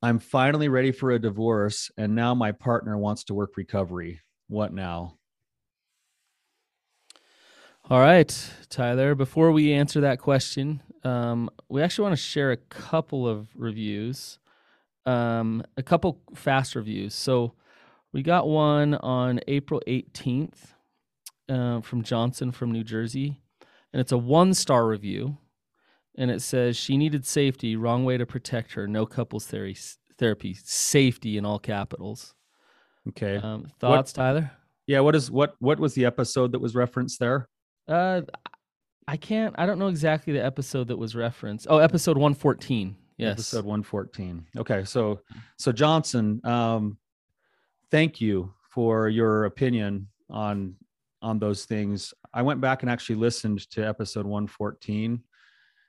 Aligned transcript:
I'm 0.00 0.20
finally 0.20 0.68
ready 0.68 0.92
for 0.92 1.10
a 1.10 1.18
divorce, 1.18 1.90
and 1.96 2.14
now 2.14 2.34
my 2.34 2.52
partner 2.52 2.96
wants 2.96 3.24
to 3.24 3.34
work 3.34 3.56
recovery. 3.56 4.20
What 4.46 4.72
now? 4.72 5.18
All 7.90 7.98
right, 7.98 8.50
Tyler. 8.68 9.14
Before 9.14 9.50
we 9.50 9.72
answer 9.72 10.02
that 10.02 10.20
question, 10.20 10.82
um, 11.04 11.50
we 11.68 11.82
actually 11.82 12.04
want 12.04 12.12
to 12.12 12.22
share 12.22 12.52
a 12.52 12.56
couple 12.56 13.26
of 13.26 13.48
reviews, 13.56 14.38
um, 15.04 15.64
a 15.76 15.82
couple 15.82 16.20
fast 16.34 16.76
reviews. 16.76 17.14
So 17.14 17.54
we 18.12 18.22
got 18.22 18.46
one 18.46 18.94
on 18.94 19.40
April 19.48 19.82
18th 19.86 20.74
uh, 21.48 21.80
from 21.80 22.02
Johnson 22.02 22.52
from 22.52 22.70
New 22.70 22.84
Jersey, 22.84 23.40
and 23.92 24.00
it's 24.00 24.12
a 24.12 24.18
one 24.18 24.54
star 24.54 24.86
review. 24.86 25.38
And 26.18 26.30
it 26.30 26.42
says 26.42 26.76
she 26.76 26.96
needed 26.98 27.24
safety, 27.24 27.76
wrong 27.76 28.04
way 28.04 28.18
to 28.18 28.26
protect 28.26 28.72
her, 28.74 28.86
no 28.86 29.06
couples 29.06 29.46
theory, 29.46 29.76
therapy, 30.18 30.54
safety 30.62 31.38
in 31.38 31.46
all 31.46 31.58
capitals. 31.58 32.34
Okay. 33.08 33.36
Um, 33.36 33.68
thoughts, 33.78 34.12
What- 34.12 34.22
Tyler? 34.22 34.50
Yeah. 34.86 35.00
What 35.00 35.14
is 35.14 35.30
what? 35.30 35.54
What 35.60 35.78
was 35.78 35.94
the 35.94 36.04
episode 36.04 36.52
that 36.52 36.58
was 36.58 36.74
referenced 36.74 37.20
there? 37.20 37.48
Uh, 37.86 38.22
I 39.06 39.16
can't. 39.16 39.54
I 39.58 39.64
don't 39.64 39.78
know 39.78 39.88
exactly 39.88 40.32
the 40.34 40.44
episode 40.44 40.88
that 40.88 40.96
was 40.98 41.14
referenced. 41.14 41.66
Oh, 41.70 41.78
episode 41.78 42.18
one 42.18 42.34
fourteen. 42.34 42.96
Yes. 43.18 43.32
Episode 43.32 43.64
114. 43.64 44.46
Okay. 44.58 44.84
So, 44.84 45.20
so 45.56 45.72
Johnson, 45.72 46.40
um, 46.44 46.98
thank 47.90 48.20
you 48.20 48.54
for 48.70 49.08
your 49.08 49.46
opinion 49.46 50.06
on 50.30 50.76
on 51.20 51.40
those 51.40 51.64
things. 51.64 52.14
I 52.32 52.42
went 52.42 52.60
back 52.60 52.82
and 52.82 52.90
actually 52.90 53.16
listened 53.16 53.68
to 53.72 53.82
episode 53.82 54.24
114 54.24 55.20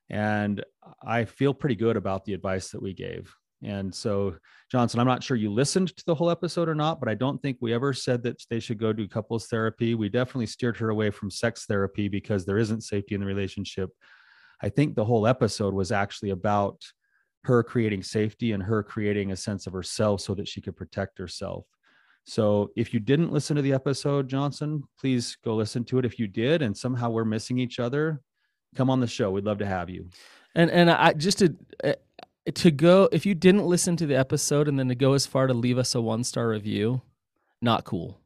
and 0.09 0.63
I 1.03 1.25
feel 1.25 1.53
pretty 1.53 1.75
good 1.75 1.97
about 1.97 2.25
the 2.25 2.33
advice 2.33 2.69
that 2.71 2.81
we 2.81 2.93
gave. 2.93 3.33
And 3.63 3.93
so, 3.93 4.35
Johnson, 4.71 4.99
I'm 4.99 5.07
not 5.07 5.21
sure 5.21 5.35
you 5.35 5.51
listened 5.51 5.95
to 5.97 6.05
the 6.05 6.15
whole 6.15 6.29
episode 6.29 6.69
or 6.69 6.75
not, 6.75 6.99
but 6.99 7.09
I 7.09 7.15
don't 7.15 7.41
think 7.41 7.57
we 7.59 7.73
ever 7.73 7.93
said 7.93 8.23
that 8.23 8.41
they 8.49 8.59
should 8.59 8.79
go 8.79 8.93
do 8.93 9.07
couples 9.07 9.47
therapy. 9.47 9.95
We 9.95 10.07
definitely 10.07 10.45
steered 10.45 10.77
her 10.77 10.89
away 10.89 11.09
from 11.09 11.29
sex 11.29 11.65
therapy 11.65 12.07
because 12.07 12.45
there 12.45 12.57
isn't 12.57 12.83
safety 12.83 13.15
in 13.15 13.21
the 13.21 13.27
relationship. 13.27 13.89
I 14.61 14.69
think 14.69 14.95
the 14.95 15.05
whole 15.05 15.27
episode 15.27 15.73
was 15.73 15.91
actually 15.91 16.29
about 16.29 16.81
her 17.43 17.63
creating 17.63 18.03
safety 18.03 18.53
and 18.53 18.63
her 18.63 18.83
creating 18.83 19.31
a 19.31 19.35
sense 19.35 19.67
of 19.67 19.73
herself 19.73 20.21
so 20.21 20.35
that 20.35 20.47
she 20.47 20.61
could 20.61 20.75
protect 20.75 21.17
herself. 21.17 21.65
So 22.25 22.69
if 22.75 22.93
you 22.93 22.99
didn't 22.99 23.31
listen 23.31 23.55
to 23.55 23.61
the 23.61 23.73
episode, 23.73 24.29
Johnson, 24.29 24.83
please 24.99 25.37
go 25.43 25.55
listen 25.55 25.83
to 25.85 25.99
it. 25.99 26.05
If 26.05 26.19
you 26.19 26.27
did 26.27 26.61
and 26.61 26.77
somehow 26.77 27.09
we're 27.09 27.25
missing 27.25 27.57
each 27.57 27.79
other, 27.79 28.21
come 28.75 28.89
on 28.89 28.99
the 28.99 29.07
show. 29.07 29.31
We'd 29.31 29.45
love 29.45 29.59
to 29.59 29.65
have 29.65 29.89
you. 29.89 30.09
And 30.55 30.69
and 30.71 30.89
I 30.89 31.13
just 31.13 31.39
to 31.39 31.55
uh, 31.83 31.93
to 32.53 32.71
go 32.71 33.09
if 33.11 33.25
you 33.25 33.35
didn't 33.35 33.65
listen 33.65 33.95
to 33.97 34.05
the 34.05 34.17
episode 34.17 34.67
and 34.67 34.79
then 34.79 34.87
to 34.89 34.95
go 34.95 35.13
as 35.13 35.25
far 35.25 35.47
to 35.47 35.53
leave 35.53 35.77
us 35.77 35.95
a 35.95 36.01
one 36.01 36.23
star 36.23 36.49
review, 36.49 37.01
not 37.61 37.83
cool. 37.83 38.19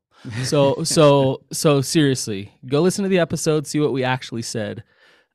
So 0.43 0.83
so 0.83 1.43
so 1.51 1.81
seriously, 1.81 2.53
go 2.65 2.81
listen 2.81 3.03
to 3.03 3.09
the 3.09 3.19
episode, 3.19 3.67
see 3.67 3.79
what 3.79 3.93
we 3.93 4.03
actually 4.03 4.43
said. 4.43 4.83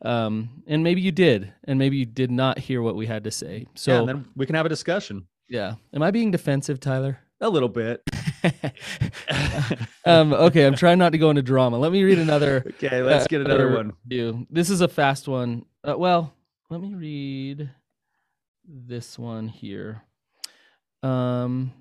Um, 0.02 0.62
and 0.68 0.84
maybe 0.84 1.00
you 1.00 1.10
did, 1.10 1.52
and 1.64 1.76
maybe 1.76 1.96
you 1.96 2.06
did 2.06 2.30
not 2.30 2.56
hear 2.58 2.82
what 2.82 2.94
we 2.94 3.06
had 3.06 3.24
to 3.24 3.32
say. 3.32 3.58
yeah, 3.60 3.66
So 3.74 3.98
and 3.98 4.08
then 4.08 4.24
we 4.36 4.46
can 4.46 4.54
have 4.54 4.64
a 4.64 4.68
discussion 4.68 5.26
yeah, 5.48 5.74
am 5.92 6.02
I 6.02 6.10
being 6.10 6.30
defensive, 6.30 6.78
Tyler? 6.78 7.18
A 7.40 7.48
little 7.48 7.68
bit. 7.68 8.02
um, 10.04 10.32
okay, 10.32 10.66
I'm 10.66 10.74
trying 10.74 10.98
not 10.98 11.12
to 11.12 11.18
go 11.18 11.30
into 11.30 11.42
drama. 11.42 11.78
Let 11.78 11.92
me 11.92 12.02
read 12.02 12.18
another. 12.18 12.64
okay, 12.82 13.02
let's 13.02 13.26
get 13.26 13.40
another 13.40 13.74
one. 13.74 13.92
review. 14.04 14.46
This 14.50 14.70
is 14.70 14.80
a 14.80 14.88
fast 14.88 15.28
one. 15.28 15.64
Uh, 15.86 15.96
well, 15.96 16.32
let 16.70 16.80
me 16.80 16.94
read 16.94 17.70
this 18.66 19.18
one 19.18 19.48
here. 19.48 20.02
Um, 21.02 21.72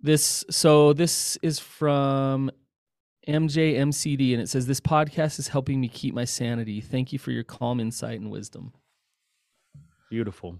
this 0.00 0.44
so 0.50 0.92
this 0.92 1.36
is 1.42 1.58
from 1.58 2.50
MJMCD, 3.28 4.32
and 4.32 4.40
it 4.40 4.48
says 4.48 4.66
this 4.66 4.80
podcast 4.80 5.38
is 5.38 5.48
helping 5.48 5.80
me 5.80 5.88
keep 5.88 6.14
my 6.14 6.24
sanity. 6.24 6.80
Thank 6.80 7.12
you 7.12 7.18
for 7.18 7.30
your 7.30 7.44
calm 7.44 7.78
insight 7.78 8.20
and 8.20 8.30
wisdom. 8.30 8.72
Beautiful. 10.10 10.58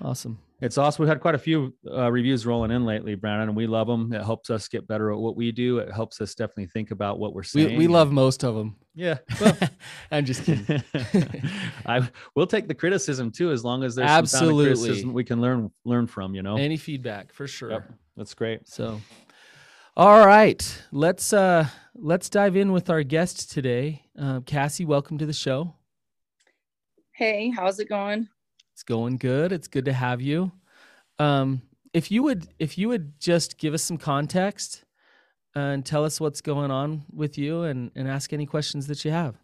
Awesome. 0.00 0.38
It's 0.62 0.78
awesome. 0.78 1.02
We've 1.02 1.08
had 1.08 1.20
quite 1.20 1.34
a 1.34 1.38
few 1.38 1.74
uh, 1.90 2.10
reviews 2.12 2.46
rolling 2.46 2.70
in 2.70 2.86
lately, 2.86 3.16
Brannon, 3.16 3.48
and 3.48 3.56
we 3.56 3.66
love 3.66 3.88
them. 3.88 4.12
It 4.12 4.22
helps 4.22 4.48
us 4.48 4.68
get 4.68 4.86
better 4.86 5.10
at 5.10 5.18
what 5.18 5.34
we 5.34 5.50
do. 5.50 5.78
It 5.78 5.92
helps 5.92 6.20
us 6.20 6.36
definitely 6.36 6.66
think 6.66 6.92
about 6.92 7.18
what 7.18 7.34
we're 7.34 7.42
saying. 7.42 7.70
We 7.70 7.78
we 7.78 7.86
love 7.88 8.12
most 8.12 8.44
of 8.44 8.54
them. 8.54 8.76
Yeah. 8.94 9.18
Well, 9.40 9.56
I'm 10.12 10.24
just 10.24 10.44
kidding. 10.44 10.80
I 11.86 12.08
we'll 12.36 12.46
take 12.46 12.68
the 12.68 12.74
criticism 12.74 13.32
too, 13.32 13.50
as 13.50 13.64
long 13.64 13.82
as 13.82 13.96
there's 13.96 14.08
some 14.08 14.18
Absolutely. 14.18 14.66
criticism 14.66 15.12
we 15.12 15.24
can 15.24 15.40
learn 15.40 15.72
learn 15.84 16.06
from. 16.06 16.32
You 16.32 16.42
know. 16.42 16.56
Any 16.56 16.76
feedback 16.76 17.32
for 17.32 17.48
sure. 17.48 17.70
Yep, 17.70 17.92
that's 18.16 18.34
great. 18.34 18.68
So, 18.68 19.00
all 19.96 20.24
right, 20.24 20.82
let's 20.92 21.32
uh 21.32 21.66
let's 21.96 22.30
dive 22.30 22.54
in 22.54 22.70
with 22.70 22.88
our 22.88 23.02
guest 23.02 23.50
today. 23.50 24.04
Uh, 24.16 24.40
Cassie, 24.46 24.84
welcome 24.84 25.18
to 25.18 25.26
the 25.26 25.32
show. 25.32 25.74
Hey, 27.10 27.50
how's 27.50 27.80
it 27.80 27.88
going? 27.88 28.28
It's 28.74 28.82
going 28.82 29.18
good. 29.18 29.52
It's 29.52 29.68
good 29.68 29.84
to 29.86 29.92
have 29.92 30.20
you. 30.20 30.52
Um, 31.18 31.62
if 31.92 32.10
you 32.10 32.22
would 32.22 32.48
if 32.58 32.78
you 32.78 32.88
would 32.88 33.18
just 33.20 33.58
give 33.58 33.74
us 33.74 33.82
some 33.82 33.98
context 33.98 34.84
and 35.54 35.84
tell 35.84 36.04
us 36.04 36.20
what's 36.20 36.40
going 36.40 36.70
on 36.70 37.04
with 37.12 37.36
you 37.36 37.64
and 37.64 37.90
and 37.94 38.08
ask 38.08 38.32
any 38.32 38.46
questions 38.46 38.86
that 38.86 39.04
you 39.04 39.10
have. 39.10 39.36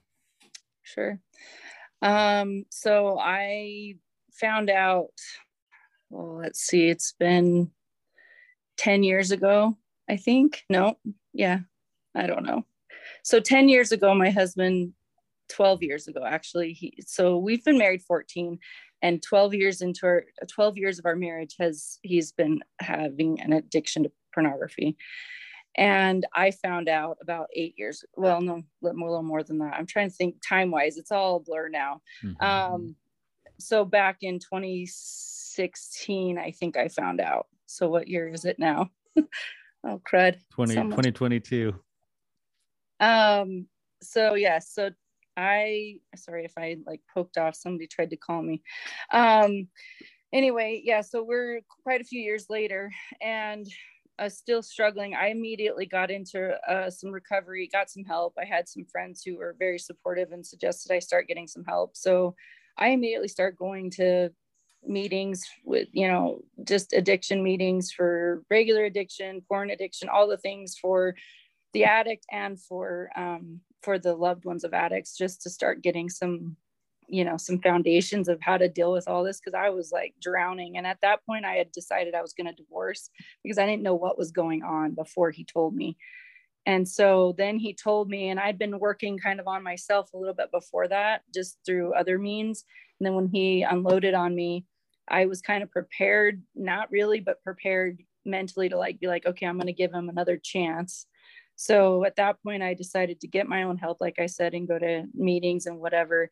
Sure. 0.82 1.20
Um, 2.00 2.64
so 2.70 3.18
I 3.18 3.96
found 4.32 4.70
out, 4.70 5.10
well, 6.10 6.36
let's 6.36 6.60
see, 6.60 6.88
it's 6.88 7.12
been 7.12 7.70
10 8.78 9.02
years 9.02 9.30
ago, 9.30 9.76
I 10.08 10.16
think. 10.16 10.64
No, 10.70 10.96
yeah, 11.34 11.60
I 12.14 12.26
don't 12.26 12.44
know. 12.44 12.64
So 13.22 13.40
10 13.40 13.68
years 13.68 13.92
ago, 13.92 14.14
my 14.14 14.30
husband, 14.30 14.92
12 15.50 15.82
years 15.82 16.08
ago, 16.08 16.24
actually, 16.24 16.72
he 16.72 16.94
so 17.06 17.38
we've 17.38 17.64
been 17.64 17.78
married 17.78 18.02
14 18.02 18.58
and 19.02 19.22
12 19.22 19.54
years 19.54 19.80
into 19.80 20.06
our 20.06 20.24
12 20.48 20.76
years 20.78 20.98
of 20.98 21.06
our 21.06 21.16
marriage 21.16 21.54
has 21.58 21.98
he's 22.02 22.32
been 22.32 22.60
having 22.80 23.40
an 23.40 23.52
addiction 23.52 24.04
to 24.04 24.12
pornography. 24.34 24.96
And 25.76 26.26
i 26.34 26.50
found 26.50 26.88
out 26.88 27.18
about 27.22 27.46
eight 27.54 27.74
years 27.78 28.04
well 28.16 28.40
no 28.40 28.56
a 28.56 28.62
little 28.82 29.22
more- 29.22 29.42
than 29.44 29.58
that. 29.58 29.74
I'm 29.74 29.86
trying 29.86 30.10
to 30.10 30.14
think 30.16 30.36
time 30.46 30.70
wise 30.70 30.96
it's 30.96 31.12
all 31.12 31.36
a 31.36 31.40
blur 31.40 31.68
now. 31.68 32.00
Mhm. 32.24 32.42
um 32.42 32.96
so 33.60 33.84
back 33.84 34.18
in 34.22 34.38
2016 34.38 36.38
i 36.38 36.50
think 36.50 36.76
i 36.76 36.88
found 36.88 37.20
out. 37.20 37.46
So 37.66 37.88
what 37.88 38.08
year 38.08 38.28
is 38.28 38.44
it 38.44 38.58
now? 38.58 38.90
Oh 39.84 40.00
crud. 40.10 40.38
20, 40.50 40.74
someone- 40.74 40.90
2022. 40.90 41.72
um 43.00 43.66
so 44.02 44.34
yeah 44.34 44.58
so 44.58 44.90
i 45.38 45.96
sorry 46.16 46.44
if 46.44 46.52
i 46.58 46.76
like 46.86 47.00
poked 47.14 47.38
off 47.38 47.54
somebody 47.54 47.86
tried 47.86 48.10
to 48.10 48.16
call 48.16 48.42
me. 48.42 48.62
Um 49.12 49.68
anyway 50.32 50.82
yeah 50.84 51.00
so 51.00 51.22
we're 51.22 51.60
quite 51.82 52.00
a 52.00 52.04
few 52.04 52.20
years 52.20 52.46
later 52.50 52.92
and 53.22 53.66
uh, 54.18 54.28
still 54.28 54.62
struggling. 54.62 55.14
I 55.14 55.28
immediately 55.28 55.86
got 55.86 56.10
into 56.10 56.58
uh, 56.68 56.90
some 56.90 57.12
recovery 57.12 57.68
got 57.72 57.88
some 57.88 58.02
help. 58.02 58.34
I 58.36 58.44
had 58.44 58.68
some 58.68 58.84
friends 58.84 59.22
who 59.24 59.36
were 59.36 59.54
very 59.60 59.78
supportive 59.78 60.32
and 60.32 60.44
suggested 60.44 60.92
i 60.92 60.98
start 60.98 61.28
getting 61.28 61.46
some 61.46 61.64
help. 61.64 61.96
So 61.96 62.34
i 62.76 62.88
immediately 62.88 63.28
start 63.28 63.56
going 63.56 63.90
to 63.92 64.30
meetings 64.86 65.44
with 65.64 65.88
you 65.92 66.08
know 66.08 66.40
just 66.64 66.92
addiction 66.92 67.42
meetings 67.42 67.90
for 67.90 68.42
regular 68.48 68.84
addiction 68.84 69.42
porn 69.48 69.70
addiction 69.70 70.08
all 70.08 70.28
the 70.28 70.36
things 70.36 70.76
for 70.80 71.14
the 71.72 71.84
addict 71.84 72.24
and 72.30 72.60
for 72.60 73.10
um, 73.16 73.60
for 73.82 73.98
the 73.98 74.14
loved 74.14 74.44
ones 74.44 74.64
of 74.64 74.74
addicts 74.74 75.16
just 75.16 75.42
to 75.42 75.50
start 75.50 75.82
getting 75.82 76.08
some 76.08 76.56
you 77.08 77.24
know 77.24 77.36
some 77.36 77.58
foundations 77.58 78.28
of 78.28 78.38
how 78.40 78.56
to 78.56 78.68
deal 78.68 78.92
with 78.92 79.08
all 79.08 79.24
this 79.24 79.40
because 79.40 79.54
i 79.54 79.70
was 79.70 79.90
like 79.90 80.14
drowning. 80.20 80.76
And 80.76 80.86
at 80.86 81.00
that 81.02 81.24
point 81.24 81.44
i 81.44 81.54
had 81.54 81.72
decided 81.72 82.14
i 82.14 82.22
was 82.22 82.34
going 82.34 82.46
to 82.46 82.52
divorce 82.52 83.10
because 83.42 83.58
i 83.58 83.66
didn't 83.66 83.82
know 83.82 83.94
what 83.94 84.18
was 84.18 84.30
going 84.30 84.62
on 84.62 84.94
before 84.94 85.30
he 85.30 85.44
told 85.44 85.74
me. 85.74 85.96
And 86.66 86.86
so 86.86 87.34
then 87.38 87.58
he 87.58 87.72
told 87.72 88.10
me 88.10 88.28
and 88.28 88.38
i'd 88.38 88.58
been 88.58 88.78
working 88.78 89.18
kind 89.18 89.40
of 89.40 89.48
on 89.48 89.62
myself 89.62 90.12
a 90.12 90.18
little 90.18 90.34
bit 90.34 90.52
before 90.52 90.86
that 90.88 91.22
just 91.34 91.58
through 91.64 91.94
other 91.94 92.18
means. 92.18 92.64
And 93.00 93.06
then 93.06 93.14
when 93.14 93.28
he 93.28 93.62
unloaded 93.62 94.14
on 94.14 94.34
me 94.34 94.66
i 95.08 95.24
was 95.24 95.40
kind 95.40 95.62
of 95.62 95.70
prepared 95.70 96.42
not 96.54 96.90
really 96.90 97.20
but 97.20 97.42
prepared 97.42 98.02
mentally 98.24 98.68
to 98.68 98.76
like 98.76 99.00
be 99.00 99.06
like 99.06 99.24
okay 99.24 99.46
i'm 99.46 99.56
going 99.56 99.66
to 99.66 99.72
give 99.72 99.92
him 99.92 100.10
another 100.10 100.36
chance 100.36 101.06
so 101.60 102.04
at 102.04 102.14
that 102.16 102.40
point 102.42 102.62
i 102.62 102.72
decided 102.72 103.20
to 103.20 103.26
get 103.26 103.48
my 103.48 103.64
own 103.64 103.76
help 103.76 103.98
like 104.00 104.18
i 104.20 104.26
said 104.26 104.54
and 104.54 104.68
go 104.68 104.78
to 104.78 105.04
meetings 105.12 105.66
and 105.66 105.78
whatever 105.78 106.30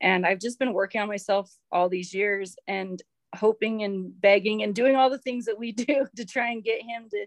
and 0.00 0.24
i've 0.24 0.40
just 0.40 0.58
been 0.58 0.72
working 0.72 1.00
on 1.00 1.08
myself 1.08 1.52
all 1.70 1.90
these 1.90 2.14
years 2.14 2.56
and 2.66 3.02
hoping 3.34 3.82
and 3.82 4.18
begging 4.20 4.62
and 4.62 4.74
doing 4.74 4.96
all 4.96 5.10
the 5.10 5.18
things 5.18 5.44
that 5.44 5.58
we 5.58 5.72
do 5.86 6.06
to 6.16 6.24
try 6.24 6.50
and 6.50 6.64
get 6.64 6.80
him 6.82 7.08
to 7.10 7.26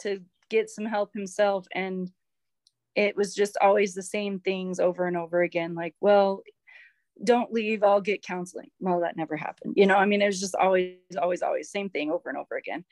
to 0.00 0.20
get 0.48 0.70
some 0.70 0.86
help 0.86 1.12
himself 1.12 1.66
and 1.74 2.10
it 2.94 3.14
was 3.14 3.34
just 3.34 3.58
always 3.60 3.92
the 3.92 4.02
same 4.02 4.40
things 4.40 4.80
over 4.80 5.06
and 5.06 5.18
over 5.18 5.42
again 5.42 5.74
like 5.74 5.94
well 6.00 6.42
don't 7.22 7.52
leave, 7.52 7.82
I'll 7.82 8.00
get 8.00 8.22
counseling. 8.22 8.68
Well, 8.80 9.00
that 9.00 9.16
never 9.16 9.36
happened. 9.36 9.74
You 9.76 9.86
know, 9.86 9.96
I 9.96 10.04
mean, 10.04 10.20
it 10.20 10.26
was 10.26 10.40
just 10.40 10.54
always, 10.54 10.96
always, 11.20 11.42
always 11.42 11.70
same 11.70 11.88
thing 11.88 12.10
over 12.10 12.28
and 12.28 12.38
over 12.38 12.56
again. 12.56 12.84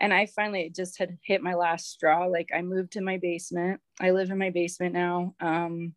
And 0.00 0.14
I 0.14 0.26
finally 0.26 0.70
just 0.74 0.98
had 0.98 1.18
hit 1.22 1.42
my 1.42 1.54
last 1.54 1.90
straw. 1.90 2.26
Like 2.26 2.50
I 2.54 2.62
moved 2.62 2.92
to 2.92 3.00
my 3.00 3.18
basement. 3.18 3.80
I 4.00 4.10
live 4.12 4.30
in 4.30 4.38
my 4.38 4.50
basement 4.50 4.94
now. 4.94 5.34
Um, 5.40 5.94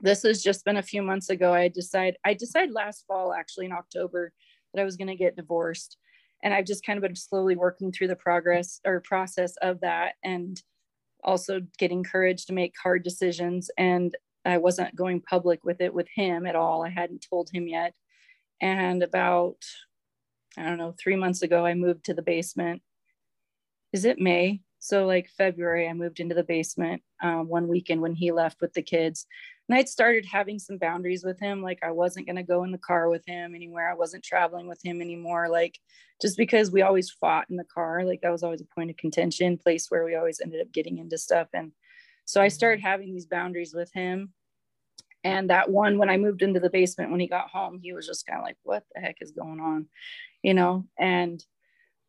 this 0.00 0.22
has 0.22 0.42
just 0.42 0.64
been 0.64 0.78
a 0.78 0.82
few 0.82 1.02
months 1.02 1.30
ago. 1.30 1.52
I 1.52 1.68
decided, 1.68 2.16
I 2.24 2.34
decided 2.34 2.74
last 2.74 3.04
fall, 3.06 3.32
actually 3.32 3.66
in 3.66 3.72
October, 3.72 4.32
that 4.72 4.80
I 4.80 4.84
was 4.84 4.96
going 4.96 5.08
to 5.08 5.16
get 5.16 5.36
divorced. 5.36 5.96
And 6.42 6.52
I've 6.52 6.66
just 6.66 6.84
kind 6.84 6.96
of 6.96 7.02
been 7.02 7.14
slowly 7.14 7.54
working 7.56 7.92
through 7.92 8.08
the 8.08 8.16
progress 8.16 8.80
or 8.84 9.00
process 9.00 9.54
of 9.62 9.80
that 9.80 10.14
and 10.24 10.60
also 11.22 11.60
getting 11.78 12.02
courage 12.02 12.46
to 12.46 12.52
make 12.52 12.74
hard 12.82 13.04
decisions. 13.04 13.70
And 13.78 14.16
I 14.44 14.58
wasn't 14.58 14.96
going 14.96 15.20
public 15.20 15.60
with 15.62 15.80
it 15.80 15.94
with 15.94 16.08
him 16.12 16.46
at 16.46 16.56
all. 16.56 16.84
I 16.84 16.88
hadn't 16.88 17.24
told 17.28 17.50
him 17.52 17.68
yet. 17.68 17.94
And 18.60 19.02
about, 19.02 19.58
I 20.58 20.64
don't 20.64 20.78
know, 20.78 20.94
three 20.98 21.16
months 21.16 21.42
ago, 21.42 21.64
I 21.64 21.74
moved 21.74 22.04
to 22.06 22.14
the 22.14 22.22
basement. 22.22 22.82
Is 23.92 24.04
it 24.04 24.18
May? 24.18 24.60
So, 24.78 25.06
like 25.06 25.28
February, 25.36 25.88
I 25.88 25.92
moved 25.92 26.18
into 26.18 26.34
the 26.34 26.42
basement 26.42 27.02
um, 27.22 27.48
one 27.48 27.68
weekend 27.68 28.00
when 28.00 28.14
he 28.14 28.32
left 28.32 28.60
with 28.60 28.72
the 28.72 28.82
kids 28.82 29.26
and 29.68 29.78
I'd 29.78 29.88
started 29.88 30.26
having 30.26 30.58
some 30.58 30.76
boundaries 30.76 31.24
with 31.24 31.38
him. 31.40 31.62
Like 31.62 31.78
I 31.82 31.92
wasn't 31.92 32.26
going 32.26 32.36
to 32.36 32.42
go 32.42 32.64
in 32.64 32.72
the 32.72 32.78
car 32.78 33.08
with 33.08 33.24
him 33.26 33.54
anywhere. 33.54 33.90
I 33.90 33.94
wasn't 33.94 34.24
traveling 34.24 34.68
with 34.68 34.84
him 34.84 35.00
anymore. 35.00 35.48
Like 35.48 35.78
just 36.20 36.36
because 36.36 36.70
we 36.70 36.82
always 36.82 37.10
fought 37.10 37.46
in 37.48 37.56
the 37.56 37.64
car, 37.64 38.04
like 38.04 38.20
that 38.22 38.32
was 38.32 38.42
always 38.42 38.60
a 38.60 38.74
point 38.74 38.90
of 38.90 38.96
contention, 38.96 39.56
place 39.56 39.86
where 39.88 40.04
we 40.04 40.14
always 40.14 40.40
ended 40.42 40.60
up 40.60 40.72
getting 40.72 40.98
into 40.98 41.16
stuff. 41.16 41.48
And 41.54 41.72
so 42.24 42.42
I 42.42 42.48
started 42.48 42.82
having 42.82 43.14
these 43.14 43.26
boundaries 43.26 43.72
with 43.74 43.90
him. 43.92 44.32
And 45.24 45.50
that 45.50 45.70
one, 45.70 45.98
when 45.98 46.10
I 46.10 46.16
moved 46.16 46.42
into 46.42 46.58
the 46.58 46.68
basement, 46.68 47.12
when 47.12 47.20
he 47.20 47.28
got 47.28 47.48
home, 47.48 47.78
he 47.80 47.92
was 47.92 48.06
just 48.06 48.26
kind 48.26 48.40
of 48.40 48.44
like, 48.44 48.56
what 48.64 48.82
the 48.92 49.00
heck 49.00 49.18
is 49.20 49.30
going 49.30 49.60
on? 49.60 49.86
You 50.42 50.54
know? 50.54 50.84
And 50.98 51.42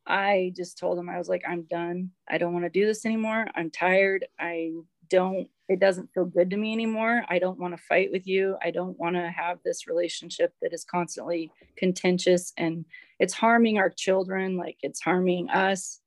I 0.06 0.52
just 0.56 0.78
told 0.78 1.00
him, 1.00 1.10
I 1.10 1.18
was 1.18 1.30
like, 1.30 1.44
I'm 1.48 1.64
done. 1.64 2.12
I 2.30 2.38
don't 2.38 2.54
want 2.54 2.66
to 2.66 2.70
do 2.70 2.86
this 2.86 3.06
anymore. 3.06 3.48
I'm 3.56 3.72
tired. 3.72 4.26
I 4.40 4.72
don't 5.10 5.48
it 5.70 5.80
doesn't 5.80 6.12
feel 6.14 6.26
good 6.26 6.50
to 6.50 6.58
me 6.58 6.74
anymore. 6.74 7.24
I 7.30 7.40
don't 7.40 7.60
want 7.60 7.76
to 7.76 7.84
fight 7.84 8.12
with 8.12 8.28
you. 8.28 8.58
I 8.62 8.72
don't 8.72 9.00
want 9.00 9.16
to 9.16 9.30
have 9.30 9.60
this 9.64 9.88
relationship 9.88 10.54
that 10.62 10.74
is 10.74 10.84
constantly 10.84 11.52
contentious 11.78 12.52
and 12.58 12.86
it's 13.20 13.34
harming 13.34 13.78
our 13.78 13.90
children, 13.90 14.58
like 14.58 14.78
it's 14.82 15.02
harming 15.02 15.50
us. 15.50 16.02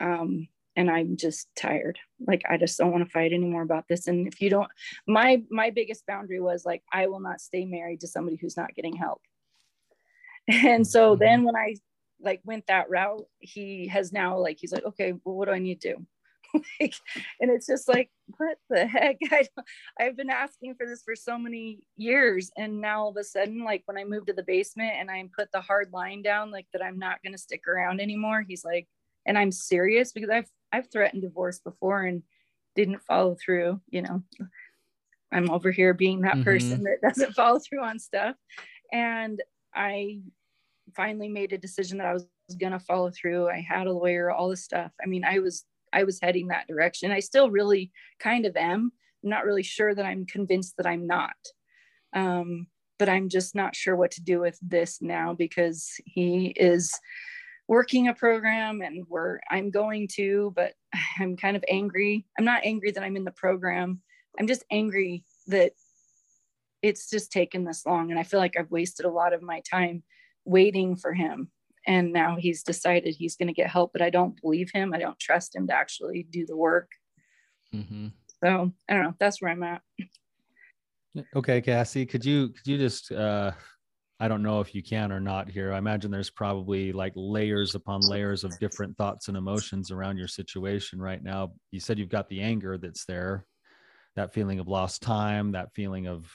Um, 0.00 0.48
and 0.76 0.90
I'm 0.90 1.16
just 1.16 1.48
tired. 1.56 1.98
Like 2.24 2.42
I 2.48 2.56
just 2.56 2.78
don't 2.78 2.92
want 2.92 3.04
to 3.04 3.10
fight 3.10 3.32
anymore 3.32 3.62
about 3.62 3.86
this. 3.88 4.06
And 4.06 4.26
if 4.26 4.40
you 4.40 4.50
don't, 4.50 4.70
my 5.06 5.42
my 5.50 5.70
biggest 5.70 6.06
boundary 6.06 6.40
was 6.40 6.64
like 6.64 6.82
I 6.92 7.06
will 7.08 7.20
not 7.20 7.40
stay 7.40 7.64
married 7.64 8.00
to 8.00 8.08
somebody 8.08 8.38
who's 8.40 8.56
not 8.56 8.74
getting 8.74 8.96
help. 8.96 9.22
And 10.48 10.86
so 10.86 11.12
mm-hmm. 11.12 11.24
then 11.24 11.44
when 11.44 11.56
I 11.56 11.76
like 12.20 12.40
went 12.44 12.66
that 12.66 12.90
route, 12.90 13.26
he 13.38 13.88
has 13.88 14.12
now 14.12 14.38
like 14.38 14.58
he's 14.60 14.72
like, 14.72 14.84
okay, 14.84 15.12
well, 15.24 15.36
what 15.36 15.46
do 15.46 15.52
I 15.52 15.58
need 15.58 15.80
to 15.82 15.94
do? 15.94 16.06
like, 16.80 16.94
and 17.40 17.50
it's 17.50 17.66
just 17.66 17.88
like, 17.88 18.10
what 18.38 18.58
the 18.70 18.86
heck? 18.86 19.16
I, 19.30 19.46
I've 19.98 20.16
been 20.16 20.30
asking 20.30 20.74
for 20.76 20.86
this 20.86 21.02
for 21.02 21.16
so 21.16 21.38
many 21.38 21.80
years. 21.96 22.50
And 22.56 22.80
now 22.80 23.02
all 23.02 23.10
of 23.10 23.16
a 23.16 23.24
sudden, 23.24 23.64
like 23.64 23.82
when 23.86 23.98
I 23.98 24.04
moved 24.04 24.28
to 24.28 24.32
the 24.32 24.42
basement 24.42 24.92
and 24.96 25.10
I 25.10 25.24
put 25.36 25.50
the 25.52 25.60
hard 25.60 25.92
line 25.92 26.22
down, 26.22 26.50
like 26.50 26.66
that 26.72 26.84
I'm 26.84 26.98
not 26.98 27.22
going 27.22 27.32
to 27.32 27.38
stick 27.38 27.66
around 27.66 28.00
anymore, 28.00 28.44
he's 28.46 28.64
like, 28.64 28.86
and 29.26 29.38
I'm 29.38 29.52
serious 29.52 30.12
because 30.12 30.30
I've, 30.30 30.50
I've 30.72 30.90
threatened 30.90 31.22
divorce 31.22 31.58
before 31.60 32.02
and 32.02 32.22
didn't 32.76 33.02
follow 33.02 33.36
through, 33.42 33.80
you 33.88 34.02
know, 34.02 34.22
I'm 35.32 35.50
over 35.50 35.70
here 35.70 35.94
being 35.94 36.22
that 36.22 36.34
mm-hmm. 36.34 36.44
person 36.44 36.82
that 36.84 37.00
doesn't 37.02 37.34
follow 37.34 37.58
through 37.58 37.82
on 37.82 37.98
stuff. 37.98 38.36
And 38.92 39.42
I 39.74 40.20
finally 40.94 41.28
made 41.28 41.52
a 41.52 41.58
decision 41.58 41.98
that 41.98 42.06
I 42.06 42.12
was 42.12 42.26
going 42.58 42.72
to 42.72 42.78
follow 42.78 43.10
through. 43.10 43.48
I 43.48 43.60
had 43.60 43.86
a 43.86 43.92
lawyer, 43.92 44.30
all 44.30 44.48
this 44.48 44.64
stuff. 44.64 44.92
I 45.02 45.06
mean, 45.06 45.24
I 45.24 45.38
was 45.38 45.64
I 45.92 46.04
was 46.04 46.18
heading 46.20 46.48
that 46.48 46.66
direction. 46.66 47.12
I 47.12 47.20
still 47.20 47.50
really 47.50 47.92
kind 48.18 48.46
of 48.46 48.56
am. 48.56 48.90
I'm 49.22 49.30
not 49.30 49.44
really 49.44 49.62
sure 49.62 49.94
that 49.94 50.04
I'm 50.04 50.26
convinced 50.26 50.76
that 50.76 50.86
I'm 50.86 51.06
not. 51.06 51.36
Um, 52.14 52.66
but 52.98 53.08
I'm 53.08 53.28
just 53.28 53.54
not 53.54 53.74
sure 53.74 53.96
what 53.96 54.10
to 54.12 54.22
do 54.22 54.40
with 54.40 54.58
this 54.60 54.98
now 55.00 55.34
because 55.34 55.92
he 56.04 56.52
is 56.56 56.92
working 57.68 58.08
a 58.08 58.14
program 58.14 58.82
and 58.82 59.04
we're 59.08 59.40
I'm 59.50 59.70
going 59.70 60.08
to, 60.14 60.52
but 60.54 60.74
I'm 61.18 61.36
kind 61.36 61.56
of 61.56 61.64
angry. 61.68 62.26
I'm 62.38 62.44
not 62.44 62.62
angry 62.64 62.90
that 62.92 63.02
I'm 63.02 63.16
in 63.16 63.24
the 63.24 63.30
program. 63.30 64.00
I'm 64.38 64.46
just 64.46 64.64
angry 64.70 65.24
that 65.46 65.72
it's 66.82 67.08
just 67.08 67.32
taken 67.32 67.64
this 67.64 67.86
long 67.86 68.10
and 68.10 68.18
I 68.20 68.24
feel 68.24 68.40
like 68.40 68.56
I've 68.58 68.70
wasted 68.70 69.06
a 69.06 69.10
lot 69.10 69.32
of 69.32 69.42
my 69.42 69.62
time 69.70 70.02
waiting 70.44 70.96
for 70.96 71.12
him. 71.12 71.50
And 71.86 72.12
now 72.12 72.36
he's 72.36 72.62
decided 72.62 73.14
he's 73.14 73.36
going 73.36 73.48
to 73.48 73.52
get 73.52 73.68
help 73.68 73.92
but 73.92 74.02
i 74.02 74.10
don't 74.10 74.40
believe 74.40 74.70
him. 74.72 74.94
I 74.94 74.98
don't 74.98 75.18
trust 75.18 75.54
him 75.54 75.66
to 75.68 75.74
actually 75.74 76.26
do 76.30 76.46
the 76.46 76.56
work. 76.56 76.90
Mm-hmm. 77.74 78.08
so 78.42 78.72
i 78.88 78.94
don't 78.94 79.02
know. 79.02 79.14
That's 79.18 79.42
where 79.42 79.50
i'm 79.50 79.62
at. 79.62 79.82
Okay 81.36 81.60
cassie 81.60 82.06
could 82.06 82.24
you 82.24 82.48
could 82.48 82.66
you 82.66 82.78
just 82.78 83.12
uh 83.12 83.52
i 84.20 84.28
don't 84.28 84.42
know 84.42 84.60
if 84.60 84.74
you 84.74 84.82
can 84.82 85.12
or 85.12 85.20
not 85.20 85.48
here. 85.48 85.72
I 85.72 85.78
imagine 85.78 86.10
there's 86.10 86.30
probably 86.30 86.92
like 86.92 87.12
layers 87.16 87.74
upon 87.74 88.00
layers 88.02 88.44
of 88.44 88.58
different 88.58 88.96
thoughts 88.96 89.28
and 89.28 89.36
emotions 89.36 89.90
around 89.90 90.16
your 90.16 90.28
situation 90.28 91.00
right 91.00 91.22
now. 91.22 91.52
You 91.70 91.80
said 91.80 91.98
you've 91.98 92.08
got 92.08 92.28
the 92.28 92.40
anger 92.40 92.78
that's 92.78 93.04
there 93.04 93.44
that 94.16 94.32
feeling 94.32 94.60
of 94.60 94.68
lost 94.68 95.02
time 95.02 95.52
that 95.52 95.74
feeling 95.74 96.06
of 96.06 96.30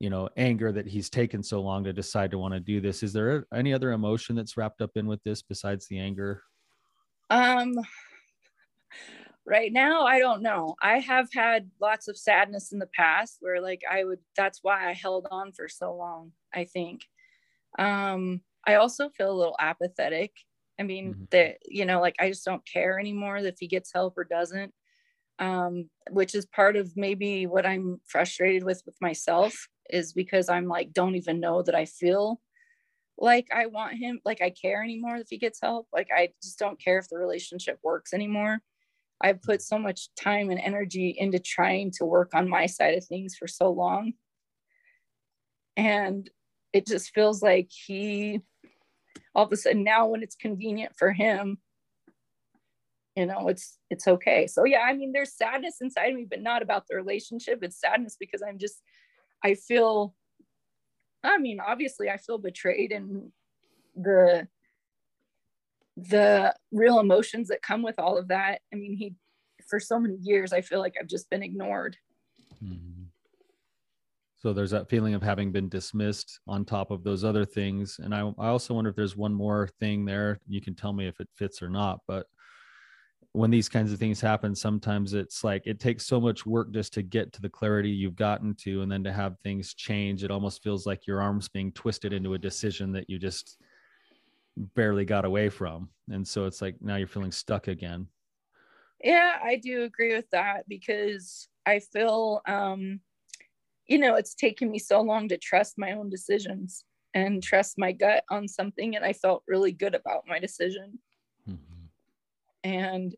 you 0.00 0.08
know 0.10 0.28
anger 0.36 0.72
that 0.72 0.86
he's 0.86 1.10
taken 1.10 1.42
so 1.42 1.60
long 1.60 1.84
to 1.84 1.92
decide 1.92 2.30
to 2.32 2.38
want 2.38 2.54
to 2.54 2.60
do 2.60 2.80
this. 2.80 3.02
Is 3.02 3.12
there 3.12 3.46
any 3.54 3.72
other 3.72 3.92
emotion 3.92 4.34
that's 4.34 4.56
wrapped 4.56 4.80
up 4.80 4.96
in 4.96 5.06
with 5.06 5.22
this 5.22 5.42
besides 5.42 5.86
the 5.86 6.00
anger? 6.00 6.42
Um 7.28 7.74
right 9.46 9.72
now 9.72 10.02
i 10.02 10.18
don't 10.18 10.42
know. 10.42 10.74
I 10.82 10.98
have 10.98 11.28
had 11.32 11.70
lots 11.80 12.08
of 12.08 12.16
sadness 12.16 12.72
in 12.72 12.78
the 12.78 12.88
past 12.94 13.36
where 13.40 13.60
like 13.60 13.82
i 13.90 14.02
would 14.02 14.20
that's 14.36 14.60
why 14.62 14.88
i 14.88 14.92
held 14.92 15.26
on 15.30 15.52
for 15.52 15.68
so 15.68 15.94
long 15.94 16.32
i 16.52 16.64
think. 16.64 17.02
Um 17.78 18.40
i 18.66 18.74
also 18.74 19.10
feel 19.10 19.30
a 19.30 19.38
little 19.38 19.56
apathetic. 19.60 20.32
I 20.78 20.82
mean 20.82 21.12
mm-hmm. 21.12 21.24
that 21.30 21.58
you 21.66 21.84
know 21.84 22.00
like 22.00 22.16
i 22.18 22.28
just 22.30 22.46
don't 22.46 22.66
care 22.66 22.98
anymore 22.98 23.36
if 23.36 23.56
he 23.60 23.66
gets 23.66 23.92
help 23.92 24.16
or 24.16 24.24
doesn't 24.24 24.72
um, 25.40 25.88
which 26.10 26.34
is 26.34 26.44
part 26.44 26.76
of 26.76 26.94
maybe 26.96 27.46
what 27.46 27.64
I'm 27.64 27.98
frustrated 28.04 28.62
with 28.62 28.82
with 28.84 28.94
myself 29.00 29.68
is 29.92 30.12
because 30.12 30.48
I'm 30.48 30.66
like, 30.66 30.92
don't 30.92 31.16
even 31.16 31.40
know 31.40 31.62
that 31.62 31.74
I 31.74 31.84
feel 31.84 32.40
like 33.18 33.48
I 33.54 33.66
want 33.66 33.94
him, 33.94 34.20
like 34.24 34.40
I 34.40 34.50
care 34.50 34.82
anymore 34.82 35.16
if 35.16 35.28
he 35.28 35.38
gets 35.38 35.60
help. 35.60 35.88
Like 35.92 36.08
I 36.14 36.30
just 36.42 36.58
don't 36.58 36.82
care 36.82 36.98
if 36.98 37.08
the 37.08 37.18
relationship 37.18 37.78
works 37.82 38.14
anymore. 38.14 38.60
I've 39.20 39.42
put 39.42 39.60
so 39.60 39.78
much 39.78 40.08
time 40.14 40.50
and 40.50 40.58
energy 40.58 41.14
into 41.18 41.38
trying 41.38 41.90
to 41.98 42.06
work 42.06 42.34
on 42.34 42.48
my 42.48 42.66
side 42.66 42.96
of 42.96 43.04
things 43.04 43.36
for 43.36 43.46
so 43.46 43.70
long. 43.70 44.14
And 45.76 46.28
it 46.72 46.86
just 46.86 47.12
feels 47.14 47.42
like 47.42 47.70
he, 47.70 48.40
all 49.34 49.44
of 49.44 49.52
a 49.52 49.56
sudden, 49.56 49.84
now 49.84 50.06
when 50.06 50.22
it's 50.22 50.36
convenient 50.36 50.92
for 50.96 51.12
him, 51.12 51.58
you 53.16 53.26
know, 53.26 53.48
it's 53.48 53.78
it's 53.90 54.08
okay. 54.08 54.46
So 54.46 54.64
yeah, 54.64 54.80
I 54.80 54.94
mean, 54.94 55.12
there's 55.12 55.36
sadness 55.36 55.78
inside 55.80 56.14
me, 56.14 56.26
but 56.28 56.40
not 56.40 56.62
about 56.62 56.86
the 56.88 56.96
relationship. 56.96 57.58
It's 57.62 57.80
sadness 57.80 58.16
because 58.18 58.42
I'm 58.46 58.58
just 58.58 58.80
I 59.42 59.54
feel, 59.54 60.14
I 61.22 61.38
mean, 61.38 61.60
obviously 61.60 62.10
I 62.10 62.16
feel 62.16 62.38
betrayed 62.38 62.92
and 62.92 63.32
the, 63.94 64.48
the 65.96 66.54
real 66.72 67.00
emotions 67.00 67.48
that 67.48 67.62
come 67.62 67.82
with 67.82 67.98
all 67.98 68.16
of 68.16 68.28
that. 68.28 68.60
I 68.72 68.76
mean, 68.76 68.96
he, 68.96 69.14
for 69.68 69.80
so 69.80 69.98
many 69.98 70.16
years, 70.20 70.52
I 70.52 70.60
feel 70.60 70.80
like 70.80 70.94
I've 71.00 71.08
just 71.08 71.30
been 71.30 71.42
ignored. 71.42 71.96
Mm-hmm. 72.62 73.04
So 74.36 74.54
there's 74.54 74.70
that 74.70 74.88
feeling 74.88 75.12
of 75.12 75.22
having 75.22 75.52
been 75.52 75.68
dismissed 75.68 76.40
on 76.46 76.64
top 76.64 76.90
of 76.90 77.04
those 77.04 77.24
other 77.24 77.44
things. 77.44 78.00
And 78.02 78.14
I, 78.14 78.20
I 78.38 78.48
also 78.48 78.72
wonder 78.72 78.88
if 78.88 78.96
there's 78.96 79.16
one 79.16 79.34
more 79.34 79.68
thing 79.78 80.06
there. 80.06 80.40
You 80.48 80.62
can 80.62 80.74
tell 80.74 80.94
me 80.94 81.06
if 81.06 81.20
it 81.20 81.28
fits 81.36 81.60
or 81.60 81.68
not, 81.68 82.00
but 82.08 82.26
when 83.32 83.50
these 83.50 83.68
kinds 83.68 83.92
of 83.92 83.98
things 83.98 84.20
happen 84.20 84.54
sometimes 84.54 85.14
it's 85.14 85.44
like 85.44 85.62
it 85.64 85.78
takes 85.78 86.04
so 86.04 86.20
much 86.20 86.44
work 86.44 86.72
just 86.72 86.92
to 86.92 87.02
get 87.02 87.32
to 87.32 87.40
the 87.40 87.48
clarity 87.48 87.88
you've 87.88 88.16
gotten 88.16 88.54
to 88.54 88.82
and 88.82 88.90
then 88.90 89.04
to 89.04 89.12
have 89.12 89.38
things 89.38 89.72
change 89.72 90.24
it 90.24 90.30
almost 90.30 90.62
feels 90.62 90.84
like 90.84 91.06
your 91.06 91.22
arms 91.22 91.48
being 91.48 91.70
twisted 91.72 92.12
into 92.12 92.34
a 92.34 92.38
decision 92.38 92.90
that 92.90 93.08
you 93.08 93.18
just 93.18 93.58
barely 94.74 95.04
got 95.04 95.24
away 95.24 95.48
from. 95.48 95.88
And 96.10 96.26
so 96.26 96.46
it's 96.46 96.62
like 96.62 96.76
now 96.80 96.96
you're 96.96 97.06
feeling 97.06 97.32
stuck 97.32 97.68
again. 97.68 98.06
Yeah 99.02 99.38
i 99.42 99.56
do 99.56 99.84
agree 99.84 100.14
with 100.14 100.28
that 100.30 100.68
because 100.68 101.48
i 101.64 101.78
feel 101.78 102.42
um 102.46 103.00
you 103.86 103.96
know 103.96 104.16
it's 104.16 104.34
taken 104.34 104.70
me 104.70 104.78
so 104.78 105.00
long 105.00 105.26
to 105.28 105.38
trust 105.38 105.78
my 105.78 105.92
own 105.92 106.10
decisions 106.10 106.84
and 107.14 107.42
trust 107.42 107.78
my 107.78 107.92
gut 107.92 108.24
on 108.30 108.46
something 108.46 108.96
and 108.96 109.04
i 109.04 109.14
felt 109.14 109.42
really 109.48 109.72
good 109.72 109.94
about 109.94 110.24
my 110.28 110.38
decision 110.38 110.98
and 112.64 113.14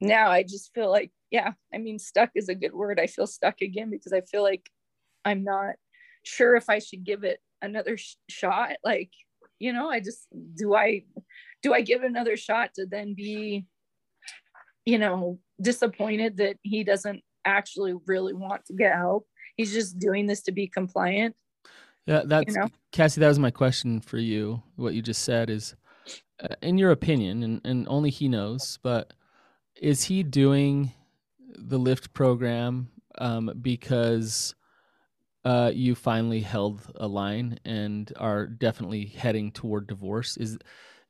now 0.00 0.30
I 0.30 0.42
just 0.42 0.72
feel 0.74 0.90
like, 0.90 1.10
yeah, 1.30 1.52
I 1.72 1.78
mean, 1.78 1.98
stuck 1.98 2.30
is 2.34 2.48
a 2.48 2.54
good 2.54 2.72
word. 2.72 3.00
I 3.00 3.06
feel 3.06 3.26
stuck 3.26 3.60
again 3.60 3.90
because 3.90 4.12
I 4.12 4.20
feel 4.20 4.42
like 4.42 4.70
I'm 5.24 5.42
not 5.42 5.74
sure 6.22 6.56
if 6.56 6.68
I 6.68 6.78
should 6.78 7.04
give 7.04 7.24
it 7.24 7.40
another 7.62 7.96
sh- 7.96 8.16
shot. 8.28 8.76
Like, 8.84 9.10
you 9.58 9.72
know, 9.72 9.88
I 9.88 10.00
just 10.00 10.26
do 10.54 10.74
I 10.74 11.04
do 11.62 11.72
I 11.72 11.80
give 11.80 12.02
another 12.02 12.36
shot 12.36 12.70
to 12.74 12.86
then 12.86 13.14
be, 13.14 13.66
you 14.84 14.98
know, 14.98 15.38
disappointed 15.60 16.36
that 16.36 16.56
he 16.62 16.84
doesn't 16.84 17.22
actually 17.44 17.94
really 18.06 18.34
want 18.34 18.64
to 18.66 18.74
get 18.74 18.94
help. 18.94 19.26
He's 19.56 19.72
just 19.72 19.98
doing 19.98 20.26
this 20.26 20.42
to 20.42 20.52
be 20.52 20.68
compliant. 20.68 21.34
Yeah, 22.06 22.22
that's 22.24 22.54
you 22.54 22.60
know? 22.60 22.68
Cassie. 22.92 23.20
That 23.20 23.28
was 23.28 23.38
my 23.38 23.50
question 23.50 24.00
for 24.00 24.18
you. 24.18 24.62
What 24.76 24.94
you 24.94 25.02
just 25.02 25.22
said 25.22 25.50
is, 25.50 25.74
in 26.62 26.78
your 26.78 26.90
opinion, 26.90 27.42
and, 27.42 27.60
and 27.64 27.88
only 27.88 28.10
he 28.10 28.28
knows, 28.28 28.78
but 28.82 29.12
is 29.80 30.04
he 30.04 30.22
doing 30.22 30.92
the 31.56 31.78
lift 31.78 32.12
program 32.12 32.88
um, 33.18 33.52
because 33.60 34.54
uh, 35.44 35.70
you 35.74 35.94
finally 35.94 36.40
held 36.40 36.82
a 36.96 37.06
line 37.06 37.58
and 37.64 38.12
are 38.16 38.46
definitely 38.46 39.06
heading 39.06 39.52
toward 39.52 39.86
divorce? 39.86 40.36
Is 40.36 40.58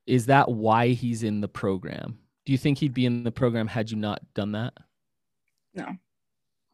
is 0.07 0.27
that 0.27 0.51
why 0.51 0.89
he's 0.89 1.23
in 1.23 1.41
the 1.41 1.49
program? 1.49 2.19
Do 2.45 2.53
you 2.53 2.59
think 2.59 2.79
he'd 2.79 2.95
be 2.95 3.07
in 3.07 3.25
the 3.25 3.33
program 3.33 3.67
had 3.67 3.91
you 3.91 3.97
not 3.97 4.21
done 4.35 4.53
that? 4.53 4.75
No. 5.75 5.97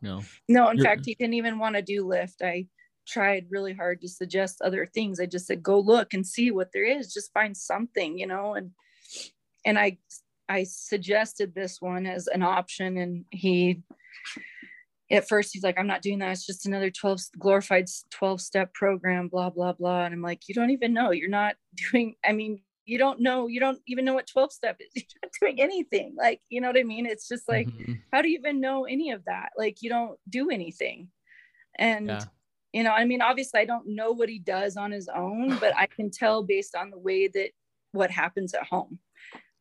No. 0.02 0.22
No, 0.48 0.68
in 0.68 0.76
You're... 0.76 0.84
fact, 0.84 1.06
he 1.06 1.14
didn't 1.14 1.34
even 1.34 1.58
want 1.58 1.76
to 1.76 1.82
do 1.82 2.06
lift. 2.06 2.42
I 2.42 2.66
tried 3.06 3.46
really 3.50 3.74
hard 3.74 4.00
to 4.00 4.08
suggest 4.08 4.62
other 4.62 4.86
things. 4.86 5.20
I 5.20 5.26
just 5.26 5.46
said, 5.46 5.62
go 5.62 5.78
look 5.78 6.14
and 6.14 6.26
see 6.26 6.50
what 6.50 6.70
there 6.72 6.84
is. 6.84 7.12
Just 7.12 7.32
find 7.32 7.56
something, 7.56 8.18
you 8.18 8.26
know, 8.26 8.54
and 8.54 8.70
and 9.64 9.78
I 9.78 9.98
I 10.48 10.64
suggested 10.64 11.54
this 11.54 11.80
one 11.80 12.06
as 12.06 12.26
an 12.26 12.42
option 12.42 12.98
and 12.98 13.24
he 13.30 13.82
at 15.10 15.28
first 15.28 15.50
he's 15.52 15.62
like, 15.62 15.78
I'm 15.78 15.86
not 15.86 16.02
doing 16.02 16.18
that. 16.20 16.32
It's 16.32 16.46
just 16.46 16.66
another 16.66 16.90
12 16.90 17.20
glorified 17.38 17.86
12 18.10 18.40
step 18.40 18.72
program, 18.72 19.28
blah, 19.28 19.50
blah, 19.50 19.72
blah. 19.72 20.04
And 20.04 20.14
I'm 20.14 20.22
like, 20.22 20.48
you 20.48 20.54
don't 20.54 20.70
even 20.70 20.94
know. 20.94 21.10
You're 21.10 21.28
not 21.28 21.56
doing, 21.92 22.14
I 22.24 22.32
mean, 22.32 22.62
you 22.84 22.98
don't 22.98 23.20
know, 23.20 23.46
you 23.46 23.60
don't 23.60 23.78
even 23.86 24.04
know 24.04 24.14
what 24.14 24.26
12 24.26 24.52
step 24.52 24.80
is. 24.80 24.88
You're 24.94 25.20
not 25.22 25.32
doing 25.40 25.60
anything. 25.60 26.14
Like, 26.18 26.40
you 26.48 26.60
know 26.60 26.68
what 26.68 26.78
I 26.78 26.82
mean? 26.82 27.06
It's 27.06 27.28
just 27.28 27.48
like, 27.48 27.68
mm-hmm. 27.68 27.92
how 28.12 28.22
do 28.22 28.28
you 28.28 28.38
even 28.38 28.60
know 28.60 28.86
any 28.86 29.12
of 29.12 29.24
that? 29.26 29.50
Like, 29.56 29.82
you 29.82 29.90
don't 29.90 30.18
do 30.28 30.50
anything. 30.50 31.08
And, 31.78 32.08
yeah. 32.08 32.24
You 32.72 32.82
know, 32.82 32.92
I 32.92 33.04
mean, 33.04 33.20
obviously, 33.20 33.60
I 33.60 33.64
don't 33.64 33.86
know 33.86 34.12
what 34.12 34.28
he 34.28 34.38
does 34.38 34.76
on 34.76 34.90
his 34.90 35.08
own, 35.08 35.56
but 35.60 35.76
I 35.76 35.86
can 35.86 36.10
tell 36.10 36.42
based 36.42 36.74
on 36.74 36.90
the 36.90 36.98
way 36.98 37.28
that 37.28 37.50
what 37.92 38.10
happens 38.10 38.54
at 38.54 38.64
home 38.64 38.98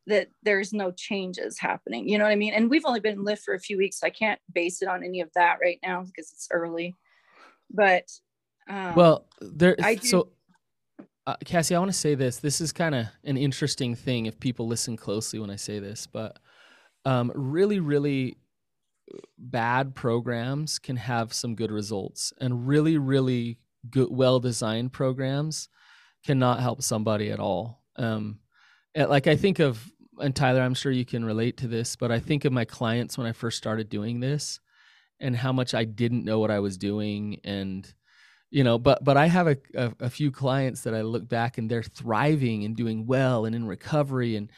that 0.08 0.30
there's 0.44 0.74
no 0.74 0.92
changes 0.92 1.60
happening. 1.60 2.08
You 2.08 2.18
know 2.18 2.24
what 2.24 2.32
I 2.32 2.36
mean? 2.36 2.54
And 2.54 2.70
we've 2.70 2.86
only 2.86 3.00
been 3.00 3.14
in 3.14 3.24
lift 3.24 3.44
for 3.44 3.54
a 3.54 3.60
few 3.60 3.78
weeks. 3.78 4.00
So 4.00 4.08
I 4.08 4.10
can't 4.10 4.40
base 4.52 4.82
it 4.82 4.88
on 4.88 5.04
any 5.04 5.22
of 5.22 5.30
that 5.36 5.58
right 5.62 5.80
now 5.84 6.04
because 6.04 6.32
it's 6.32 6.48
early. 6.52 6.98
But 7.70 8.10
um, 8.70 8.96
well, 8.96 9.28
there. 9.40 9.76
I 9.82 9.96
do, 9.96 10.08
so, 10.08 10.30
uh, 11.28 11.36
Cassie, 11.46 11.76
I 11.76 11.80
want 11.80 11.92
to 11.92 11.98
say 11.98 12.16
this. 12.16 12.38
This 12.38 12.62
is 12.62 12.72
kind 12.72 12.96
of 12.96 13.08
an 13.24 13.38
interesting 13.38 13.96
thing 13.96 14.26
if 14.26 14.40
people 14.40 14.68
listen 14.68 14.98
closely 14.98 15.40
when 15.40 15.50
I 15.50 15.56
say 15.56 15.80
this, 15.80 16.08
but 16.08 16.40
um, 17.06 17.32
really, 17.36 17.80
really 17.80 18.38
bad 19.38 19.96
programs 19.96 20.80
can 20.80 20.96
have 20.98 21.34
some 21.34 21.56
good 21.56 21.72
results, 21.72 22.34
and 22.40 22.68
really, 22.68 22.98
really 22.98 23.60
good, 23.90 24.10
well 24.12 24.40
designed 24.40 24.94
programs 24.94 25.70
cannot 26.26 26.60
help 26.60 26.82
somebody 26.82 27.32
at 27.32 27.40
all. 27.40 27.84
Um, 27.96 28.40
like 28.96 29.28
I 29.28 29.36
think 29.36 29.60
of 29.60 29.92
and 30.20 30.36
Tyler, 30.36 30.62
I'm 30.62 30.76
sure 30.76 30.92
you 30.92 31.06
can 31.06 31.26
relate 31.26 31.58
to 31.58 31.68
this, 31.68 31.96
but 31.96 32.12
I 32.12 32.20
think 32.20 32.46
of 32.46 32.54
my 32.54 32.66
clients 32.66 33.18
when 33.18 33.26
I 33.26 33.32
first 33.32 33.58
started 33.58 33.90
doing 33.90 34.20
this 34.20 34.60
and 35.20 35.36
how 35.36 35.52
much 35.52 35.74
I 35.74 35.84
didn't 35.84 36.26
know 36.26 36.40
what 36.40 36.52
I 36.52 36.60
was 36.60 36.78
doing 36.78 37.40
and 37.44 37.92
you 38.52 38.64
know 38.64 38.78
but 38.78 39.04
but 39.04 39.18
i 39.18 39.26
have 39.28 39.48
a, 39.48 39.58
a, 39.76 39.94
a, 40.02 40.10
few 40.10 40.30
clients 40.30 40.82
that 40.82 40.94
i 40.94 41.02
look 41.02 41.28
back 41.28 41.58
and 41.58 41.72
they're 41.72 41.82
thriving 41.82 42.66
and 42.66 42.76
doing 42.76 43.08
well 43.08 43.46
and 43.46 43.56
in 43.56 43.66
recovery 43.66 44.36
and 44.36 44.52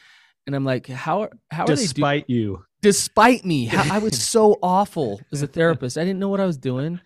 and 0.46 0.54
i'm 0.54 0.64
like 0.64 0.88
how 0.88 1.28
how 1.50 1.62
are 1.62 1.66
despite 1.66 2.26
they 2.26 2.34
do- 2.34 2.38
you 2.40 2.64
despite 2.84 3.44
me. 3.44 3.70
I 3.72 3.98
was 3.98 4.22
so 4.22 4.58
awful 4.62 5.20
as 5.32 5.42
a 5.42 5.46
therapist. 5.46 5.96
I 5.96 6.02
didn't 6.02 6.18
know 6.18 6.28
what 6.28 6.40
i 6.40 6.44
was 6.44 6.58
doing. 6.58 7.00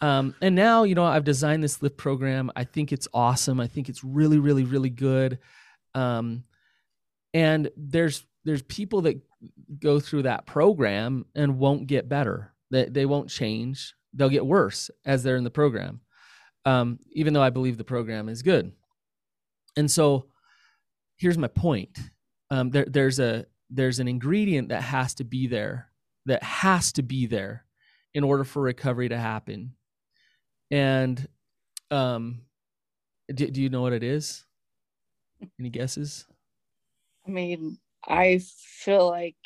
Um, 0.00 0.34
and 0.42 0.54
now 0.54 0.82
you 0.82 0.94
know 0.94 1.04
i've 1.04 1.24
designed 1.24 1.62
this 1.62 1.80
lift 1.80 1.96
program. 1.96 2.50
I 2.56 2.64
think 2.64 2.92
it's 2.92 3.08
awesome. 3.14 3.60
I 3.60 3.66
think 3.68 3.88
it's 3.88 4.04
really 4.04 4.38
really 4.38 4.64
really 4.64 4.90
good. 4.90 5.38
Um, 5.94 6.44
and 7.32 7.70
there's 7.76 8.26
there's 8.44 8.62
people 8.62 9.02
that 9.02 9.20
go 9.78 10.00
through 10.00 10.22
that 10.22 10.46
program 10.46 11.24
and 11.34 11.58
won't 11.58 11.86
get 11.86 12.08
better. 12.08 12.52
They, 12.70 12.84
they 12.86 13.06
won't 13.06 13.30
change. 13.30 13.94
They'll 14.12 14.28
get 14.28 14.44
worse 14.44 14.90
as 15.04 15.22
they're 15.22 15.36
in 15.36 15.44
the 15.44 15.50
program 15.50 16.00
um, 16.64 16.98
even 17.12 17.34
though 17.34 17.42
i 17.42 17.50
believe 17.50 17.76
the 17.76 17.84
program 17.84 18.28
is 18.28 18.42
good. 18.42 18.72
And 19.76 19.90
so 19.90 20.26
here's 21.16 21.38
my 21.38 21.48
point. 21.48 21.98
Um, 22.50 22.70
there, 22.70 22.86
there's 22.88 23.18
a 23.18 23.46
there's 23.70 23.98
an 23.98 24.08
ingredient 24.08 24.68
that 24.68 24.82
has 24.82 25.14
to 25.14 25.24
be 25.24 25.46
there 25.46 25.88
that 26.26 26.42
has 26.42 26.92
to 26.92 27.02
be 27.02 27.26
there 27.26 27.64
in 28.14 28.24
order 28.24 28.44
for 28.44 28.62
recovery 28.62 29.08
to 29.08 29.18
happen 29.18 29.74
and 30.70 31.28
um 31.90 32.40
do, 33.34 33.50
do 33.50 33.62
you 33.62 33.68
know 33.68 33.82
what 33.82 33.92
it 33.92 34.02
is 34.02 34.44
any 35.58 35.70
guesses 35.70 36.26
I 37.26 37.30
mean, 37.30 37.78
I 38.06 38.40
feel 38.56 39.08
like 39.08 39.36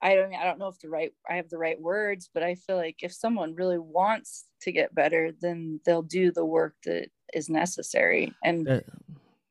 I 0.00 0.14
don't 0.14 0.34
I 0.34 0.44
don't 0.44 0.58
know 0.58 0.68
if 0.68 0.78
the 0.78 0.88
right 0.88 1.12
I 1.28 1.36
have 1.36 1.48
the 1.48 1.58
right 1.58 1.80
words, 1.80 2.30
but 2.32 2.42
I 2.42 2.54
feel 2.54 2.76
like 2.76 2.96
if 3.02 3.12
someone 3.12 3.54
really 3.54 3.78
wants 3.78 4.44
to 4.62 4.72
get 4.72 4.94
better, 4.94 5.32
then 5.40 5.80
they'll 5.84 6.02
do 6.02 6.30
the 6.30 6.44
work 6.44 6.74
that 6.84 7.08
is 7.34 7.48
necessary. 7.48 8.32
And 8.44 8.68
uh, 8.68 8.80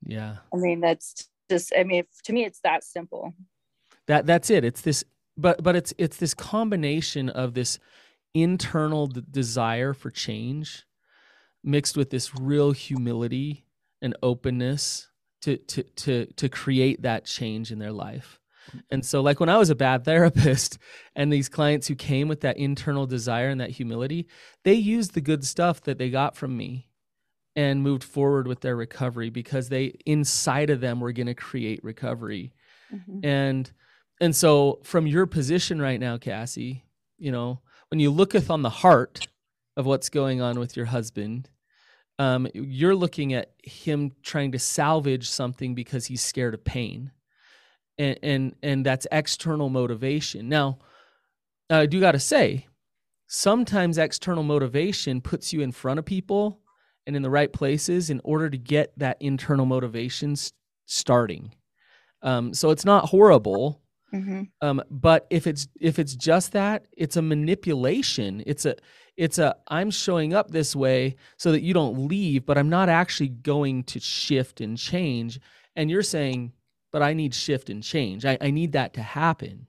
yeah, 0.06 0.38
I 0.54 0.58
mean 0.58 0.80
that's 0.80 1.30
just 1.50 1.74
I 1.78 1.84
mean 1.84 2.00
if, 2.00 2.08
to 2.24 2.34
me 2.34 2.46
it's 2.46 2.62
that 2.62 2.84
simple. 2.84 3.34
That 4.08 4.26
that's 4.26 4.50
it. 4.50 4.64
It's 4.64 4.82
this, 4.82 5.04
but 5.38 5.64
but 5.64 5.76
it's 5.76 5.94
it's 5.98 6.18
this 6.18 6.34
combination 6.34 7.30
of 7.30 7.54
this 7.54 7.80
internal 8.34 9.08
d- 9.08 9.24
desire 9.30 9.94
for 9.94 10.12
change 10.12 10.86
mixed 11.64 11.98
with 11.98 12.12
this 12.12 12.36
real 12.40 12.72
humility 12.72 13.66
and 14.02 14.16
openness 14.22 15.10
to 15.42 15.58
to 15.58 15.84
to 15.84 16.26
to 16.26 16.50
create 16.50 17.02
that 17.02 17.26
change 17.26 17.72
in 17.72 17.80
their 17.80 17.92
life. 17.92 18.40
And 18.90 19.06
so 19.06 19.22
like 19.22 19.40
when 19.40 19.50
I 19.50 19.58
was 19.58 19.70
a 19.70 19.76
bad 19.76 20.06
therapist 20.06 20.78
and 21.16 21.32
these 21.32 21.50
clients 21.50 21.88
who 21.88 21.96
came 21.96 22.28
with 22.28 22.42
that 22.42 22.58
internal 22.58 23.06
desire 23.06 23.50
and 23.50 23.62
that 23.62 23.72
humility, 23.72 24.28
they 24.64 24.74
used 24.74 25.14
the 25.14 25.22
good 25.22 25.46
stuff 25.46 25.82
that 25.82 25.98
they 25.98 26.10
got 26.10 26.36
from 26.36 26.56
me 26.58 26.90
and 27.56 27.82
moved 27.82 28.04
forward 28.04 28.48
with 28.48 28.62
their 28.62 28.76
recovery 28.76 29.30
because 29.30 29.70
they 29.70 29.94
inside 30.06 30.70
of 30.70 30.82
them 30.82 31.00
were 31.00 31.14
going 31.14 31.28
to 31.28 31.36
create 31.36 31.84
recovery. 31.84 32.54
Mm-hmm. 32.94 33.26
And 33.26 33.72
and 34.22 34.36
so 34.36 34.80
from 34.84 35.08
your 35.08 35.26
position 35.26 35.82
right 35.82 36.00
now, 36.00 36.18
Cassie, 36.18 36.84
you 37.18 37.32
know, 37.32 37.62
when 37.90 38.00
you 38.00 38.12
looketh 38.12 38.50
on 38.50 38.62
the 38.62 38.70
heart 38.70 39.28
of 39.78 39.86
what's 39.86 40.10
going 40.10 40.42
on 40.42 40.60
with 40.60 40.78
your 40.78 40.86
husband, 40.86 41.50
um, 42.18 42.48
you're 42.54 42.96
looking 42.96 43.34
at 43.34 43.52
him 43.64 44.12
trying 44.24 44.54
to 44.54 44.60
salvage 44.60 45.30
something 45.30 45.76
because 45.76 46.06
he's 46.06 46.22
scared 46.22 46.54
of 46.54 46.64
pain. 46.64 47.12
And 47.98 48.20
and, 48.24 48.56
and 48.64 48.86
that's 48.86 49.08
external 49.12 49.70
motivation. 49.70 50.50
Now 50.50 50.80
i 51.70 51.86
do 51.88 52.00
got 52.00 52.12
to 52.12 52.20
say 52.20 52.68
sometimes 53.28 53.98
external 53.98 54.44
motivation 54.44 55.20
puts 55.20 55.52
you 55.52 55.62
in 55.62 55.72
front 55.72 55.98
of 55.98 56.06
people 56.06 56.62
and 57.08 57.16
in 57.16 57.22
the 57.22 57.30
right 57.30 57.52
places 57.52 58.10
in 58.10 58.22
order 58.24 58.50
to 58.50 58.58
get 58.58 58.98
that 58.98 59.18
internal 59.20 59.66
motivation 59.66 60.36
starting. 60.86 61.54
Um, 62.22 62.54
so 62.54 62.70
it's 62.72 62.86
not 62.86 63.10
horrible 63.10 63.82
mm-hmm. 64.16 64.44
um, 64.62 64.82
but 64.90 65.28
if 65.30 65.48
it's 65.48 65.68
if 65.80 66.00
it's 66.00 66.16
just 66.16 66.54
that 66.54 66.88
it's 66.96 67.18
a 67.18 67.22
manipulation. 67.22 68.44
It's 68.46 68.66
a 68.66 68.76
it's 69.18 69.38
a 69.38 69.56
i'm 69.68 69.92
showing 69.92 70.34
up 70.34 70.52
this 70.52 70.76
way 70.76 71.16
so 71.38 71.52
that 71.52 71.62
you 71.62 71.74
don't 71.74 72.08
leave 72.10 72.46
but 72.46 72.58
i'm 72.58 72.68
not 72.68 72.90
actually 72.90 73.30
going 73.30 73.84
to 73.84 74.00
shift 74.00 74.62
and 74.62 74.78
change. 74.78 75.40
And 75.76 75.90
you're 75.90 76.04
saying 76.04 76.54
but 76.92 77.02
i 77.02 77.14
need 77.14 77.34
shift 77.34 77.70
and 77.70 77.84
change. 77.84 78.26
I, 78.26 78.38
I 78.42 78.52
need 78.52 78.74
that 78.74 78.94
to 78.94 79.02
happen. 79.02 79.68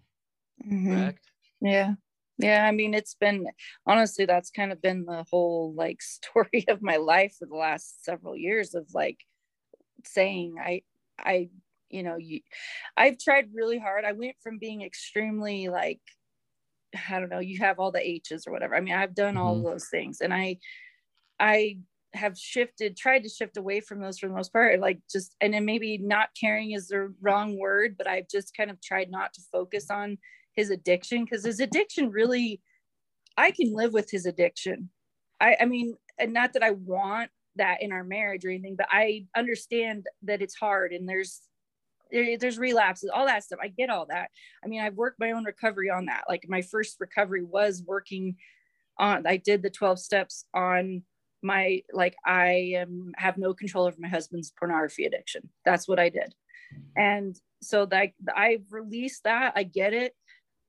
Mm-hmm. 0.64 0.94
correct. 0.94 1.30
Yeah. 1.60 1.94
Yeah 2.38 2.66
i 2.66 2.72
mean 2.72 2.94
it's 2.94 3.14
been 3.14 3.46
honestly 3.86 4.26
that's 4.26 4.50
kind 4.50 4.72
of 4.72 4.82
been 4.82 5.04
the 5.04 5.24
whole 5.30 5.74
like 5.74 6.02
story 6.16 6.64
of 6.68 6.82
my 6.82 6.96
life 6.96 7.36
for 7.38 7.46
the 7.46 7.56
last 7.56 8.04
several 8.04 8.36
years 8.36 8.74
of 8.74 8.86
like 8.94 9.18
saying 10.04 10.56
i 10.62 10.82
i 11.18 11.48
you 11.90 12.02
know 12.02 12.16
you 12.16 12.40
i've 12.96 13.18
tried 13.18 13.48
really 13.54 13.78
hard 13.78 14.04
i 14.04 14.12
went 14.12 14.36
from 14.42 14.58
being 14.58 14.82
extremely 14.82 15.68
like 15.68 16.00
I 17.10 17.20
don't 17.20 17.28
know, 17.28 17.40
you 17.40 17.58
have 17.58 17.78
all 17.78 17.92
the 17.92 18.06
H's 18.06 18.46
or 18.46 18.52
whatever. 18.52 18.74
I 18.74 18.80
mean, 18.80 18.94
I've 18.94 19.14
done 19.14 19.34
mm-hmm. 19.34 19.42
all 19.42 19.62
those 19.62 19.88
things 19.88 20.20
and 20.20 20.32
I, 20.32 20.58
I 21.38 21.78
have 22.14 22.38
shifted, 22.38 22.96
tried 22.96 23.22
to 23.24 23.28
shift 23.28 23.56
away 23.56 23.80
from 23.80 24.00
those 24.00 24.18
for 24.18 24.28
the 24.28 24.34
most 24.34 24.52
part. 24.52 24.80
Like 24.80 25.00
just, 25.10 25.34
and 25.40 25.52
then 25.52 25.64
maybe 25.64 25.98
not 25.98 26.30
caring 26.38 26.72
is 26.72 26.88
the 26.88 27.12
wrong 27.20 27.58
word, 27.58 27.96
but 27.98 28.06
I've 28.06 28.28
just 28.28 28.56
kind 28.56 28.70
of 28.70 28.80
tried 28.80 29.10
not 29.10 29.34
to 29.34 29.42
focus 29.52 29.90
on 29.90 30.18
his 30.54 30.70
addiction 30.70 31.24
because 31.24 31.44
his 31.44 31.60
addiction 31.60 32.10
really, 32.10 32.60
I 33.36 33.50
can 33.50 33.74
live 33.74 33.92
with 33.92 34.10
his 34.10 34.24
addiction. 34.24 34.90
I, 35.40 35.56
I 35.60 35.64
mean, 35.66 35.96
and 36.18 36.32
not 36.32 36.54
that 36.54 36.62
I 36.62 36.70
want 36.70 37.30
that 37.56 37.82
in 37.82 37.92
our 37.92 38.04
marriage 38.04 38.44
or 38.44 38.50
anything, 38.50 38.76
but 38.76 38.88
I 38.90 39.26
understand 39.36 40.06
that 40.22 40.40
it's 40.40 40.54
hard 40.54 40.92
and 40.92 41.06
there's 41.06 41.42
there, 42.10 42.38
there's 42.38 42.58
relapses, 42.58 43.10
all 43.12 43.26
that 43.26 43.44
stuff. 43.44 43.58
I 43.62 43.68
get 43.68 43.90
all 43.90 44.06
that. 44.06 44.30
I 44.64 44.68
mean, 44.68 44.80
I've 44.80 44.94
worked 44.94 45.20
my 45.20 45.32
own 45.32 45.44
recovery 45.44 45.90
on 45.90 46.06
that. 46.06 46.24
Like 46.28 46.44
my 46.48 46.62
first 46.62 46.96
recovery 47.00 47.42
was 47.42 47.82
working 47.86 48.36
on 48.98 49.26
I 49.26 49.36
did 49.36 49.62
the 49.62 49.70
12 49.70 49.98
steps 49.98 50.44
on 50.54 51.02
my 51.42 51.82
like 51.92 52.16
I 52.24 52.72
am 52.76 53.12
have 53.16 53.36
no 53.36 53.54
control 53.54 53.86
over 53.86 53.96
my 53.98 54.08
husband's 54.08 54.52
pornography 54.58 55.04
addiction. 55.04 55.48
That's 55.64 55.86
what 55.86 55.98
I 55.98 56.08
did. 56.08 56.34
And 56.96 57.38
so 57.62 57.86
that 57.86 58.10
I've 58.34 58.64
released 58.70 59.24
that. 59.24 59.52
I 59.54 59.62
get 59.62 59.92
it. 59.92 60.14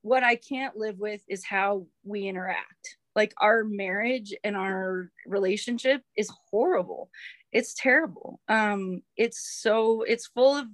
What 0.02 0.22
I 0.22 0.36
can't 0.36 0.76
live 0.76 0.98
with 0.98 1.22
is 1.28 1.44
how 1.44 1.86
we 2.04 2.28
interact. 2.28 2.96
Like 3.16 3.34
our 3.38 3.64
marriage 3.64 4.32
and 4.44 4.56
our 4.56 5.10
relationship 5.26 6.02
is 6.16 6.30
horrible. 6.50 7.10
It's 7.50 7.74
terrible. 7.74 8.40
Um, 8.48 9.02
it's 9.16 9.58
so 9.60 10.02
it's 10.02 10.28
full 10.28 10.56
of 10.56 10.66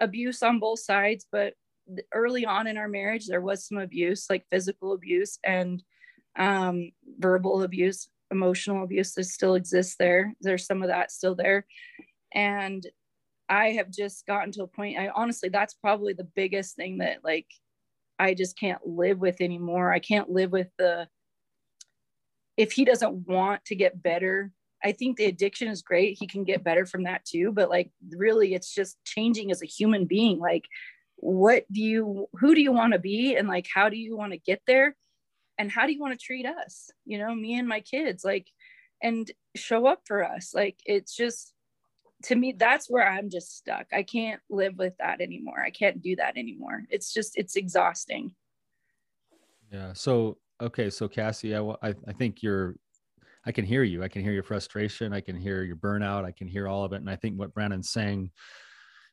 abuse 0.00 0.42
on 0.42 0.58
both 0.58 0.80
sides, 0.80 1.26
but 1.30 1.54
early 2.12 2.44
on 2.44 2.66
in 2.66 2.76
our 2.76 2.88
marriage 2.88 3.26
there 3.26 3.40
was 3.40 3.66
some 3.66 3.78
abuse, 3.78 4.26
like 4.28 4.44
physical 4.50 4.92
abuse 4.92 5.38
and 5.44 5.82
um, 6.38 6.90
verbal 7.18 7.62
abuse, 7.62 8.08
emotional 8.30 8.84
abuse 8.84 9.14
that 9.14 9.24
still 9.24 9.54
exists 9.54 9.96
there. 9.98 10.34
There's 10.40 10.66
some 10.66 10.82
of 10.82 10.88
that 10.88 11.10
still 11.10 11.34
there. 11.34 11.66
And 12.34 12.86
I 13.48 13.70
have 13.70 13.90
just 13.90 14.26
gotten 14.26 14.52
to 14.52 14.64
a 14.64 14.66
point, 14.66 14.98
I 14.98 15.08
honestly, 15.14 15.48
that's 15.48 15.74
probably 15.74 16.12
the 16.12 16.28
biggest 16.36 16.76
thing 16.76 16.98
that 16.98 17.24
like 17.24 17.46
I 18.18 18.34
just 18.34 18.58
can't 18.58 18.86
live 18.86 19.18
with 19.18 19.40
anymore. 19.40 19.92
I 19.92 20.00
can't 20.00 20.28
live 20.28 20.52
with 20.52 20.68
the, 20.78 21.08
if 22.56 22.72
he 22.72 22.84
doesn't 22.84 23.26
want 23.26 23.64
to 23.66 23.76
get 23.76 24.02
better, 24.02 24.52
I 24.84 24.92
think 24.92 25.16
the 25.16 25.24
addiction 25.24 25.68
is 25.68 25.82
great. 25.82 26.16
He 26.18 26.26
can 26.26 26.44
get 26.44 26.64
better 26.64 26.86
from 26.86 27.04
that 27.04 27.24
too. 27.24 27.52
But 27.52 27.68
like, 27.68 27.90
really, 28.10 28.54
it's 28.54 28.72
just 28.72 28.96
changing 29.04 29.50
as 29.50 29.62
a 29.62 29.66
human 29.66 30.06
being. 30.06 30.38
Like, 30.38 30.64
what 31.16 31.64
do 31.72 31.80
you, 31.80 32.28
who 32.34 32.54
do 32.54 32.60
you 32.60 32.72
want 32.72 32.92
to 32.92 32.98
be? 32.98 33.34
And 33.34 33.48
like, 33.48 33.66
how 33.72 33.88
do 33.88 33.96
you 33.96 34.16
want 34.16 34.32
to 34.32 34.38
get 34.38 34.62
there? 34.66 34.96
And 35.58 35.70
how 35.70 35.86
do 35.86 35.92
you 35.92 36.00
want 36.00 36.18
to 36.18 36.24
treat 36.24 36.46
us? 36.46 36.90
You 37.04 37.18
know, 37.18 37.34
me 37.34 37.58
and 37.58 37.66
my 37.66 37.80
kids, 37.80 38.24
like, 38.24 38.46
and 39.02 39.28
show 39.56 39.86
up 39.86 40.02
for 40.04 40.24
us. 40.24 40.54
Like, 40.54 40.78
it's 40.84 41.16
just, 41.16 41.52
to 42.24 42.34
me 42.34 42.52
that's 42.56 42.90
where 42.90 43.08
i'm 43.08 43.30
just 43.30 43.56
stuck 43.56 43.86
i 43.92 44.02
can't 44.02 44.40
live 44.50 44.76
with 44.76 44.94
that 44.98 45.20
anymore 45.20 45.62
i 45.64 45.70
can't 45.70 46.02
do 46.02 46.16
that 46.16 46.36
anymore 46.36 46.82
it's 46.90 47.12
just 47.12 47.36
it's 47.36 47.56
exhausting 47.56 48.32
yeah 49.72 49.92
so 49.92 50.36
okay 50.60 50.90
so 50.90 51.06
cassie 51.06 51.54
i, 51.54 51.60
I, 51.60 51.94
I 52.06 52.12
think 52.12 52.42
you're 52.42 52.74
i 53.48 53.52
can 53.52 53.64
hear 53.64 53.82
you 53.82 54.04
i 54.04 54.08
can 54.08 54.22
hear 54.22 54.32
your 54.32 54.42
frustration 54.42 55.12
i 55.12 55.20
can 55.20 55.34
hear 55.36 55.64
your 55.64 55.76
burnout 55.76 56.24
i 56.24 56.30
can 56.30 56.46
hear 56.46 56.68
all 56.68 56.84
of 56.84 56.92
it 56.92 57.00
and 57.00 57.10
i 57.10 57.16
think 57.16 57.36
what 57.36 57.52
brannon's 57.54 57.90
saying 57.90 58.30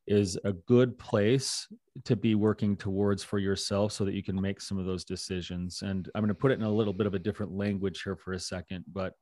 is 0.06 0.38
a 0.44 0.54
good 0.54 1.00
place 1.00 1.68
to 2.04 2.16
be 2.16 2.36
working 2.36 2.78
towards 2.78 3.24
for 3.24 3.40
yourself 3.40 3.92
so 3.92 4.06
that 4.06 4.14
you 4.14 4.22
can 4.22 4.40
make 4.40 4.62
some 4.62 4.78
of 4.78 4.86
those 4.86 5.04
decisions 5.04 5.82
and 5.82 6.10
i'm 6.14 6.22
going 6.22 6.28
to 6.28 6.36
put 6.36 6.52
it 6.52 6.60
in 6.60 6.66
a 6.66 6.70
little 6.70 6.94
bit 6.94 7.08
of 7.08 7.16
a 7.16 7.20
different 7.20 7.52
language 7.52 8.04
here 8.04 8.16
for 8.16 8.34
a 8.34 8.40
second 8.40 8.86
but 8.94 9.14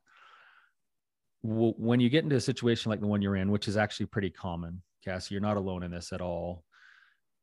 when 1.44 2.00
you 2.00 2.08
get 2.08 2.24
into 2.24 2.36
a 2.36 2.40
situation 2.40 2.88
like 2.88 3.00
the 3.00 3.06
one 3.06 3.20
you're 3.20 3.36
in, 3.36 3.50
which 3.50 3.68
is 3.68 3.76
actually 3.76 4.06
pretty 4.06 4.30
common, 4.30 4.80
Cassie, 5.04 5.34
you're 5.34 5.42
not 5.42 5.58
alone 5.58 5.82
in 5.82 5.90
this 5.90 6.10
at 6.10 6.22
all. 6.22 6.64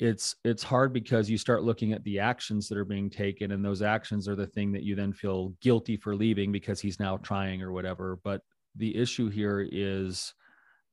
It's 0.02 0.36
it's 0.44 0.64
hard 0.64 0.92
because 0.92 1.30
you 1.30 1.38
start 1.38 1.64
looking 1.64 1.94
at 1.94 2.04
the 2.04 2.20
actions 2.20 2.68
that 2.68 2.78
are 2.78 2.86
being 2.86 3.10
taken, 3.10 3.52
and 3.52 3.64
those 3.64 3.82
actions 3.82 4.28
are 4.28 4.36
the 4.36 4.48
thing 4.48 4.74
that 4.74 4.84
you 4.84 4.96
then 4.96 5.14
feel 5.14 5.54
guilty 5.62 5.96
for 5.96 6.16
leaving 6.16 6.52
because 6.52 6.82
he's 6.82 7.00
now 7.00 7.18
trying 7.18 7.62
or 7.62 7.72
whatever. 7.72 8.20
But 8.24 8.42
the 8.76 8.96
issue 8.98 9.30
here 9.30 9.66
is 9.72 10.34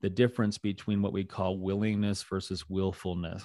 the 0.02 0.10
difference 0.10 0.58
between 0.58 1.02
what 1.02 1.12
we 1.12 1.24
call 1.24 1.58
willingness 1.58 2.22
versus 2.22 2.68
willfulness 2.68 3.44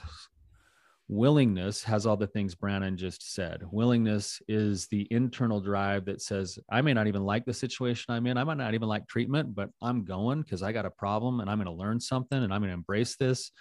willingness 1.10 1.84
has 1.84 2.06
all 2.06 2.18
the 2.18 2.28
things 2.28 2.56
Brannon 2.56 2.98
just 2.98 3.34
said. 3.34 3.64
Willingness 3.72 4.42
is 4.48 4.88
the 4.88 5.08
internal 5.12 5.60
drive 5.60 6.06
that 6.06 6.22
says, 6.22 6.58
I 6.72 6.82
may 6.82 6.94
not 6.94 7.08
even 7.08 7.24
like 7.24 7.46
the 7.46 7.54
situation 7.54 8.14
I'm 8.14 8.26
in. 8.28 8.38
I 8.38 8.44
might 8.44 8.58
not 8.58 8.74
even 8.74 8.88
like 8.88 9.08
treatment, 9.08 9.54
but 9.54 9.70
I'm 9.82 10.06
going 10.06 10.42
because 10.42 10.64
I 10.64 10.72
got 10.72 10.86
a 10.86 10.92
problem 10.92 11.40
and 11.40 11.50
I'm 11.50 11.58
going 11.58 11.66
to 11.66 11.82
learn 11.82 12.00
something 12.00 12.42
and 12.42 12.54
I'm 12.54 12.62
going 12.62 12.70
to 12.70 12.76
embrace 12.76 13.16
this 13.16 13.52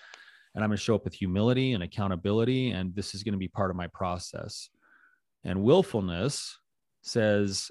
and 0.54 0.62
I'm 0.62 0.70
going 0.70 0.76
to 0.76 0.82
show 0.82 0.94
up 0.94 1.04
with 1.04 1.14
humility 1.14 1.72
and 1.72 1.82
accountability. 1.82 2.70
And 2.70 2.94
this 2.94 3.14
is 3.14 3.22
going 3.22 3.32
to 3.32 3.38
be 3.38 3.48
part 3.48 3.70
of 3.70 3.76
my 3.76 3.86
process. 3.88 4.68
And 5.44 5.62
willfulness 5.62 6.58
says, 7.02 7.70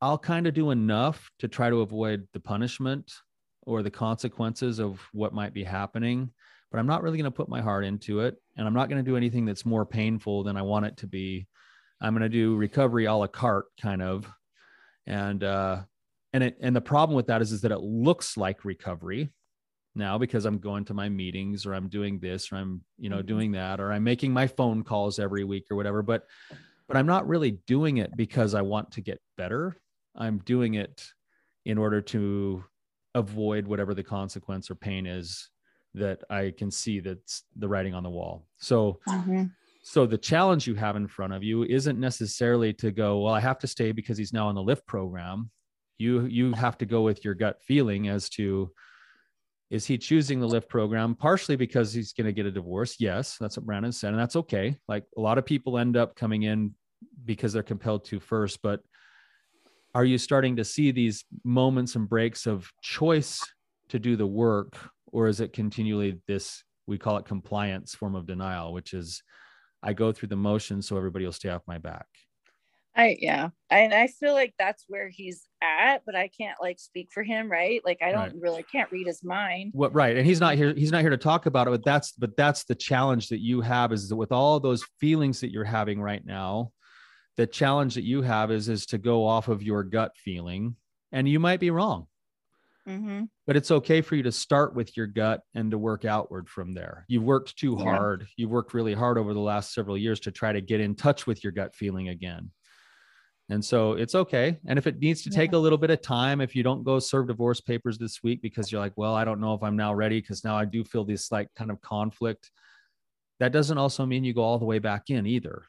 I'll 0.00 0.18
kind 0.18 0.46
of 0.46 0.54
do 0.54 0.70
enough 0.70 1.30
to 1.38 1.48
try 1.48 1.70
to 1.70 1.80
avoid 1.80 2.26
the 2.32 2.40
punishment 2.40 3.12
or 3.62 3.82
the 3.82 3.90
consequences 3.90 4.78
of 4.78 5.00
what 5.12 5.32
might 5.32 5.54
be 5.54 5.64
happening 5.64 6.30
but 6.70 6.78
I'm 6.78 6.86
not 6.86 7.02
really 7.02 7.16
going 7.16 7.30
to 7.30 7.36
put 7.36 7.48
my 7.48 7.60
heart 7.60 7.84
into 7.84 8.20
it. 8.20 8.36
And 8.56 8.66
I'm 8.66 8.74
not 8.74 8.88
going 8.88 9.02
to 9.02 9.08
do 9.08 9.16
anything 9.16 9.44
that's 9.44 9.64
more 9.64 9.86
painful 9.86 10.44
than 10.44 10.56
I 10.56 10.62
want 10.62 10.86
it 10.86 10.96
to 10.98 11.06
be. 11.06 11.46
I'm 12.00 12.12
going 12.12 12.22
to 12.22 12.28
do 12.28 12.56
recovery 12.56 13.06
a 13.06 13.14
la 13.14 13.26
carte 13.26 13.66
kind 13.80 14.02
of. 14.02 14.30
And, 15.06 15.42
uh, 15.42 15.82
and 16.32 16.44
it, 16.44 16.58
and 16.60 16.76
the 16.76 16.80
problem 16.80 17.16
with 17.16 17.28
that 17.28 17.40
is, 17.40 17.52
is 17.52 17.62
that 17.62 17.72
it 17.72 17.80
looks 17.80 18.36
like 18.36 18.64
recovery 18.64 19.32
now 19.98 20.16
because 20.16 20.44
I'm 20.44 20.58
going 20.58 20.84
to 20.86 20.94
my 20.94 21.08
meetings 21.08 21.66
or 21.66 21.74
I'm 21.74 21.88
doing 21.88 22.18
this 22.18 22.50
or 22.50 22.56
I'm, 22.56 22.82
you 22.96 23.10
know, 23.10 23.18
mm-hmm. 23.18 23.26
doing 23.26 23.52
that, 23.52 23.80
or 23.80 23.92
I'm 23.92 24.04
making 24.04 24.32
my 24.32 24.46
phone 24.46 24.82
calls 24.82 25.18
every 25.18 25.44
week 25.44 25.66
or 25.70 25.76
whatever. 25.76 26.02
But, 26.02 26.24
but 26.86 26.96
I'm 26.96 27.06
not 27.06 27.28
really 27.28 27.58
doing 27.66 27.98
it 27.98 28.16
because 28.16 28.54
I 28.54 28.62
want 28.62 28.92
to 28.92 29.00
get 29.02 29.20
better. 29.36 29.76
I'm 30.16 30.38
doing 30.38 30.74
it 30.74 31.04
in 31.66 31.76
order 31.76 32.00
to 32.00 32.64
avoid 33.14 33.66
whatever 33.66 33.94
the 33.94 34.02
consequence 34.02 34.70
or 34.70 34.74
pain 34.74 35.06
is 35.06 35.50
that 35.94 36.22
I 36.30 36.52
can 36.56 36.70
see 36.70 37.00
that's 37.00 37.44
the 37.56 37.68
writing 37.68 37.94
on 37.94 38.02
the 38.02 38.10
wall. 38.10 38.46
So, 38.58 39.00
mm-hmm. 39.08 39.44
so 39.82 40.06
the 40.06 40.18
challenge 40.18 40.66
you 40.66 40.74
have 40.76 40.96
in 40.96 41.08
front 41.08 41.32
of 41.32 41.42
you 41.42 41.64
isn't 41.64 41.98
necessarily 41.98 42.72
to 42.74 42.90
go, 42.90 43.20
well, 43.20 43.34
I 43.34 43.40
have 43.40 43.58
to 43.60 43.66
stay 43.66 43.92
because 43.92 44.16
he's 44.16 44.32
now 44.32 44.48
on 44.48 44.54
the 44.54 44.62
lift 44.62 44.86
program. 44.86 45.50
You 45.98 46.26
you 46.26 46.52
have 46.52 46.78
to 46.78 46.86
go 46.86 47.02
with 47.02 47.24
your 47.24 47.34
gut 47.34 47.60
feeling 47.60 48.08
as 48.08 48.28
to 48.30 48.70
is 49.70 49.84
he 49.84 49.98
choosing 49.98 50.40
the 50.40 50.46
lift 50.46 50.68
program 50.68 51.14
partially 51.14 51.56
because 51.56 51.92
he's 51.92 52.12
going 52.12 52.26
to 52.26 52.32
get 52.32 52.46
a 52.46 52.50
divorce? 52.50 52.96
Yes, 52.98 53.36
that's 53.38 53.56
what 53.56 53.66
Brannon 53.66 53.92
said, 53.92 54.10
and 54.10 54.18
that's 54.18 54.36
okay. 54.36 54.76
Like 54.88 55.04
a 55.16 55.20
lot 55.20 55.38
of 55.38 55.44
people 55.44 55.78
end 55.78 55.96
up 55.96 56.16
coming 56.16 56.44
in 56.44 56.74
because 57.24 57.52
they're 57.52 57.62
compelled 57.62 58.04
to 58.06 58.18
first, 58.18 58.60
but 58.62 58.80
are 59.94 60.04
you 60.04 60.18
starting 60.18 60.56
to 60.56 60.64
see 60.64 60.90
these 60.90 61.24
moments 61.44 61.96
and 61.96 62.08
breaks 62.08 62.46
of 62.46 62.70
choice 62.82 63.42
to 63.88 63.98
do 63.98 64.16
the 64.16 64.26
work 64.26 64.76
or 65.12 65.28
is 65.28 65.40
it 65.40 65.52
continually 65.52 66.20
this 66.26 66.62
we 66.86 66.98
call 66.98 67.16
it 67.16 67.24
compliance 67.24 67.94
form 67.94 68.14
of 68.14 68.26
denial 68.26 68.72
which 68.72 68.92
is 68.92 69.22
i 69.82 69.92
go 69.92 70.12
through 70.12 70.28
the 70.28 70.36
motions 70.36 70.86
so 70.86 70.96
everybody 70.96 71.24
will 71.24 71.32
stay 71.32 71.48
off 71.48 71.62
my 71.66 71.78
back 71.78 72.06
i 72.98 73.16
yeah 73.20 73.48
and 73.70 73.94
i 73.94 74.06
feel 74.06 74.34
like 74.34 74.52
that's 74.58 74.84
where 74.88 75.08
he's 75.08 75.48
at 75.62 76.02
but 76.04 76.14
i 76.14 76.28
can't 76.28 76.58
like 76.60 76.78
speak 76.78 77.08
for 77.12 77.22
him 77.22 77.50
right 77.50 77.80
like 77.84 77.98
i 78.02 78.12
don't 78.12 78.32
right. 78.32 78.40
really 78.40 78.62
can't 78.64 78.90
read 78.92 79.06
his 79.06 79.24
mind 79.24 79.70
what 79.74 79.94
right 79.94 80.16
and 80.16 80.26
he's 80.26 80.40
not 80.40 80.56
here 80.56 80.74
he's 80.74 80.92
not 80.92 81.00
here 81.00 81.10
to 81.10 81.16
talk 81.16 81.46
about 81.46 81.66
it 81.66 81.70
but 81.70 81.84
that's 81.84 82.12
but 82.12 82.36
that's 82.36 82.64
the 82.64 82.74
challenge 82.74 83.28
that 83.28 83.40
you 83.40 83.60
have 83.60 83.92
is 83.92 84.08
that 84.08 84.16
with 84.16 84.32
all 84.32 84.60
those 84.60 84.84
feelings 85.00 85.40
that 85.40 85.50
you're 85.50 85.64
having 85.64 86.00
right 86.00 86.26
now 86.26 86.70
the 87.36 87.46
challenge 87.46 87.94
that 87.94 88.04
you 88.04 88.20
have 88.20 88.50
is 88.50 88.68
is 88.68 88.84
to 88.84 88.98
go 88.98 89.26
off 89.26 89.48
of 89.48 89.62
your 89.62 89.82
gut 89.82 90.12
feeling 90.16 90.76
and 91.12 91.28
you 91.28 91.40
might 91.40 91.60
be 91.60 91.70
wrong 91.70 92.06
Mm-hmm. 92.88 93.24
But 93.46 93.56
it's 93.56 93.70
okay 93.70 94.00
for 94.00 94.16
you 94.16 94.22
to 94.22 94.32
start 94.32 94.74
with 94.74 94.96
your 94.96 95.06
gut 95.06 95.42
and 95.54 95.70
to 95.70 95.78
work 95.78 96.04
outward 96.04 96.48
from 96.48 96.72
there. 96.72 97.04
You've 97.08 97.22
worked 97.22 97.56
too 97.58 97.76
yeah. 97.78 97.84
hard. 97.84 98.26
You've 98.36 98.50
worked 98.50 98.72
really 98.72 98.94
hard 98.94 99.18
over 99.18 99.34
the 99.34 99.40
last 99.40 99.74
several 99.74 99.98
years 99.98 100.20
to 100.20 100.30
try 100.30 100.52
to 100.52 100.60
get 100.60 100.80
in 100.80 100.94
touch 100.94 101.26
with 101.26 101.44
your 101.44 101.52
gut 101.52 101.74
feeling 101.74 102.08
again. 102.08 102.50
And 103.50 103.64
so 103.64 103.92
it's 103.92 104.14
okay. 104.14 104.58
And 104.66 104.78
if 104.78 104.86
it 104.86 104.98
needs 104.98 105.22
to 105.22 105.30
take 105.30 105.52
yeah. 105.52 105.58
a 105.58 105.60
little 105.60 105.78
bit 105.78 105.90
of 105.90 106.02
time, 106.02 106.40
if 106.40 106.54
you 106.54 106.62
don't 106.62 106.84
go 106.84 106.98
serve 106.98 107.28
divorce 107.28 107.60
papers 107.60 107.96
this 107.96 108.22
week 108.22 108.42
because 108.42 108.70
you're 108.70 108.80
like, 108.80 108.92
well, 108.96 109.14
I 109.14 109.24
don't 109.24 109.40
know 109.40 109.54
if 109.54 109.62
I'm 109.62 109.76
now 109.76 109.94
ready 109.94 110.20
because 110.20 110.44
now 110.44 110.56
I 110.56 110.66
do 110.66 110.84
feel 110.84 111.04
this 111.04 111.32
like 111.32 111.48
kind 111.56 111.70
of 111.70 111.80
conflict, 111.80 112.50
that 113.40 113.52
doesn't 113.52 113.78
also 113.78 114.04
mean 114.04 114.24
you 114.24 114.34
go 114.34 114.42
all 114.42 114.58
the 114.58 114.66
way 114.66 114.78
back 114.78 115.08
in 115.08 115.26
either. 115.26 115.64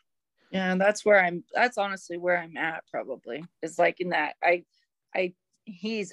Yeah, 0.51 0.71
and 0.71 0.81
that's 0.81 1.05
where 1.05 1.23
I'm 1.23 1.43
that's 1.53 1.77
honestly 1.77 2.17
where 2.17 2.37
I'm 2.37 2.57
at 2.57 2.83
probably. 2.91 3.45
Is 3.61 3.77
like 3.77 3.99
in 3.99 4.09
that 4.09 4.33
I 4.43 4.63
I 5.15 5.33
he's 5.65 6.11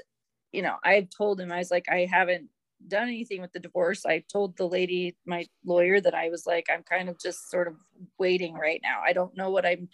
you 0.52 0.62
know, 0.62 0.76
I 0.82 1.06
told 1.14 1.38
him, 1.38 1.52
I 1.52 1.58
was 1.58 1.70
like, 1.70 1.86
I 1.90 2.08
haven't 2.10 2.48
done 2.88 3.08
anything 3.08 3.42
with 3.42 3.52
the 3.52 3.60
divorce. 3.60 4.06
I 4.06 4.24
told 4.32 4.56
the 4.56 4.66
lady, 4.66 5.14
my 5.26 5.46
lawyer, 5.66 6.00
that 6.00 6.14
I 6.14 6.30
was 6.30 6.46
like, 6.46 6.66
I'm 6.72 6.82
kind 6.82 7.10
of 7.10 7.18
just 7.18 7.50
sort 7.50 7.68
of 7.68 7.74
waiting 8.18 8.54
right 8.54 8.80
now. 8.82 9.02
I 9.04 9.12
don't 9.12 9.36
know 9.36 9.50
what 9.50 9.66
I'm, 9.66 9.88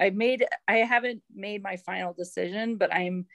I 0.00 0.10
made, 0.10 0.46
I 0.68 0.78
haven't 0.78 1.22
made 1.34 1.62
my 1.62 1.76
final 1.76 2.12
decision, 2.12 2.76
but 2.76 2.94
I'm 2.94 3.26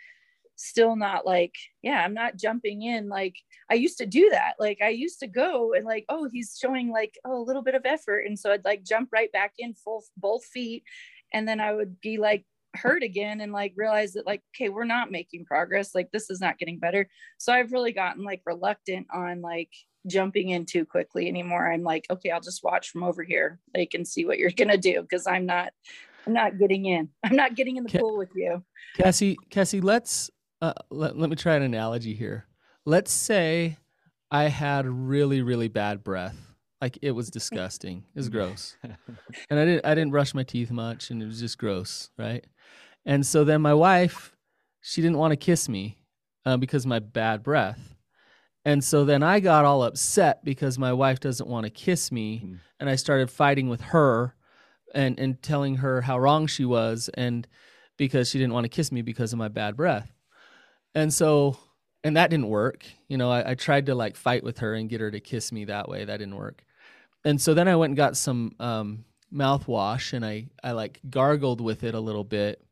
still 0.58 0.96
not 0.96 1.26
like, 1.26 1.54
yeah, 1.82 2.04
I'm 2.04 2.13
not 2.13 2.38
jumping 2.38 2.82
in. 2.82 3.10
Like 3.10 3.36
I 3.70 3.76
used 3.76 4.00
to 4.00 4.06
do 4.06 4.30
that. 4.32 4.54
Like 4.60 4.80
I 4.82 4.89
used 4.89 5.20
to 5.20 5.28
go 5.28 5.74
and 5.74 5.86
like, 5.86 6.06
oh, 6.10 6.28
he's 6.32 6.58
showing 6.60 6.91
like, 6.91 7.17
oh, 7.26 7.39
a 7.39 7.46
little 7.46 7.62
bit 7.62 7.76
of 7.76 7.86
effort. 7.86 8.26
And 8.26 8.38
so 8.38 8.52
I'd 8.52 8.65
like 8.65 8.84
jump 8.84 9.10
right 9.12 9.32
back 9.32 9.54
in 9.58 9.74
full, 9.74 10.04
both 10.17 10.43
feet. 10.46 10.84
And 11.32 11.48
then 11.48 11.60
I 11.60 11.74
would 11.74 12.02
be 12.02 12.17
like, 12.17 12.46
hurt 12.76 13.04
again 13.04 13.41
and 13.41 13.52
like 13.52 13.74
realize 13.76 14.13
that 14.13 14.28
like 14.28 14.41
okay 14.56 14.70
we're 14.70 14.84
not 14.84 15.10
making 15.12 15.46
progress 15.46 15.96
like 15.96 16.12
this 16.12 16.30
is 16.30 16.39
not 16.39 16.60
getting 16.60 16.78
better 16.78 17.10
so 17.38 17.52
i've 17.52 17.72
really 17.72 17.91
gotten 17.91 18.24
like 18.24 18.41
reluctant 18.46 19.08
on 19.12 19.41
like 19.41 19.72
jumping 20.06 20.50
in 20.50 20.65
too 20.65 20.86
quickly 20.86 21.28
anymore 21.28 21.72
i'm 21.72 21.82
like 21.82 22.06
okay 22.10 22.30
i'll 22.30 22.41
just 22.41 22.63
watch 22.63 22.89
from 22.89 23.04
over 23.04 23.24
here 23.24 23.60
like 23.76 23.93
and 23.93 24.08
see 24.08 24.26
what 24.26 24.38
you're 24.38 24.52
gonna 24.52 24.78
do 24.78 25.02
because 25.02 25.26
i'm 25.28 25.46
not 25.46 25.72
i'm 26.27 26.33
not 26.33 26.57
getting 26.59 26.85
in 26.85 27.09
i'm 27.23 27.35
not 27.35 27.55
getting 27.55 27.77
in 27.77 27.83
the 27.83 27.99
pool 27.99 28.17
with 28.17 28.29
you 28.35 28.63
cassie 28.95 29.37
cassie 29.49 29.81
let's 29.81 30.29
uh, 30.61 30.73
let, 30.89 31.17
let 31.17 31.29
me 31.29 31.35
try 31.35 31.55
an 31.55 31.61
analogy 31.61 32.13
here 32.13 32.45
let's 32.85 33.11
say 33.11 33.77
i 34.31 34.43
had 34.43 34.85
really 34.87 35.41
really 35.41 35.67
bad 35.67 36.03
breath 36.03 36.35
like 36.81 36.97
it 37.01 37.11
was 37.11 37.29
disgusting 37.29 38.03
it 38.15 38.19
was 38.19 38.29
gross 38.29 38.75
and 38.83 39.59
i 39.59 39.65
didn't 39.65 39.85
i 39.85 39.95
didn't 39.95 40.11
brush 40.11 40.33
my 40.33 40.43
teeth 40.43 40.71
much 40.71 41.09
and 41.09 41.21
it 41.21 41.25
was 41.25 41.39
just 41.39 41.57
gross 41.57 42.09
right 42.17 42.45
and 43.07 43.25
so 43.25 43.45
then 43.45 43.61
my 43.61 43.73
wife, 43.73 44.35
she 44.81 45.01
didn't 45.01 45.17
want 45.17 45.31
to 45.31 45.37
kiss 45.37 45.69
me 45.69 45.97
uh, 46.45 46.57
because 46.57 46.85
my 46.85 46.99
bad 46.99 47.41
breath. 47.41 47.95
And 48.65 48.83
so 48.83 49.05
then 49.05 49.23
I 49.23 49.39
got 49.39 49.63
all 49.63 49.81
upset 49.81 50.43
because 50.43 50.77
my 50.77 50.91
wife 50.91 51.21
doesn't 51.21 51.49
want 51.49 51.63
to 51.63 51.69
kiss 51.69 52.11
me. 52.11 52.43
Mm. 52.45 52.59
And 52.81 52.89
I 52.89 52.95
started 52.95 53.31
fighting 53.31 53.69
with 53.69 53.79
her 53.79 54.35
and, 54.93 55.19
and 55.19 55.41
telling 55.41 55.76
her 55.78 56.02
how 56.02 56.17
wrong 56.19 56.47
she 56.47 56.65
was. 56.65 57.10
And 57.13 57.47
because 57.97 58.30
she 58.30 58.38
didn't 58.38 58.54
want 58.54 58.65
to 58.65 58.69
kiss 58.69 58.91
me 58.91 59.02
because 59.02 59.34
of 59.34 59.39
my 59.39 59.47
bad 59.47 59.76
breath. 59.76 60.12
And 60.93 61.13
so, 61.13 61.58
and 62.04 62.17
that 62.17 62.30
didn't 62.30 62.50
work. 62.50 62.86
You 63.08 63.17
know, 63.17 63.32
I, 63.32 63.52
I 63.52 63.56
tried 63.56 63.88
to 63.88 63.95
like 63.95 64.15
fight 64.15 64.43
with 64.43 64.60
her 64.60 64.73
and 64.73 64.89
get 64.89 65.02
her 65.02 65.12
to 65.12 65.19
kiss 65.19 65.52
me 65.52 65.65
that 65.65 65.89
way. 65.89 66.06
That 66.06 66.17
didn't 66.17 66.36
work. 66.36 66.63
And 67.26 67.41
so 67.41 67.54
then 67.54 67.67
I 67.67 67.76
went 67.76 67.91
and 67.91 67.97
got 67.97 68.15
some 68.15 68.56
um, 68.60 69.06
mouthwash 69.34 70.13
and 70.13 70.26
I, 70.26 70.47
I 70.63 70.71
like 70.71 71.00
gargled 71.10 71.60
with 71.60 71.84
it 71.84 71.95
a 71.95 72.00
little 72.00 72.23
bit 72.23 72.63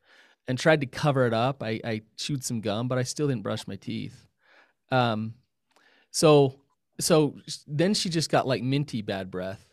and 0.47 0.57
tried 0.57 0.81
to 0.81 0.87
cover 0.87 1.25
it 1.25 1.33
up. 1.33 1.63
I, 1.63 1.81
I 1.83 2.01
chewed 2.17 2.43
some 2.43 2.61
gum, 2.61 2.87
but 2.87 2.97
I 2.97 3.03
still 3.03 3.27
didn't 3.27 3.43
brush 3.43 3.67
my 3.67 3.75
teeth. 3.75 4.27
Um, 4.91 5.33
so 6.11 6.59
so 6.99 7.35
then 7.67 7.93
she 7.93 8.09
just 8.09 8.29
got 8.29 8.47
like 8.47 8.63
minty 8.63 9.01
bad 9.01 9.29
breath 9.29 9.65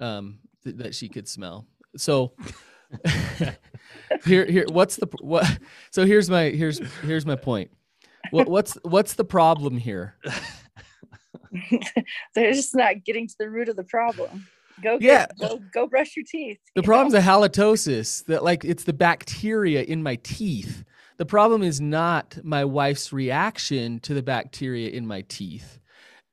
um, 0.00 0.38
th- 0.64 0.76
that 0.76 0.94
she 0.94 1.08
could 1.08 1.28
smell. 1.28 1.66
So 1.96 2.32
here 4.24 4.46
here 4.46 4.66
what's 4.68 4.96
the 4.96 5.08
what? 5.20 5.58
So 5.90 6.04
here's 6.04 6.30
my 6.30 6.50
here's 6.50 6.78
here's 7.02 7.26
my 7.26 7.36
point. 7.36 7.70
What, 8.30 8.48
what's 8.48 8.78
what's 8.82 9.14
the 9.14 9.24
problem 9.24 9.76
here? 9.76 10.16
They're 12.34 12.52
just 12.52 12.74
not 12.74 13.04
getting 13.04 13.28
to 13.28 13.34
the 13.38 13.50
root 13.50 13.68
of 13.68 13.76
the 13.76 13.84
problem. 13.84 14.46
Go 14.82 14.98
get, 14.98 15.30
yeah. 15.38 15.48
go 15.48 15.60
go 15.72 15.86
brush 15.86 16.16
your 16.16 16.24
teeth. 16.26 16.58
The 16.74 16.82
problem's 16.82 17.14
is 17.14 17.22
halitosis. 17.22 18.24
That 18.26 18.42
like 18.42 18.64
it's 18.64 18.84
the 18.84 18.92
bacteria 18.92 19.82
in 19.82 20.02
my 20.02 20.16
teeth. 20.22 20.84
The 21.18 21.26
problem 21.26 21.62
is 21.62 21.80
not 21.80 22.38
my 22.42 22.64
wife's 22.64 23.12
reaction 23.12 24.00
to 24.00 24.14
the 24.14 24.22
bacteria 24.22 24.90
in 24.90 25.06
my 25.06 25.22
teeth. 25.28 25.78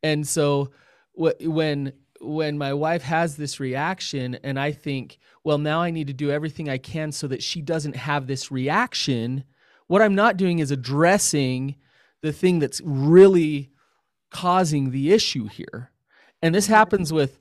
And 0.02 0.28
so 0.28 0.72
when 1.14 1.94
when 2.22 2.58
my 2.58 2.74
wife 2.74 3.04
has 3.04 3.38
this 3.38 3.60
reaction 3.60 4.36
and 4.44 4.60
I 4.60 4.72
think, 4.72 5.20
well, 5.44 5.58
now 5.58 5.82
I 5.82 5.92
need 5.92 6.08
to 6.08 6.14
do 6.14 6.32
everything 6.32 6.70
I 6.70 6.78
can 6.78 7.12
so 7.12 7.28
that 7.28 7.44
she 7.44 7.62
doesn't 7.62 7.96
have 7.96 8.28
this 8.28 8.52
reaction, 8.52 9.44
what 9.88 10.02
I'm 10.02 10.16
not 10.16 10.38
doing 10.38 10.60
is 10.60 10.72
addressing 10.72 11.76
the 12.22 12.34
thing 12.34 12.60
that's 12.60 12.82
really 12.84 13.72
causing 14.32 14.92
the 14.92 15.12
issue 15.12 15.48
here. 15.48 15.92
And 16.42 16.54
this 16.54 16.68
happens 16.68 17.12
with 17.12 17.40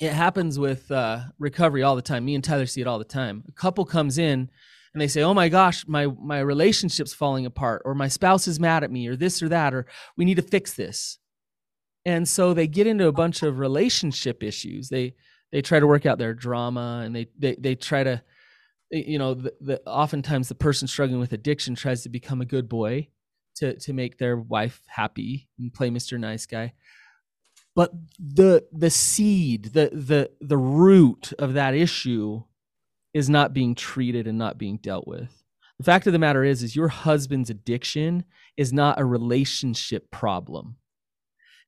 it 0.00 0.12
happens 0.12 0.58
with 0.58 0.90
uh, 0.90 1.20
recovery 1.38 1.84
all 1.84 1.94
the 1.94 2.02
time. 2.02 2.24
Me 2.24 2.34
and 2.34 2.42
Tyler 2.42 2.66
see 2.66 2.80
it 2.80 2.88
all 2.88 2.98
the 2.98 3.04
time. 3.04 3.44
A 3.46 3.52
couple 3.52 3.84
comes 3.84 4.18
in 4.18 4.50
and 4.92 5.00
they 5.00 5.06
say, 5.06 5.22
"Oh 5.22 5.34
my 5.34 5.48
gosh, 5.48 5.86
my 5.86 6.06
my 6.06 6.40
relationship's 6.40 7.14
falling 7.14 7.46
apart, 7.46 7.82
or 7.84 7.94
my 7.94 8.08
spouse 8.08 8.48
is 8.48 8.58
mad 8.58 8.82
at 8.82 8.90
me, 8.90 9.06
or 9.06 9.14
this 9.14 9.42
or 9.42 9.48
that, 9.48 9.72
or 9.72 9.86
we 10.16 10.24
need 10.24 10.36
to 10.36 10.42
fix 10.42 10.74
this." 10.74 11.18
And 12.04 12.28
so 12.28 12.52
they 12.52 12.66
get 12.66 12.86
into 12.86 13.06
a 13.06 13.12
bunch 13.12 13.42
of 13.42 13.58
relationship 13.58 14.42
issues. 14.42 14.88
They 14.88 15.14
they 15.52 15.62
try 15.62 15.80
to 15.80 15.86
work 15.86 16.06
out 16.06 16.18
their 16.18 16.34
drama, 16.34 17.02
and 17.04 17.14
they 17.14 17.28
they 17.38 17.56
they 17.56 17.74
try 17.74 18.02
to, 18.02 18.22
you 18.90 19.18
know, 19.18 19.34
the, 19.34 19.52
the, 19.60 19.82
oftentimes 19.86 20.48
the 20.48 20.54
person 20.54 20.88
struggling 20.88 21.20
with 21.20 21.32
addiction 21.32 21.74
tries 21.74 22.02
to 22.02 22.08
become 22.08 22.40
a 22.40 22.46
good 22.46 22.68
boy 22.68 23.08
to 23.56 23.78
to 23.78 23.92
make 23.92 24.18
their 24.18 24.36
wife 24.36 24.82
happy 24.86 25.48
and 25.58 25.72
play 25.72 25.90
Mr. 25.90 26.18
Nice 26.18 26.46
Guy 26.46 26.72
but 27.74 27.92
the 28.18 28.66
the 28.72 28.90
seed 28.90 29.64
the 29.72 29.90
the 29.92 30.30
the 30.40 30.56
root 30.56 31.32
of 31.38 31.54
that 31.54 31.74
issue 31.74 32.42
is 33.14 33.28
not 33.28 33.52
being 33.52 33.74
treated 33.74 34.26
and 34.26 34.38
not 34.38 34.58
being 34.58 34.76
dealt 34.78 35.06
with 35.06 35.44
the 35.78 35.84
fact 35.84 36.06
of 36.06 36.12
the 36.12 36.18
matter 36.18 36.44
is 36.44 36.62
is 36.62 36.76
your 36.76 36.88
husband's 36.88 37.50
addiction 37.50 38.24
is 38.56 38.72
not 38.72 39.00
a 39.00 39.04
relationship 39.04 40.10
problem 40.10 40.76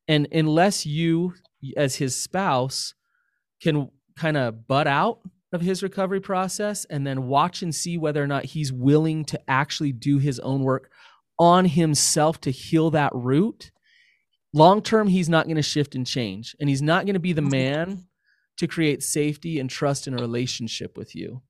and 0.09 0.29
unless 0.33 0.87
you 0.87 1.35
as 1.77 1.97
his 1.97 2.14
spouse 2.14 2.95
can 3.62 3.90
kind 4.17 4.37
of 4.37 4.67
butt 4.67 4.87
out 4.87 5.21
of 5.53 5.61
his 5.61 5.83
recovery 5.83 6.21
process 6.21 6.85
and 6.87 7.07
then 7.07 7.27
watch 7.27 7.62
and 7.62 7.75
see 7.75 7.97
whether 7.97 8.23
or 8.23 8.27
not 8.27 8.45
he's 8.45 8.73
willing 8.73 9.25
to 9.25 9.40
actually 9.49 9.93
do 9.93 10.19
his 10.19 10.38
own 10.40 10.62
work 10.62 10.90
on 11.38 11.64
himself 11.64 12.40
to 12.40 12.51
heal 12.51 12.90
that 12.90 13.12
root 13.14 13.71
long 14.53 14.81
term 14.81 15.09
he's 15.09 15.29
not 15.29 15.47
going 15.47 15.57
to 15.57 15.62
shift 15.62 15.95
and 15.95 16.07
change 16.07 16.57
and 16.61 16.69
he's 16.69 16.83
not 16.83 17.05
going 17.05 17.14
to 17.14 17.21
be 17.21 17.33
the 17.33 17.43
mm-hmm. 17.43 17.51
man 17.51 18.07
to 18.57 18.67
create 18.67 19.03
safety 19.03 19.59
and 19.59 19.69
trust 19.69 20.07
in 20.07 20.14
a 20.14 20.17
relationship 20.17 20.97
with 20.97 21.14
you. 21.14 21.43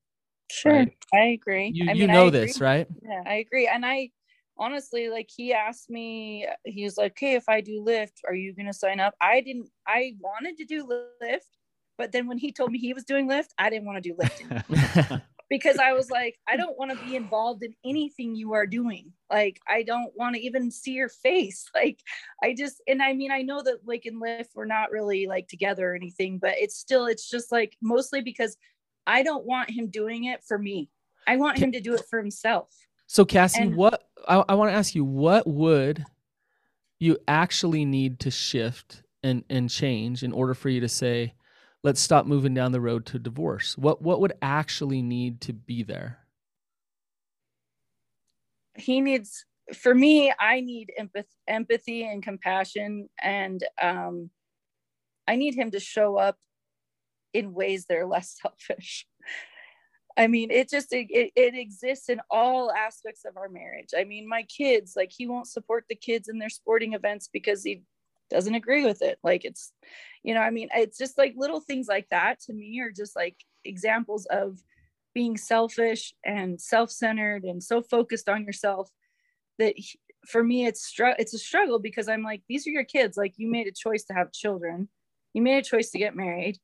Sure. 0.50 0.72
Right? 0.72 0.92
i 1.12 1.24
agree. 1.26 1.70
You, 1.74 1.90
I 1.90 1.92
you 1.92 2.06
know 2.06 2.30
this 2.30 2.60
right? 2.60 2.86
Yeah 3.02 3.22
i 3.26 3.34
agree 3.34 3.66
and 3.66 3.84
i 3.84 4.10
honestly 4.58 5.08
like 5.08 5.28
he 5.34 5.52
asked 5.52 5.90
me 5.90 6.46
he's 6.64 6.96
like 6.96 7.12
okay 7.12 7.34
if 7.34 7.48
i 7.48 7.60
do 7.60 7.82
lift 7.82 8.20
are 8.26 8.34
you 8.34 8.54
going 8.54 8.66
to 8.66 8.72
sign 8.72 9.00
up 9.00 9.14
i 9.20 9.40
didn't 9.40 9.68
i 9.86 10.14
wanted 10.20 10.56
to 10.56 10.64
do 10.64 10.86
lift 11.20 11.48
but 11.98 12.12
then 12.12 12.26
when 12.26 12.38
he 12.38 12.52
told 12.52 12.70
me 12.70 12.78
he 12.78 12.94
was 12.94 13.04
doing 13.04 13.26
lift 13.26 13.52
i 13.58 13.68
didn't 13.68 13.86
want 13.86 14.02
to 14.02 14.08
do 14.08 14.16
lift 14.18 15.22
because 15.50 15.78
I 15.78 15.92
was 15.92 16.10
like, 16.10 16.38
I 16.48 16.56
don't 16.56 16.76
want 16.78 16.90
to 16.90 17.06
be 17.06 17.16
involved 17.16 17.62
in 17.62 17.74
anything 17.84 18.34
you 18.34 18.54
are 18.54 18.66
doing. 18.66 19.12
Like, 19.30 19.60
I 19.68 19.82
don't 19.82 20.12
want 20.16 20.34
to 20.36 20.42
even 20.42 20.70
see 20.70 20.92
your 20.92 21.08
face. 21.08 21.70
Like, 21.74 22.00
I 22.42 22.54
just, 22.54 22.80
and 22.86 23.02
I 23.02 23.12
mean, 23.12 23.30
I 23.32 23.42
know 23.42 23.60
that 23.62 23.78
like 23.84 24.06
in 24.06 24.20
lift, 24.20 24.52
we're 24.54 24.64
not 24.64 24.90
really 24.90 25.26
like 25.26 25.48
together 25.48 25.90
or 25.90 25.94
anything, 25.94 26.38
but 26.38 26.54
it's 26.56 26.76
still, 26.76 27.06
it's 27.06 27.28
just 27.28 27.50
like 27.50 27.76
mostly 27.82 28.20
because 28.20 28.56
I 29.06 29.22
don't 29.22 29.44
want 29.44 29.70
him 29.70 29.90
doing 29.90 30.24
it 30.24 30.42
for 30.44 30.56
me. 30.56 30.88
I 31.26 31.36
want 31.36 31.58
him 31.58 31.72
to 31.72 31.80
do 31.80 31.94
it 31.94 32.04
for 32.08 32.18
himself. 32.18 32.74
So, 33.06 33.24
Cassie, 33.24 33.62
and, 33.62 33.76
what 33.76 34.02
I, 34.26 34.44
I 34.48 34.54
want 34.54 34.70
to 34.70 34.76
ask 34.76 34.94
you, 34.94 35.04
what 35.04 35.46
would 35.46 36.04
you 36.98 37.18
actually 37.28 37.84
need 37.84 38.20
to 38.20 38.30
shift 38.30 39.02
and, 39.22 39.44
and 39.50 39.68
change 39.68 40.22
in 40.22 40.32
order 40.32 40.54
for 40.54 40.68
you 40.68 40.80
to 40.80 40.88
say, 40.88 41.34
let's 41.82 42.00
stop 42.00 42.26
moving 42.26 42.54
down 42.54 42.72
the 42.72 42.80
road 42.80 43.06
to 43.06 43.18
divorce? 43.18 43.76
What 43.76 44.02
what 44.02 44.20
would 44.20 44.32
actually 44.42 45.02
need 45.02 45.40
to 45.42 45.52
be 45.52 45.82
there? 45.82 46.18
He 48.76 49.00
needs 49.00 49.44
for 49.74 49.94
me, 49.94 50.32
I 50.38 50.60
need 50.60 50.92
empathy, 50.96 51.28
empathy 51.48 52.06
and 52.06 52.22
compassion 52.22 53.08
and 53.22 53.62
um 53.80 54.30
I 55.26 55.36
need 55.36 55.54
him 55.54 55.70
to 55.70 55.80
show 55.80 56.16
up 56.16 56.36
in 57.32 57.54
ways 57.54 57.86
that 57.86 57.96
are 57.96 58.06
less 58.06 58.38
selfish. 58.42 59.06
I 60.16 60.28
mean, 60.28 60.50
it 60.50 60.70
just 60.70 60.92
it, 60.92 61.08
it 61.10 61.54
exists 61.54 62.08
in 62.08 62.20
all 62.30 62.72
aspects 62.72 63.24
of 63.24 63.36
our 63.36 63.48
marriage. 63.48 63.90
I 63.96 64.04
mean, 64.04 64.28
my 64.28 64.44
kids, 64.44 64.94
like 64.96 65.10
he 65.12 65.26
won't 65.26 65.48
support 65.48 65.86
the 65.88 65.96
kids 65.96 66.28
in 66.28 66.38
their 66.38 66.50
sporting 66.50 66.94
events 66.94 67.28
because 67.32 67.64
he 67.64 67.82
doesn't 68.30 68.54
agree 68.54 68.84
with 68.84 69.02
it. 69.02 69.18
Like 69.22 69.44
it's 69.44 69.72
you 70.24 70.34
know 70.34 70.40
i 70.40 70.50
mean 70.50 70.68
it's 70.74 70.98
just 70.98 71.16
like 71.16 71.34
little 71.36 71.60
things 71.60 71.86
like 71.86 72.08
that 72.10 72.40
to 72.40 72.52
me 72.52 72.80
are 72.80 72.90
just 72.90 73.14
like 73.14 73.36
examples 73.64 74.26
of 74.30 74.58
being 75.14 75.36
selfish 75.36 76.12
and 76.24 76.60
self-centered 76.60 77.44
and 77.44 77.62
so 77.62 77.80
focused 77.80 78.28
on 78.28 78.44
yourself 78.44 78.90
that 79.58 79.74
he, 79.76 79.96
for 80.26 80.42
me 80.42 80.66
it's 80.66 80.84
str- 80.84 81.18
it's 81.18 81.34
a 81.34 81.38
struggle 81.38 81.78
because 81.78 82.08
i'm 82.08 82.24
like 82.24 82.42
these 82.48 82.66
are 82.66 82.70
your 82.70 82.84
kids. 82.84 83.16
Like 83.16 83.34
you 83.36 83.48
made 83.48 83.68
a 83.68 83.72
choice 83.72 84.04
to 84.04 84.14
have 84.14 84.32
children. 84.32 84.88
You 85.34 85.42
made 85.42 85.58
a 85.58 85.62
choice 85.62 85.90
to 85.90 85.98
get 85.98 86.16
married 86.16 86.58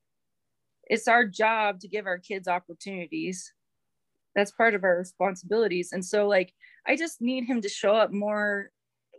it's 0.90 1.09
our 1.09 1.24
job 1.24 1.81
to 1.81 1.88
give 1.88 2.07
our 2.07 2.18
kids 2.18 2.48
opportunities. 2.48 3.53
That's 4.35 4.50
part 4.50 4.74
of 4.74 4.85
our 4.85 4.98
responsibilities. 4.98 5.92
And 5.92 6.05
so 6.05 6.29
like 6.29 6.53
i 6.87 6.96
just 6.96 7.20
need 7.20 7.44
him 7.44 7.61
to 7.62 7.68
show 7.68 7.94
up 7.94 8.12
more 8.12 8.70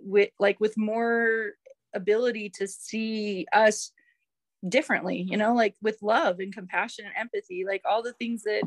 with 0.01 0.29
like 0.39 0.59
with 0.59 0.77
more 0.77 1.51
ability 1.93 2.49
to 2.49 2.67
see 2.67 3.45
us 3.53 3.91
differently 4.67 5.25
you 5.29 5.37
know 5.37 5.53
like 5.53 5.75
with 5.81 5.97
love 6.01 6.39
and 6.39 6.53
compassion 6.53 7.05
and 7.05 7.13
empathy 7.17 7.65
like 7.67 7.81
all 7.83 8.03
the 8.03 8.13
things 8.13 8.43
that 8.43 8.61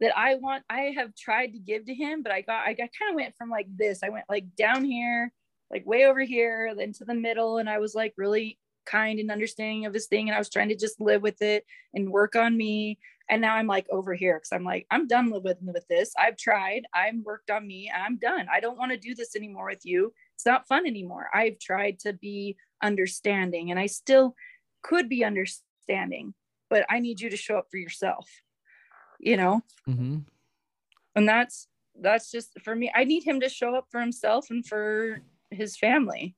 that 0.00 0.16
i 0.18 0.34
want 0.34 0.64
i 0.68 0.92
have 0.96 1.14
tried 1.14 1.52
to 1.52 1.58
give 1.58 1.86
to 1.86 1.94
him 1.94 2.22
but 2.22 2.32
i 2.32 2.40
got 2.40 2.66
i 2.66 2.72
got 2.72 2.88
kind 2.98 3.10
of 3.10 3.14
went 3.14 3.34
from 3.36 3.50
like 3.50 3.66
this. 3.76 4.00
I 4.02 4.08
went 4.08 4.24
like 4.28 4.44
down 4.56 4.84
here 4.84 5.32
like 5.70 5.86
way 5.86 6.06
over 6.06 6.20
here 6.22 6.74
then 6.76 6.92
to 6.94 7.04
the 7.04 7.14
middle 7.14 7.58
and 7.58 7.68
i 7.68 7.78
was 7.78 7.94
like 7.94 8.14
really 8.16 8.58
kind 8.86 9.18
and 9.18 9.30
understanding 9.30 9.86
of 9.86 9.92
this 9.92 10.06
thing 10.06 10.28
and 10.28 10.34
I 10.34 10.38
was 10.38 10.50
trying 10.50 10.68
to 10.70 10.76
just 10.76 11.00
live 11.00 11.22
with 11.22 11.42
it 11.42 11.64
and 11.94 12.10
work 12.10 12.36
on 12.36 12.56
me 12.56 12.98
and 13.28 13.40
now 13.40 13.56
I'm 13.56 13.66
like 13.66 13.86
over 13.90 14.14
here 14.14 14.38
because 14.38 14.52
I'm 14.52 14.64
like 14.64 14.86
I'm 14.90 15.06
done 15.06 15.30
with 15.30 15.58
with 15.62 15.88
this. 15.88 16.12
I've 16.18 16.36
tried. 16.36 16.82
I've 16.94 17.16
worked 17.24 17.50
on 17.50 17.66
me. 17.66 17.90
I'm 17.94 18.18
done. 18.18 18.46
I 18.52 18.60
don't 18.60 18.78
want 18.78 18.92
to 18.92 18.98
do 18.98 19.14
this 19.14 19.34
anymore 19.34 19.66
with 19.66 19.84
you. 19.84 20.12
It's 20.34 20.46
not 20.46 20.68
fun 20.68 20.86
anymore. 20.86 21.28
I've 21.34 21.58
tried 21.58 21.98
to 22.00 22.12
be 22.12 22.56
understanding 22.82 23.70
and 23.70 23.80
I 23.80 23.86
still 23.86 24.34
could 24.82 25.08
be 25.08 25.24
understanding, 25.24 26.34
but 26.70 26.86
I 26.88 27.00
need 27.00 27.20
you 27.20 27.30
to 27.30 27.36
show 27.36 27.58
up 27.58 27.66
for 27.70 27.78
yourself. 27.78 28.28
You 29.18 29.36
know? 29.36 29.62
Mm-hmm. 29.88 30.18
And 31.16 31.28
that's 31.28 31.66
that's 32.00 32.30
just 32.30 32.60
for 32.62 32.76
me. 32.76 32.92
I 32.94 33.04
need 33.04 33.24
him 33.24 33.40
to 33.40 33.48
show 33.48 33.74
up 33.74 33.86
for 33.90 34.00
himself 34.00 34.50
and 34.50 34.64
for 34.64 35.20
his 35.50 35.76
family. 35.76 36.36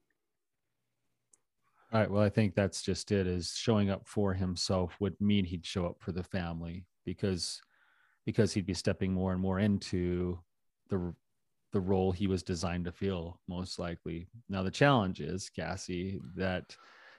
All 1.92 2.01
right. 2.01 2.11
Well, 2.11 2.22
I 2.22 2.29
think 2.29 2.55
that's 2.55 2.83
just 2.83 3.12
it. 3.12 3.27
Is 3.27 3.55
showing 3.57 3.88
up 3.90 4.07
for 4.07 4.35
himself 4.35 4.96
would 5.01 5.18
mean 5.20 5.44
he'd 5.44 5.64
show 5.64 5.87
up 5.87 5.96
for 6.01 6.12
the 6.12 6.22
family 6.22 6.85
because 7.05 7.62
because 8.27 8.53
he'd 8.53 8.66
be 8.66 8.74
stepping 8.74 9.12
more 9.12 9.33
and 9.33 9.40
more 9.40 9.59
into 9.59 10.38
the 10.90 11.14
the 11.72 11.81
role 11.81 12.12
he 12.12 12.27
was 12.27 12.42
designed 12.42 12.85
to 12.87 12.92
feel 12.92 13.40
most 13.48 13.79
likely. 13.79 14.29
Now 14.48 14.62
the 14.62 14.70
challenge 14.70 15.20
is 15.20 15.51
Cassie 15.51 16.20
that 16.37 16.77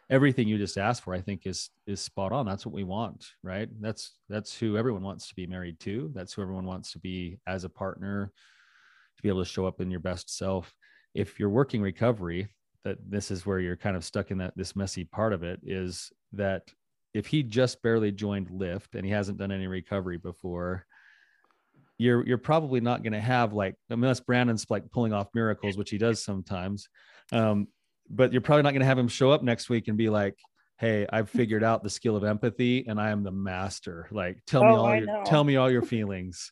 everything 0.10 0.47
you 0.47 0.58
just 0.58 0.77
asked 0.77 1.03
for 1.03 1.15
I 1.15 1.21
think 1.21 1.47
is 1.47 1.71
is 1.88 1.99
spot 1.99 2.32
on. 2.32 2.45
That's 2.45 2.65
what 2.65 2.75
we 2.75 2.84
want, 2.84 3.25
right? 3.43 3.69
That's 3.82 4.13
that's 4.29 4.55
who 4.58 4.77
everyone 4.77 5.03
wants 5.03 5.29
to 5.29 5.36
be 5.36 5.47
married 5.47 5.79
to. 5.82 6.12
That's 6.13 6.34
who 6.34 6.43
everyone 6.43 6.65
wants 6.65 6.91
to 6.91 6.99
be 6.99 7.39
as 7.47 7.63
a 7.63 7.69
partner 7.69 8.32
to 9.17 9.23
be 9.23 9.29
able 9.29 9.43
to 9.43 9.49
show 9.49 9.65
up 9.65 9.82
in 9.82 9.89
your 9.89 9.99
best 9.99 10.36
self. 10.38 10.73
If 11.15 11.39
you're 11.39 11.49
working 11.49 11.82
recovery, 11.82 12.49
that 12.84 12.98
this 13.10 13.32
is 13.32 13.46
where 13.46 13.60
you're 13.60 13.76
kind 13.76 13.96
of 13.96 14.04
stuck 14.06 14.32
in 14.32 14.38
that 14.39 14.54
this 14.56 14.76
messy 14.76 15.04
part 15.04 15.34
of 15.34 15.44
it 15.44 15.60
is 15.63 16.12
that 16.34 16.63
if 17.13 17.26
he 17.28 17.44
just 17.44 17.82
barely 17.82 18.12
joined 18.12 18.50
lift 18.52 18.96
and 18.96 19.06
he 19.06 19.12
hasn't 19.12 19.38
done 19.38 19.52
any 19.52 19.68
recovery 19.68 20.18
before 20.18 20.86
you're 21.98 22.26
you're 22.26 22.38
probably 22.38 22.80
not 22.80 23.04
going 23.04 23.13
to 23.13 23.20
have 23.20 23.54
like 23.54 23.76
unless 23.89 24.20
brannon's 24.20 24.65
like 24.70 24.89
pulling 24.92 25.12
off 25.13 25.28
miracles 25.34 25.78
which 25.78 25.89
he 25.89 25.98
does 25.98 26.24
sometimes 26.24 26.88
um, 27.32 27.68
but 28.10 28.32
you're 28.32 28.42
probably 28.42 28.63
not 28.63 28.72
going 28.72 28.80
to 28.82 28.86
have 28.86 28.98
him 28.98 29.08
show 29.08 29.32
up 29.32 29.44
next 29.44 29.70
week 29.70 29.88
and 29.88 29.98
be 29.98 30.10
like 30.10 30.38
hey 30.78 31.06
i've 31.12 31.30
figured 31.39 31.63
out 31.63 31.84
the 31.84 31.89
skill 31.89 32.15
of 32.15 32.24
empathy 32.24 32.86
and 32.88 33.00
i 33.02 33.10
am 33.10 33.24
the 33.24 33.32
master 33.32 34.08
like 34.12 34.38
tell 34.48 34.63
me 34.63 34.70
Oh, 34.70 34.76
all 34.78 34.86
I 34.86 34.98
your 34.98 35.08
know. 35.08 35.24
tell 35.26 35.44
me 35.44 35.58
all 35.58 35.70
your 35.70 35.82
feelings 35.82 36.52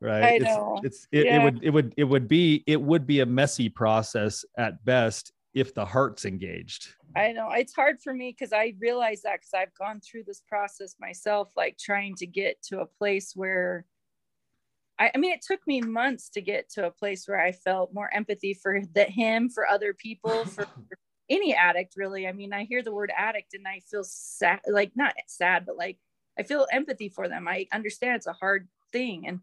right 0.00 0.24
I 0.24 0.28
it's 0.36 0.44
know. 0.44 0.80
it's 0.84 1.06
it, 1.12 1.26
it 1.26 1.42
would 1.42 1.60
it 1.64 1.70
would 1.70 1.94
it 1.96 2.04
would 2.04 2.28
be 2.28 2.62
it 2.66 2.80
would 2.80 3.06
be 3.06 3.20
a 3.20 3.26
messy 3.26 3.68
process 3.68 4.44
at 4.56 4.84
best 4.84 5.32
if 5.54 5.74
the 5.74 5.84
heart's 5.84 6.24
engaged 6.24 6.88
I 7.16 7.32
know 7.32 7.50
it's 7.52 7.74
hard 7.74 8.00
for 8.02 8.12
me 8.12 8.34
because 8.36 8.52
I 8.52 8.74
realize 8.80 9.22
that 9.22 9.40
because 9.40 9.54
I've 9.54 9.74
gone 9.74 10.00
through 10.00 10.24
this 10.24 10.42
process 10.48 10.96
myself, 10.98 11.50
like 11.56 11.78
trying 11.78 12.16
to 12.16 12.26
get 12.26 12.60
to 12.64 12.80
a 12.80 12.86
place 12.86 13.32
where 13.34 13.86
I, 14.98 15.12
I 15.14 15.18
mean, 15.18 15.32
it 15.32 15.42
took 15.42 15.60
me 15.66 15.80
months 15.80 16.28
to 16.30 16.40
get 16.40 16.70
to 16.70 16.86
a 16.86 16.90
place 16.90 17.26
where 17.26 17.40
I 17.40 17.52
felt 17.52 17.94
more 17.94 18.12
empathy 18.12 18.54
for 18.54 18.80
the 18.94 19.04
him, 19.04 19.48
for 19.48 19.68
other 19.68 19.94
people, 19.94 20.44
for 20.44 20.66
any 21.30 21.54
addict, 21.54 21.94
really. 21.96 22.26
I 22.26 22.32
mean, 22.32 22.52
I 22.52 22.64
hear 22.64 22.82
the 22.82 22.92
word 22.92 23.12
addict 23.16 23.54
and 23.54 23.66
I 23.66 23.80
feel 23.88 24.04
sad, 24.04 24.60
like 24.68 24.92
not 24.96 25.14
sad, 25.26 25.66
but 25.66 25.76
like 25.76 25.98
I 26.38 26.42
feel 26.42 26.66
empathy 26.72 27.08
for 27.08 27.28
them. 27.28 27.46
I 27.46 27.66
understand 27.72 28.16
it's 28.16 28.26
a 28.26 28.32
hard 28.32 28.68
thing 28.92 29.26
and 29.26 29.40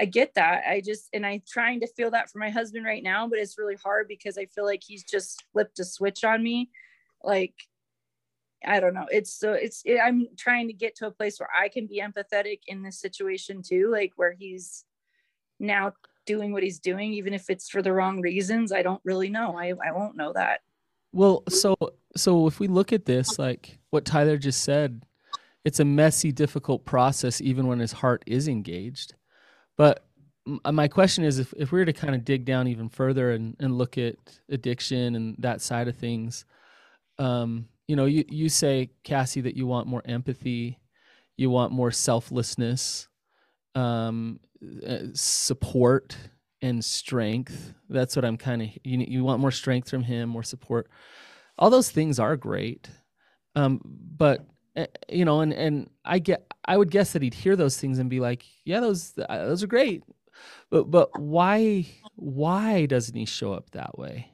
I 0.00 0.06
get 0.06 0.34
that. 0.34 0.62
I 0.66 0.80
just, 0.80 1.10
and 1.12 1.26
I'm 1.26 1.42
trying 1.46 1.80
to 1.80 1.86
feel 1.86 2.10
that 2.12 2.30
for 2.30 2.38
my 2.38 2.48
husband 2.48 2.86
right 2.86 3.02
now, 3.02 3.28
but 3.28 3.38
it's 3.38 3.58
really 3.58 3.76
hard 3.76 4.08
because 4.08 4.38
I 4.38 4.46
feel 4.46 4.64
like 4.64 4.82
he's 4.82 5.04
just 5.04 5.44
flipped 5.52 5.78
a 5.78 5.84
switch 5.84 6.24
on 6.24 6.42
me. 6.42 6.70
Like, 7.22 7.54
I 8.66 8.80
don't 8.80 8.94
know. 8.94 9.06
It's 9.10 9.32
so 9.32 9.52
it's, 9.52 9.82
it, 9.84 9.98
I'm 10.02 10.28
trying 10.38 10.68
to 10.68 10.72
get 10.72 10.96
to 10.96 11.06
a 11.06 11.10
place 11.10 11.38
where 11.38 11.50
I 11.54 11.68
can 11.68 11.86
be 11.86 12.00
empathetic 12.00 12.60
in 12.66 12.82
this 12.82 12.98
situation 12.98 13.62
too, 13.62 13.90
like 13.90 14.12
where 14.16 14.32
he's 14.32 14.84
now 15.58 15.92
doing 16.24 16.52
what 16.52 16.62
he's 16.62 16.78
doing, 16.78 17.12
even 17.12 17.34
if 17.34 17.50
it's 17.50 17.68
for 17.68 17.82
the 17.82 17.92
wrong 17.92 18.22
reasons. 18.22 18.72
I 18.72 18.82
don't 18.82 19.02
really 19.04 19.28
know. 19.28 19.58
I, 19.58 19.74
I 19.86 19.92
won't 19.92 20.16
know 20.16 20.32
that. 20.32 20.60
Well, 21.12 21.42
so 21.48 21.76
so 22.16 22.46
if 22.46 22.58
we 22.58 22.68
look 22.68 22.92
at 22.92 23.04
this, 23.04 23.38
like 23.38 23.78
what 23.90 24.04
Tyler 24.04 24.38
just 24.38 24.62
said, 24.64 25.02
it's 25.64 25.80
a 25.80 25.84
messy, 25.84 26.32
difficult 26.32 26.84
process, 26.84 27.40
even 27.40 27.66
when 27.66 27.80
his 27.80 27.92
heart 27.92 28.22
is 28.26 28.48
engaged. 28.48 29.14
But 29.80 30.04
uh, 30.66 30.72
my 30.72 30.88
question 30.88 31.24
is, 31.24 31.38
if 31.38 31.54
if 31.56 31.72
we 31.72 31.78
were 31.78 31.86
to 31.86 31.94
kind 31.94 32.14
of 32.14 32.22
dig 32.22 32.44
down 32.44 32.68
even 32.68 32.90
further 32.90 33.30
and 33.30 33.56
and 33.60 33.78
look 33.78 33.96
at 33.96 34.16
addiction 34.50 35.16
and 35.16 35.36
that 35.38 35.62
side 35.62 35.88
of 35.88 35.96
things, 35.96 36.44
um, 37.18 37.66
you 37.88 37.96
know, 37.96 38.04
you 38.04 38.26
you 38.28 38.50
say 38.50 38.90
Cassie 39.04 39.40
that 39.40 39.56
you 39.56 39.66
want 39.66 39.86
more 39.86 40.02
empathy, 40.04 40.78
you 41.38 41.48
want 41.48 41.72
more 41.72 41.90
selflessness, 41.90 43.08
um, 43.74 44.38
uh, 44.86 45.06
support 45.14 46.14
and 46.60 46.84
strength. 46.84 47.72
That's 47.88 48.14
what 48.14 48.26
I'm 48.26 48.36
kind 48.36 48.60
of 48.60 48.68
you 48.84 48.98
you 48.98 49.24
want 49.24 49.40
more 49.40 49.50
strength 49.50 49.88
from 49.88 50.02
him, 50.02 50.28
more 50.28 50.42
support. 50.42 50.90
All 51.56 51.70
those 51.70 51.90
things 51.90 52.18
are 52.18 52.36
great. 52.36 52.90
Um 53.56 53.80
but 53.82 54.44
you 55.08 55.24
know 55.24 55.40
and 55.40 55.52
and 55.52 55.90
I 56.04 56.18
get 56.18 56.50
I 56.64 56.76
would 56.76 56.90
guess 56.90 57.12
that 57.12 57.22
he'd 57.22 57.34
hear 57.34 57.56
those 57.56 57.78
things 57.78 57.98
and 57.98 58.08
be 58.08 58.20
like, 58.20 58.44
"Yeah, 58.64 58.80
those 58.80 59.14
uh, 59.18 59.46
those 59.46 59.62
are 59.62 59.66
great." 59.66 60.04
But 60.70 60.90
but 60.90 61.18
why 61.18 61.86
why 62.16 62.86
doesn't 62.86 63.16
he 63.16 63.24
show 63.24 63.52
up 63.52 63.70
that 63.70 63.98
way? 63.98 64.30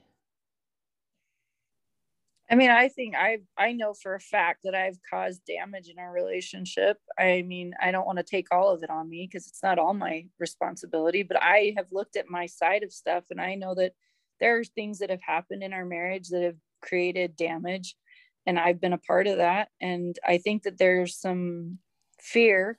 I 2.48 2.54
mean, 2.54 2.70
I 2.70 2.88
think 2.88 3.14
I 3.16 3.38
I 3.58 3.72
know 3.72 3.92
for 3.92 4.14
a 4.14 4.20
fact 4.20 4.60
that 4.64 4.74
I've 4.74 4.98
caused 5.08 5.44
damage 5.46 5.88
in 5.88 5.98
our 5.98 6.12
relationship. 6.12 6.98
I 7.18 7.42
mean, 7.42 7.74
I 7.80 7.90
don't 7.90 8.06
want 8.06 8.18
to 8.18 8.24
take 8.24 8.48
all 8.52 8.70
of 8.70 8.82
it 8.82 8.90
on 8.90 9.08
me 9.08 9.26
because 9.26 9.48
it's 9.48 9.62
not 9.62 9.78
all 9.78 9.94
my 9.94 10.26
responsibility, 10.38 11.22
but 11.22 11.42
I 11.42 11.74
have 11.76 11.86
looked 11.90 12.16
at 12.16 12.30
my 12.30 12.46
side 12.46 12.82
of 12.82 12.92
stuff 12.92 13.24
and 13.30 13.40
I 13.40 13.54
know 13.56 13.74
that 13.74 13.92
there 14.38 14.58
are 14.58 14.64
things 14.64 14.98
that 14.98 15.10
have 15.10 15.22
happened 15.22 15.62
in 15.62 15.72
our 15.72 15.84
marriage 15.84 16.28
that 16.28 16.42
have 16.42 16.56
created 16.82 17.36
damage 17.36 17.96
and 18.46 18.58
I've 18.58 18.80
been 18.80 18.92
a 18.92 18.98
part 18.98 19.26
of 19.26 19.38
that 19.38 19.68
and 19.80 20.16
I 20.26 20.38
think 20.38 20.62
that 20.64 20.78
there's 20.78 21.16
some 21.16 21.78
fear 22.20 22.78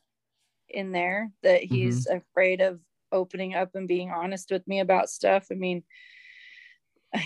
in 0.69 0.91
there 0.91 1.31
that 1.43 1.63
mm-hmm. 1.63 1.75
he's 1.75 2.07
afraid 2.07 2.61
of 2.61 2.79
opening 3.11 3.55
up 3.55 3.75
and 3.75 3.87
being 3.87 4.11
honest 4.11 4.51
with 4.51 4.67
me 4.67 4.79
about 4.79 5.09
stuff. 5.09 5.47
I 5.51 5.55
mean, 5.55 5.83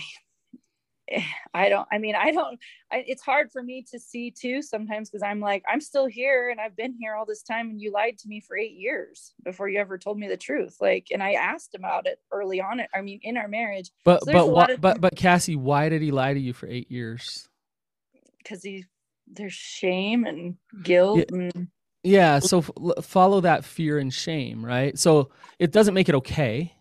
I 1.52 1.68
don't, 1.68 1.86
I 1.92 1.98
mean, 1.98 2.14
I 2.14 2.30
don't, 2.30 2.58
I, 2.90 3.04
it's 3.06 3.22
hard 3.22 3.50
for 3.52 3.62
me 3.62 3.84
to 3.90 3.98
see 3.98 4.30
too 4.30 4.62
sometimes 4.62 5.10
because 5.10 5.22
I'm 5.22 5.40
like, 5.40 5.62
I'm 5.70 5.80
still 5.80 6.06
here 6.06 6.48
and 6.48 6.58
I've 6.58 6.76
been 6.76 6.94
here 6.98 7.14
all 7.14 7.26
this 7.26 7.42
time 7.42 7.68
and 7.68 7.80
you 7.80 7.92
lied 7.92 8.16
to 8.18 8.28
me 8.28 8.40
for 8.40 8.56
eight 8.56 8.76
years 8.76 9.34
before 9.44 9.68
you 9.68 9.78
ever 9.78 9.98
told 9.98 10.18
me 10.18 10.26
the 10.26 10.38
truth. 10.38 10.76
Like, 10.80 11.08
and 11.12 11.22
I 11.22 11.32
asked 11.32 11.74
about 11.74 12.06
it 12.06 12.18
early 12.32 12.62
on. 12.62 12.80
It, 12.80 12.88
I 12.94 13.02
mean, 13.02 13.20
in 13.22 13.36
our 13.36 13.48
marriage, 13.48 13.90
But 14.04 14.24
So 14.24 14.32
but 14.32 14.50
why, 14.50 14.64
of- 14.66 14.80
but 14.80 15.00
but 15.02 15.14
Cassie, 15.14 15.56
why 15.56 15.90
did 15.90 16.00
he 16.00 16.10
lie 16.12 16.32
to 16.32 16.40
you 16.40 16.54
for 16.54 16.66
8 16.66 16.90
years? 16.90 17.48
Because 18.42 18.62
he, 18.62 18.84
there's 19.26 19.52
shame 19.52 20.24
and 20.24 20.56
guilt 20.82 21.30
and 21.30 21.68
Yeah, 22.02 22.38
so 22.40 22.58
f- 22.58 22.70
l- 22.76 23.00
follow 23.02 23.40
that 23.42 23.64
fear 23.64 23.98
and 23.98 24.12
shame, 24.12 24.64
right? 24.64 24.98
So 24.98 25.30
it 25.58 25.72
doesn't 25.72 25.94
make 25.94 26.08
it 26.08 26.14
okay, 26.16 26.74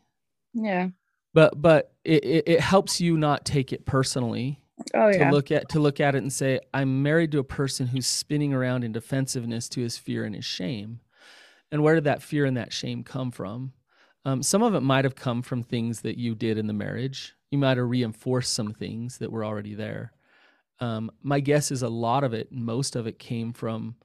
yeah. 0.53 0.89
but 1.33 1.61
but 1.61 1.93
it, 2.03 2.23
it, 2.25 2.43
it 2.47 2.59
helps 2.59 2.99
you 2.99 3.17
not 3.17 3.45
take 3.45 3.71
it 3.73 3.85
personally 3.85 4.59
Oh 4.93 5.09
to 5.11 5.17
yeah. 5.17 5.31
look 5.31 5.51
at 5.51 5.69
to 5.69 5.79
look 5.79 5.99
at 5.99 6.15
it 6.15 6.19
and 6.19 6.33
say 6.33 6.59
i'm 6.73 7.03
married 7.03 7.31
to 7.33 7.39
a 7.39 7.43
person 7.43 7.87
who's 7.87 8.07
spinning 8.07 8.53
around 8.53 8.83
in 8.83 8.91
defensiveness 8.91 9.69
to 9.69 9.81
his 9.81 9.97
fear 9.97 10.23
and 10.25 10.35
his 10.35 10.45
shame. 10.45 10.99
And 11.71 11.83
where 11.83 11.95
did 11.95 12.05
that 12.05 12.21
fear 12.23 12.45
and 12.45 12.57
that 12.57 12.73
shame 12.73 13.03
come 13.03 13.31
from? 13.31 13.73
Um, 14.25 14.43
some 14.43 14.61
of 14.63 14.75
it 14.75 14.81
might 14.81 15.05
have 15.05 15.15
come 15.15 15.41
from 15.41 15.63
things 15.63 16.01
that 16.01 16.17
you 16.17 16.35
did 16.35 16.57
in 16.57 16.67
the 16.67 16.73
marriage. 16.73 17.33
You 17.49 17.57
might 17.59 17.77
have 17.77 17.89
reinforced 17.89 18.53
some 18.53 18.73
things 18.73 19.19
that 19.19 19.31
were 19.31 19.45
already 19.45 19.73
there 19.75 20.11
um, 20.79 21.11
my 21.21 21.39
guess 21.39 21.71
is 21.71 21.81
a 21.83 21.89
lot 21.89 22.23
of 22.23 22.33
it 22.33 22.51
most 22.51 22.95
of 22.95 23.05
it 23.07 23.19
came 23.19 23.53
from 23.53 23.95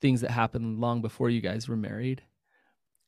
things 0.00 0.20
that 0.22 0.30
happened 0.32 0.80
long 0.80 1.00
before 1.00 1.30
you 1.30 1.40
guys 1.40 1.68
were 1.68 1.76
married. 1.76 2.22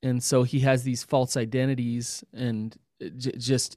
And 0.03 0.23
so 0.23 0.43
he 0.43 0.61
has 0.61 0.83
these 0.85 1.03
false 1.03 1.37
identities 1.37 2.23
and 2.33 2.77
j- 3.17 3.33
just 3.37 3.77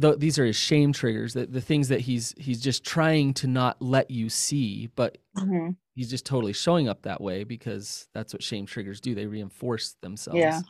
th- 0.00 0.18
these 0.18 0.38
are 0.38 0.44
his 0.46 0.56
shame 0.56 0.92
triggers 0.92 1.34
the, 1.34 1.46
the 1.46 1.60
things 1.60 1.88
that 1.88 2.00
he's 2.00 2.34
he's 2.36 2.60
just 2.60 2.84
trying 2.84 3.32
to 3.34 3.46
not 3.46 3.80
let 3.80 4.10
you 4.10 4.28
see 4.28 4.88
but 4.96 5.18
Mhm. 5.36 5.76
he's 5.94 6.10
just 6.10 6.26
totally 6.26 6.52
showing 6.54 6.88
up 6.88 7.02
that 7.02 7.20
way 7.20 7.44
because 7.44 8.08
that's 8.14 8.32
what 8.32 8.42
shame 8.42 8.66
triggers 8.66 9.00
do. 9.00 9.14
They 9.14 9.26
reinforce 9.26 9.94
themselves. 10.00 10.38
Yeah. 10.40 10.60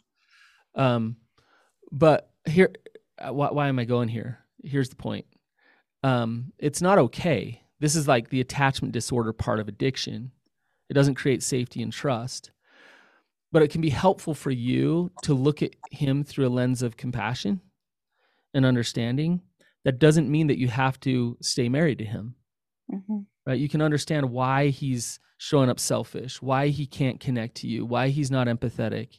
um 0.75 1.17
but 1.93 2.31
here 2.45 2.73
uh, 3.19 3.33
why, 3.33 3.51
why 3.51 3.69
am 3.69 3.79
i 3.79 3.85
going 3.85 4.09
here? 4.09 4.41
Here's 4.63 4.89
the 4.91 4.97
point 4.97 5.25
um 6.07 6.53
it's 6.59 6.81
not 6.81 6.99
okay 6.99 7.63
this 7.81 7.95
is 7.97 8.07
like 8.09 8.29
the 8.31 8.41
attachment 8.41 8.93
disorder 8.93 9.33
part 9.33 9.61
of 9.61 9.69
addiction 9.69 10.31
it 10.89 10.95
doesn't 10.95 11.15
create 11.17 11.43
safety 11.43 11.83
and 11.83 11.93
trust 11.93 12.51
but 13.53 13.63
it 13.63 13.71
can 13.71 13.81
be 13.81 13.91
helpful 13.91 14.35
for 14.35 14.51
you 14.51 15.11
to 15.23 15.33
look 15.35 15.63
at 15.63 15.71
him 15.91 16.23
through 16.25 16.47
a 16.47 16.57
lens 16.61 16.83
of 16.83 16.97
compassion 16.97 17.61
and 18.55 18.65
understanding 18.67 19.41
that 19.85 19.99
doesn't 19.99 20.31
mean 20.31 20.47
that 20.49 20.59
you 20.59 20.69
have 20.69 20.99
to 21.01 21.37
stay 21.41 21.69
married 21.69 21.99
to 21.99 22.05
him 22.05 22.35
Mhm. 22.93 23.27
right? 23.47 23.59
You 23.59 23.69
can 23.69 23.83
understand 23.83 24.31
why 24.31 24.69
he's 24.69 25.19
showing 25.39 25.69
up 25.69 25.81
selfish, 25.81 26.41
why 26.41 26.69
he 26.69 26.87
can't 26.87 27.19
connect 27.19 27.57
to 27.57 27.67
you, 27.67 27.85
why 27.85 28.09
he's 28.11 28.31
not 28.31 28.47
empathetic. 28.47 29.19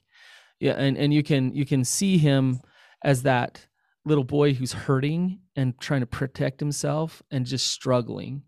Yeah, 0.60 0.73
and 0.73 0.97
and 0.97 1.13
you 1.13 1.21
can 1.21 1.54
you 1.54 1.65
can 1.65 1.84
see 1.84 2.17
him 2.17 2.62
as 3.04 3.23
that 3.23 3.66
little 4.08 4.24
boy 4.24 4.54
who's 4.54 4.74
hurting 4.74 5.39
and 5.56 5.80
trying 5.80 6.00
to 6.00 6.08
protect 6.08 6.60
himself 6.60 7.22
and 7.30 7.46
just 7.46 7.67
struggling. 7.67 8.43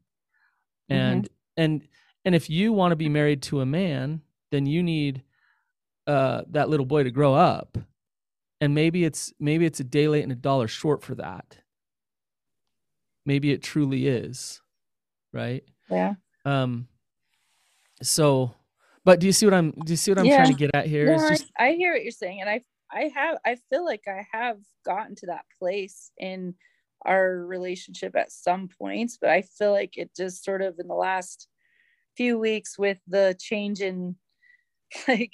Mm-hmm. 0.90 0.94
And 0.94 1.30
and 1.58 1.88
and 2.26 2.36
if 2.36 2.50
you 2.50 2.74
want 2.74 2.92
to 2.92 2.96
be 2.96 3.10
married 3.10 3.42
to 3.44 3.62
a 3.62 3.66
man, 3.66 4.22
then 4.52 4.66
you 4.66 4.82
need 4.82 5.24
uh, 6.08 6.44
that 6.52 6.70
little 6.70 6.86
boy 6.86 7.04
to 7.04 7.12
grow 7.12 7.34
up. 7.34 7.78
And 8.62 8.74
maybe 8.74 9.06
it's 9.06 9.34
maybe 9.40 9.66
it's 9.66 9.80
a 9.80 9.84
day 9.84 10.08
late 10.08 10.24
and 10.24 10.32
a 10.32 10.36
dollar 10.36 10.68
short 10.68 11.04
for 11.04 11.16
that. 11.16 11.58
Maybe 13.26 13.52
it 13.52 13.62
truly 13.62 14.08
is, 14.08 14.62
right? 15.32 15.64
Yeah. 15.90 16.16
Um. 16.46 16.88
So, 18.02 18.56
but 19.04 19.20
do 19.20 19.28
you 19.28 19.34
see 19.34 19.46
what 19.46 19.54
I'm? 19.54 19.72
Do 19.72 19.92
you 19.92 19.98
see 19.98 20.12
what 20.12 20.20
I'm 20.20 20.26
yeah. 20.26 20.38
trying 20.38 20.52
to 20.52 20.58
get 20.58 20.72
at 20.74 20.88
here? 20.88 21.06
No, 21.16 21.30
just... 21.30 21.52
I, 21.58 21.68
I 21.68 21.74
hear 21.76 21.94
what 21.94 22.04
you're 22.04 22.12
saying, 22.12 22.42
and 22.42 22.50
I 22.50 22.62
I 22.92 23.12
have 23.14 23.38
I 23.46 23.58
feel 23.70 23.86
like 23.86 24.04
I 24.08 24.26
have 24.32 24.58
gotten 24.86 25.16
to 25.16 25.28
that 25.28 25.46
place 25.60 26.12
in 26.18 26.56
our 27.06 27.38
relationship 27.46 28.16
at 28.16 28.32
some 28.32 28.68
points, 28.68 29.18
but 29.20 29.30
I 29.30 29.42
feel 29.42 29.72
like 29.72 29.98
it 29.98 30.12
just 30.16 30.44
sort 30.44 30.62
of 30.62 30.76
in 30.80 30.88
the 30.88 30.96
last 30.96 31.48
few 32.18 32.38
weeks 32.38 32.78
with 32.78 32.98
the 33.08 33.36
change 33.40 33.82
in 33.82 34.16
like 35.08 35.34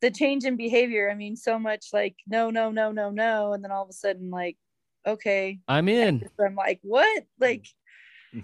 the 0.00 0.10
change 0.10 0.44
in 0.44 0.56
behavior. 0.56 1.10
I 1.10 1.14
mean, 1.14 1.36
so 1.36 1.58
much 1.58 1.86
like 1.92 2.16
no, 2.26 2.50
no, 2.50 2.70
no, 2.70 2.92
no, 2.92 3.10
no, 3.10 3.52
and 3.52 3.62
then 3.62 3.72
all 3.72 3.82
of 3.82 3.90
a 3.90 3.94
sudden 3.94 4.30
like, 4.30 4.56
okay, 5.06 5.60
I'm 5.68 5.88
in. 5.88 6.28
I'm 6.40 6.54
like, 6.54 6.80
what? 6.82 7.24
Like, 7.38 7.66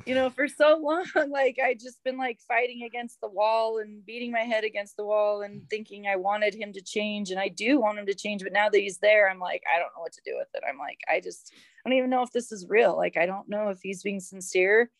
you 0.07 0.14
know, 0.14 0.31
for 0.31 0.48
so 0.48 0.79
long, 0.83 1.07
like 1.31 1.59
I 1.62 1.74
just 1.74 2.03
been 2.05 2.16
like 2.16 2.40
fighting 2.46 2.85
against 2.85 3.20
the 3.20 3.29
wall 3.29 3.79
and 3.79 4.05
beating 4.05 4.33
my 4.33 4.40
head 4.40 4.64
against 4.64 4.96
the 4.96 5.05
wall 5.05 5.42
and 5.42 5.62
mm. 5.62 5.70
thinking 5.70 6.07
I 6.07 6.16
wanted 6.16 6.55
him 6.55 6.72
to 6.72 6.83
change, 6.83 7.31
and 7.31 7.40
I 7.40 7.48
do 7.48 7.81
want 7.81 7.98
him 7.98 8.07
to 8.07 8.14
change, 8.14 8.42
but 8.42 8.53
now 8.53 8.68
that 8.68 8.79
he's 8.79 8.98
there, 8.98 9.29
I'm 9.29 9.40
like, 9.40 9.62
I 9.72 9.79
don't 9.79 9.92
know 9.96 10.03
what 10.03 10.12
to 10.12 10.22
do 10.24 10.37
with 10.38 10.48
it. 10.55 10.62
I'm 10.68 10.79
like, 10.79 10.98
I 11.09 11.20
just 11.20 11.53
I 11.85 11.88
don't 11.88 11.98
even 11.98 12.11
know 12.11 12.22
if 12.22 12.33
this 12.33 12.53
is 12.53 12.66
real. 12.68 12.96
Like, 12.96 13.16
I 13.16 13.26
don't 13.26 13.48
know 13.48 13.68
if 13.68 13.79
he's 13.83 14.03
being 14.03 14.20
sincere 14.20 14.90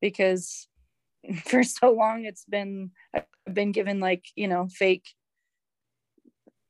because 0.00 0.68
for 1.44 1.62
so 1.62 1.92
long 1.92 2.24
it's 2.24 2.44
been 2.44 2.90
I've 3.14 3.24
been 3.52 3.72
given 3.72 4.00
like 4.00 4.26
you 4.36 4.48
know 4.48 4.68
fake 4.68 5.08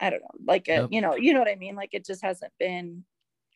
I 0.00 0.10
don't 0.10 0.22
know 0.22 0.44
like 0.46 0.68
a, 0.68 0.72
yep. 0.72 0.88
you 0.90 1.00
know 1.00 1.16
you 1.16 1.32
know 1.32 1.40
what 1.40 1.50
I 1.50 1.56
mean 1.56 1.76
like 1.76 1.90
it 1.92 2.04
just 2.04 2.22
hasn't 2.22 2.52
been 2.58 3.04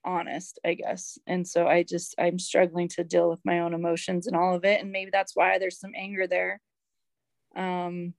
honest 0.04 0.58
I 0.64 0.74
guess. 0.74 1.18
And 1.26 1.46
so 1.46 1.66
I 1.66 1.82
just 1.82 2.14
I'm 2.18 2.38
struggling 2.38 2.88
to 2.88 3.04
deal 3.04 3.30
with 3.30 3.40
my 3.44 3.60
own 3.60 3.74
emotions 3.74 4.26
and 4.26 4.36
all 4.36 4.54
of 4.54 4.64
it 4.64 4.80
and 4.80 4.90
maybe 4.92 5.10
that's 5.12 5.36
why 5.36 5.58
there's 5.58 5.78
some 5.78 5.92
anger 5.96 6.26
there. 6.26 6.60
Um 7.56 8.14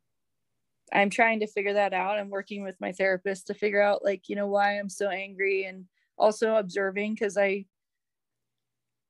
I'm 0.94 1.10
trying 1.10 1.40
to 1.40 1.48
figure 1.48 1.74
that 1.74 1.94
out. 1.94 2.20
I'm 2.20 2.30
working 2.30 2.64
with 2.64 2.80
my 2.80 2.92
therapist 2.92 3.48
to 3.48 3.54
figure 3.54 3.82
out 3.82 4.04
like 4.04 4.30
you 4.30 4.36
know 4.36 4.48
why 4.48 4.80
I'm 4.80 4.90
so 4.90 5.10
angry 5.10 5.66
and 5.66 5.86
also 6.18 6.56
observing 6.56 7.14
because 7.14 7.38
I 7.38 7.66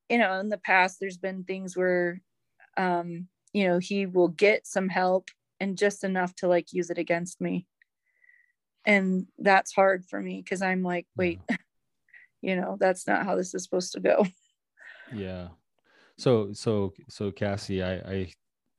you 0.09 0.17
know 0.17 0.39
in 0.39 0.49
the 0.49 0.57
past 0.57 0.97
there's 0.99 1.17
been 1.17 1.43
things 1.43 1.75
where 1.75 2.21
um 2.77 3.27
you 3.53 3.67
know 3.67 3.79
he 3.79 4.05
will 4.05 4.29
get 4.29 4.65
some 4.67 4.89
help 4.89 5.29
and 5.59 5.77
just 5.77 6.03
enough 6.03 6.35
to 6.35 6.47
like 6.47 6.73
use 6.73 6.89
it 6.89 6.97
against 6.97 7.39
me. 7.41 7.67
And 8.85 9.27
that's 9.39 9.73
hard 9.73 10.03
for 10.09 10.19
me 10.19 10.41
because 10.43 10.61
i'm 10.61 10.83
like 10.83 11.07
wait 11.15 11.39
yeah. 11.49 11.55
you 12.43 12.55
know 12.55 12.77
that's 12.79 13.07
not 13.07 13.25
how 13.25 13.35
this 13.35 13.53
is 13.53 13.63
supposed 13.63 13.93
to 13.93 13.99
go. 13.99 14.25
Yeah. 15.13 15.49
So 16.17 16.53
so 16.53 16.93
so 17.07 17.29
cassie 17.29 17.83
i 17.83 17.93
i 17.95 18.33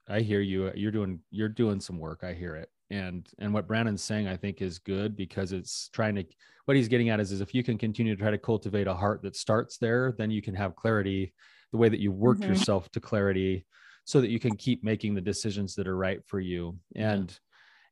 i 0.09 0.21
hear 0.21 0.41
you. 0.41 0.73
You're 0.75 0.91
doing 0.91 1.21
you're 1.31 1.49
doing 1.49 1.79
some 1.79 1.99
work. 1.99 2.25
I 2.25 2.33
hear 2.33 2.57
it. 2.57 2.71
And 2.91 3.29
and 3.39 3.55
what 3.55 3.69
brannon's 3.69 4.03
saying 4.03 4.27
i 4.27 4.37
think 4.37 4.61
is 4.61 4.79
good 4.79 5.17
because 5.17 5.53
it's 5.53 5.91
trying 5.93 6.17
to 6.17 6.25
what 6.65 6.77
he's 6.77 6.89
getting 6.89 7.11
at 7.11 7.21
is, 7.21 7.31
is 7.31 7.41
if 7.41 7.55
you 7.55 7.63
can 7.63 7.79
continue 7.79 8.17
to 8.17 8.21
try 8.21 8.31
to 8.31 8.39
cultivate 8.39 8.87
a 8.87 8.95
heart 8.95 9.23
that 9.23 9.37
starts 9.37 9.79
there 9.79 10.15
then 10.19 10.31
you 10.31 10.43
can 10.43 10.55
have 10.55 10.75
clarity 10.75 11.33
the 11.73 11.79
way 11.79 11.89
that 11.89 12.01
you 12.01 12.13
work 12.13 12.39
mm-hmm. 12.39 12.51
yourself 12.51 12.91
to 12.91 13.01
clarity 13.01 13.65
so 14.05 14.21
that 14.21 14.31
you 14.31 14.39
can 14.39 14.57
keep 14.57 14.85
making 14.85 15.15
the 15.15 15.21
decisions 15.21 15.75
that 15.75 15.89
are 15.89 15.97
right 15.97 16.21
for 16.27 16.41
you. 16.41 16.79
And 16.95 17.31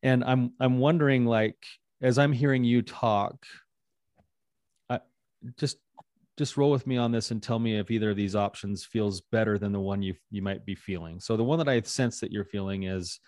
yeah. 0.02 0.12
and 0.12 0.24
i'm 0.24 0.52
i'm 0.60 0.78
wondering 0.78 1.26
like 1.26 1.56
as 2.00 2.18
i'm 2.18 2.32
hearing 2.32 2.64
you 2.64 2.82
talk 2.82 3.36
just 5.58 5.78
just 6.38 6.56
roll 6.56 6.70
with 6.70 6.86
me 6.86 6.96
on 6.96 7.12
this 7.12 7.30
and 7.30 7.42
tell 7.42 7.58
me 7.58 7.78
if 7.78 7.90
either 7.90 8.10
of 8.10 8.16
these 8.16 8.34
options 8.34 8.84
feels 8.84 9.20
better 9.32 9.58
than 9.58 9.72
the 9.72 9.80
one 9.80 10.02
you 10.02 10.14
you 10.30 10.42
might 10.42 10.64
be 10.64 10.74
feeling. 10.74 11.20
So 11.20 11.36
the 11.36 11.44
one 11.44 11.58
that 11.58 11.68
i 11.68 11.80
sense 11.82 12.20
that 12.20 12.32
you're 12.32 12.44
feeling 12.44 12.84
is 12.84 13.20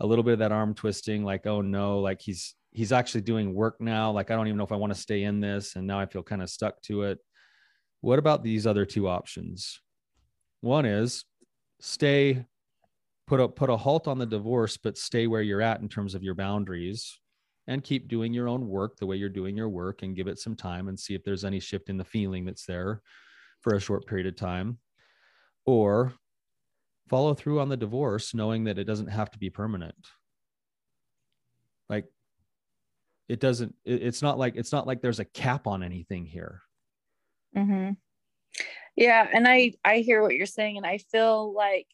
a 0.00 0.06
little 0.06 0.24
bit 0.24 0.34
of 0.34 0.38
that 0.40 0.52
arm 0.52 0.74
twisting 0.74 1.24
like 1.24 1.46
oh 1.46 1.60
no 1.60 2.00
like 2.00 2.20
he's 2.20 2.54
he's 2.70 2.92
actually 2.92 3.22
doing 3.22 3.54
work 3.54 3.80
now. 3.80 4.10
Like 4.10 4.30
i 4.30 4.36
don't 4.36 4.46
even 4.46 4.58
know 4.58 4.64
if 4.64 4.72
i 4.72 4.76
want 4.76 4.94
to 4.94 5.00
stay 5.00 5.24
in 5.24 5.40
this 5.40 5.76
and 5.76 5.86
now 5.86 5.98
i 5.98 6.06
feel 6.06 6.22
kind 6.22 6.42
of 6.42 6.50
stuck 6.50 6.80
to 6.82 7.02
it. 7.02 7.18
What 8.00 8.18
about 8.18 8.44
these 8.44 8.66
other 8.66 8.84
two 8.84 9.08
options? 9.08 9.80
One 10.60 10.84
is 10.86 11.24
stay 11.80 12.46
put 13.26 13.40
a 13.40 13.48
put 13.48 13.70
a 13.70 13.76
halt 13.76 14.06
on 14.06 14.18
the 14.18 14.26
divorce 14.26 14.76
but 14.76 14.98
stay 14.98 15.26
where 15.26 15.42
you're 15.42 15.62
at 15.62 15.80
in 15.80 15.88
terms 15.88 16.14
of 16.14 16.22
your 16.22 16.34
boundaries 16.34 17.18
and 17.66 17.82
keep 17.82 18.08
doing 18.08 18.32
your 18.32 18.48
own 18.48 18.68
work 18.68 18.96
the 18.96 19.06
way 19.06 19.16
you're 19.16 19.28
doing 19.28 19.56
your 19.56 19.68
work 19.68 20.02
and 20.02 20.16
give 20.16 20.28
it 20.28 20.38
some 20.38 20.54
time 20.54 20.88
and 20.88 20.98
see 20.98 21.14
if 21.14 21.24
there's 21.24 21.44
any 21.44 21.60
shift 21.60 21.88
in 21.88 21.96
the 21.96 22.04
feeling 22.04 22.44
that's 22.44 22.66
there 22.66 23.00
for 23.60 23.74
a 23.74 23.80
short 23.80 24.06
period 24.06 24.26
of 24.26 24.36
time. 24.36 24.78
Or 25.64 26.12
follow 27.08 27.34
through 27.34 27.60
on 27.60 27.68
the 27.68 27.76
divorce 27.76 28.34
knowing 28.34 28.64
that 28.64 28.78
it 28.78 28.84
doesn't 28.84 29.08
have 29.08 29.30
to 29.30 29.38
be 29.38 29.50
permanent. 29.50 29.94
Like 31.88 32.04
it 33.28 33.40
doesn't 33.40 33.74
it, 33.84 34.02
it's 34.02 34.20
not 34.20 34.38
like 34.38 34.56
it's 34.56 34.72
not 34.72 34.86
like 34.86 35.00
there's 35.00 35.20
a 35.20 35.24
cap 35.24 35.66
on 35.66 35.82
anything 35.82 36.26
here. 36.26 36.60
Mm-hmm. 37.56 37.92
Yeah 38.96 39.26
and 39.32 39.48
i 39.48 39.72
i 39.84 39.98
hear 39.98 40.22
what 40.22 40.34
you're 40.34 40.46
saying 40.46 40.76
and 40.76 40.86
i 40.86 40.98
feel 40.98 41.52
like 41.52 41.86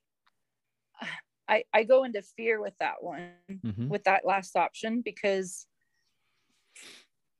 i 1.50 1.64
i 1.74 1.82
go 1.82 2.04
into 2.04 2.22
fear 2.22 2.60
with 2.60 2.74
that 2.80 3.02
one 3.02 3.32
mm-hmm. 3.50 3.88
with 3.88 4.04
that 4.04 4.24
last 4.24 4.56
option 4.56 5.02
because 5.02 5.66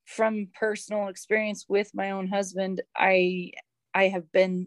from 0.05 0.49
personal 0.53 1.09
experience 1.09 1.67
with 1.69 1.91
my 1.95 2.11
own 2.11 2.27
husband 2.27 2.83
i 2.97 3.51
i 3.95 4.09
have 4.09 4.31
been 4.33 4.67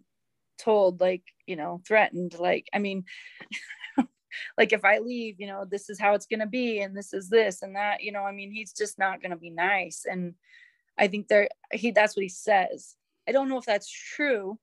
told 0.58 1.02
like 1.02 1.24
you 1.46 1.56
know 1.56 1.82
threatened 1.86 2.34
like 2.40 2.68
i 2.74 2.80
mean 2.80 3.04
like 4.58 4.72
if 4.72 4.86
i 4.86 5.00
leave 5.00 5.40
you 5.40 5.48
know 5.48 5.66
this 5.70 5.90
is 5.90 6.00
how 6.00 6.14
it's 6.14 6.26
going 6.26 6.40
to 6.40 6.48
be 6.48 6.80
and 6.80 6.96
this 6.96 7.14
is 7.14 7.30
this 7.30 7.62
and 7.62 7.76
that 7.76 8.02
you 8.02 8.12
know 8.12 8.24
i 8.24 8.32
mean 8.32 8.52
he's 8.52 8.72
just 8.72 8.98
not 8.98 9.22
going 9.22 9.32
to 9.32 9.38
be 9.38 9.50
nice 9.50 10.06
and 10.10 10.34
i 10.98 11.08
think 11.08 11.28
there 11.28 11.50
he 11.72 11.92
that's 11.92 12.16
what 12.16 12.24
he 12.24 12.30
says 12.30 12.96
i 13.28 13.32
don't 13.32 13.50
know 13.50 13.58
if 13.58 13.66
that's 13.66 13.92
true 13.92 14.58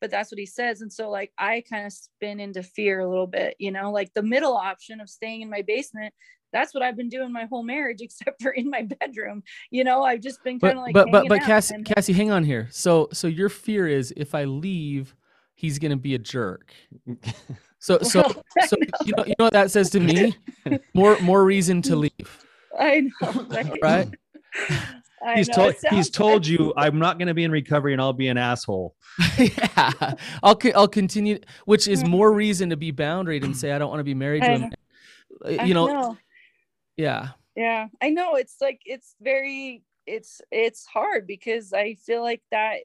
but 0.00 0.10
that's 0.10 0.30
what 0.30 0.38
he 0.38 0.46
says. 0.46 0.80
And 0.80 0.92
so 0.92 1.10
like 1.10 1.32
i 1.38 1.62
kind 1.68 1.86
of 1.86 1.92
spin 1.92 2.40
into 2.40 2.62
fear 2.62 3.00
a 3.00 3.08
little 3.08 3.26
bit 3.26 3.56
you 3.58 3.70
know 3.70 3.90
like 3.90 4.12
the 4.14 4.22
middle 4.22 4.54
option 4.54 5.00
of 5.00 5.08
staying 5.08 5.42
in 5.42 5.50
my 5.50 5.62
basement 5.62 6.14
that's 6.52 6.74
what 6.74 6.82
i've 6.82 6.96
been 6.96 7.08
doing 7.08 7.32
my 7.32 7.44
whole 7.46 7.62
marriage 7.62 8.00
except 8.02 8.42
for 8.42 8.50
in 8.50 8.70
my 8.70 8.82
bedroom 8.82 9.42
you 9.70 9.84
know 9.84 10.02
i've 10.02 10.20
just 10.20 10.42
been 10.44 10.58
kind 10.60 10.78
of 10.78 10.84
like 10.84 10.94
but 10.94 11.10
but 11.10 11.28
but 11.28 11.42
cassie 11.42 11.74
and- 11.74 11.86
cassie 11.86 12.12
hang 12.12 12.30
on 12.30 12.44
here. 12.44 12.68
So 12.70 13.08
so 13.12 13.26
your 13.26 13.48
fear 13.48 13.86
is 13.86 14.12
if 14.16 14.34
i 14.34 14.44
leave 14.44 15.14
he's 15.54 15.78
gonna 15.78 15.96
be 15.96 16.14
a 16.14 16.18
jerk. 16.18 16.72
So 17.80 17.98
so 18.00 18.22
so 18.66 18.76
you 19.04 19.12
know, 19.16 19.24
you 19.24 19.34
know 19.38 19.44
what 19.44 19.52
that 19.52 19.70
says 19.70 19.88
to 19.90 20.00
me? 20.00 20.36
More 20.94 21.16
more 21.20 21.44
reason 21.44 21.80
to 21.82 21.94
leave. 21.94 22.44
I 22.78 23.08
know 23.20 23.46
right, 23.48 23.78
right? 23.80 24.08
He's 25.34 25.48
told 25.48 25.74
he's 25.90 26.10
told 26.10 26.46
you 26.46 26.72
I'm 26.76 26.98
not 26.98 27.18
going 27.18 27.28
to 27.28 27.34
be 27.34 27.44
in 27.44 27.50
recovery 27.50 27.92
and 27.92 28.00
I'll 28.00 28.12
be 28.12 28.28
an 28.28 28.38
asshole. 28.38 28.94
yeah, 29.38 30.14
I'll 30.42 30.58
I'll 30.74 30.88
continue, 30.88 31.38
which 31.64 31.88
is 31.88 32.02
mm-hmm. 32.02 32.10
more 32.10 32.32
reason 32.32 32.70
to 32.70 32.76
be 32.76 32.92
boundaried 32.92 33.44
and 33.44 33.56
say 33.56 33.72
I 33.72 33.78
don't 33.78 33.90
want 33.90 34.00
to 34.00 34.04
be 34.04 34.14
married 34.14 34.42
to 34.42 34.48
him. 34.48 34.72
Uh, 35.44 35.64
you 35.64 35.74
know, 35.74 35.86
know, 35.86 36.16
yeah, 36.96 37.28
yeah, 37.56 37.86
I 38.02 38.10
know. 38.10 38.36
It's 38.36 38.56
like 38.60 38.80
it's 38.84 39.14
very 39.20 39.82
it's 40.06 40.40
it's 40.50 40.86
hard 40.86 41.26
because 41.26 41.72
I 41.72 41.94
feel 41.94 42.22
like 42.22 42.42
that 42.50 42.78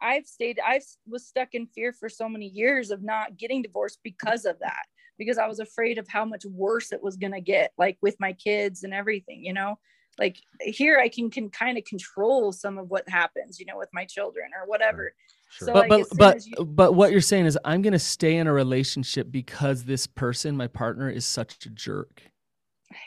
I've 0.00 0.26
stayed 0.26 0.60
I 0.64 0.80
was 1.06 1.26
stuck 1.26 1.54
in 1.54 1.66
fear 1.66 1.92
for 1.92 2.08
so 2.08 2.28
many 2.28 2.46
years 2.46 2.90
of 2.90 3.02
not 3.02 3.36
getting 3.36 3.62
divorced 3.62 4.00
because 4.02 4.44
of 4.44 4.58
that 4.60 4.84
because 5.18 5.38
I 5.38 5.48
was 5.48 5.58
afraid 5.58 5.98
of 5.98 6.06
how 6.08 6.24
much 6.24 6.44
worse 6.44 6.92
it 6.92 7.02
was 7.02 7.16
going 7.16 7.32
to 7.32 7.40
get 7.40 7.72
like 7.78 7.98
with 8.00 8.16
my 8.20 8.32
kids 8.32 8.84
and 8.84 8.94
everything, 8.94 9.44
you 9.44 9.52
know 9.52 9.78
like 10.18 10.40
here 10.60 10.98
i 10.98 11.08
can 11.08 11.30
can 11.30 11.48
kind 11.50 11.78
of 11.78 11.84
control 11.84 12.52
some 12.52 12.78
of 12.78 12.90
what 12.90 13.08
happens 13.08 13.58
you 13.58 13.66
know 13.66 13.76
with 13.76 13.88
my 13.92 14.04
children 14.04 14.50
or 14.60 14.68
whatever 14.68 15.12
sure. 15.50 15.66
so 15.66 15.72
but 15.72 15.88
like, 15.88 16.04
but 16.10 16.18
but, 16.18 16.46
you- 16.46 16.64
but 16.64 16.94
what 16.94 17.12
you're 17.12 17.20
saying 17.20 17.46
is 17.46 17.58
i'm 17.64 17.82
going 17.82 17.92
to 17.92 17.98
stay 17.98 18.36
in 18.36 18.46
a 18.46 18.52
relationship 18.52 19.30
because 19.30 19.84
this 19.84 20.06
person 20.06 20.56
my 20.56 20.66
partner 20.66 21.08
is 21.08 21.24
such 21.24 21.66
a 21.66 21.70
jerk 21.70 22.22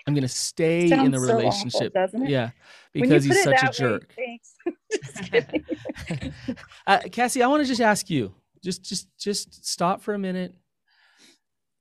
i'm 0.07 0.13
going 0.13 0.21
to 0.21 0.27
stay 0.27 0.91
in 0.91 1.11
the 1.11 1.19
so 1.19 1.35
relationship 1.35 1.93
awful, 1.95 2.25
yeah 2.25 2.51
because 2.93 3.23
he's 3.23 3.43
such 3.43 3.63
a 3.63 3.69
jerk 3.71 4.13
uh, 6.87 6.99
cassie 7.11 7.41
i 7.41 7.47
want 7.47 7.61
to 7.61 7.67
just 7.67 7.81
ask 7.81 8.09
you 8.09 8.33
just 8.63 8.83
just 8.83 9.07
just 9.17 9.65
stop 9.65 10.01
for 10.01 10.13
a 10.13 10.19
minute 10.19 10.53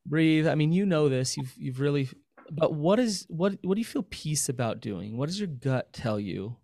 breathe. 0.07 0.47
I 0.47 0.55
mean, 0.55 0.73
you 0.73 0.87
know 0.87 1.09
this. 1.09 1.37
You've 1.37 1.55
you've 1.57 1.81
really. 1.81 2.09
But 2.51 2.75
what 2.75 2.99
is 2.99 3.27
what 3.29 3.59
what 3.63 3.75
do 3.75 3.81
you 3.81 3.85
feel 3.85 4.03
peace 4.11 4.49
about 4.49 4.81
doing? 4.81 5.17
What 5.17 5.27
does 5.27 5.39
your 5.39 5.49
gut 5.49 5.93
tell 5.93 6.19
you 6.19 6.57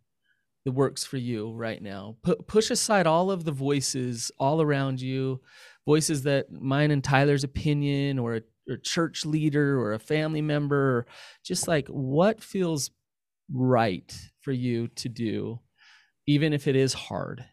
that 0.65 0.73
works 0.73 1.05
for 1.05 1.17
you 1.19 1.53
right 1.53 1.83
now? 1.83 2.17
P- 2.25 2.35
push 2.47 2.71
aside 2.71 3.07
all 3.07 3.31
of 3.31 3.45
the 3.45 3.53
voices 3.53 4.33
all 4.39 4.63
around 4.63 5.01
you, 5.01 5.43
voices 5.87 6.23
that 6.25 6.53
mine 6.53 6.91
and 6.91 7.05
Tyler's 7.05 7.45
opinion 7.45 8.19
or 8.19 8.37
a, 8.37 8.43
or 8.69 8.79
church 8.79 9.27
leader 9.27 9.81
or 9.81 9.93
a 9.95 9.99
family 9.99 10.43
member, 10.43 10.99
or 10.99 11.07
just 11.45 11.69
like 11.69 11.89
what 11.89 12.43
feels 12.43 12.91
right 13.53 14.15
for 14.41 14.53
you 14.53 14.89
to 14.89 15.09
do, 15.09 15.61
even 16.27 16.53
if 16.53 16.69
it 16.69 16.77
is 16.77 16.95
hard. 16.95 17.47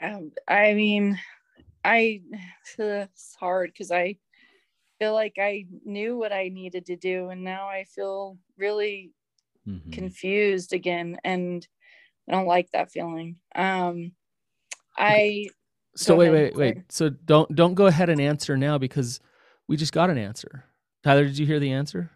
Um, 0.00 0.32
I 0.48 0.72
mean, 0.74 1.18
I 1.84 2.22
it's 2.78 3.34
hard 3.38 3.70
because 3.72 3.90
I 3.90 4.16
feel 4.98 5.14
like 5.14 5.36
I 5.38 5.66
knew 5.84 6.16
what 6.16 6.32
I 6.32 6.48
needed 6.48 6.86
to 6.86 6.96
do, 6.96 7.30
and 7.30 7.42
now 7.42 7.68
I 7.68 7.84
feel 7.84 8.38
really 8.58 9.12
mm-hmm. 9.66 9.90
confused 9.90 10.72
again, 10.72 11.18
and 11.24 11.66
I 12.28 12.32
don't 12.32 12.46
like 12.46 12.70
that 12.72 12.90
feeling. 12.90 13.36
Um, 13.54 14.12
I 14.96 15.46
so 15.96 16.16
wait, 16.16 16.30
wait, 16.30 16.56
wait. 16.56 16.78
So 16.90 17.08
don't 17.10 17.54
don't 17.54 17.74
go 17.74 17.86
ahead 17.86 18.08
and 18.08 18.20
answer 18.20 18.56
now 18.56 18.78
because 18.78 19.20
we 19.68 19.76
just 19.76 19.92
got 19.92 20.10
an 20.10 20.18
answer. 20.18 20.64
Tyler, 21.02 21.24
did 21.24 21.38
you 21.38 21.46
hear 21.46 21.60
the 21.60 21.72
answer? 21.72 22.10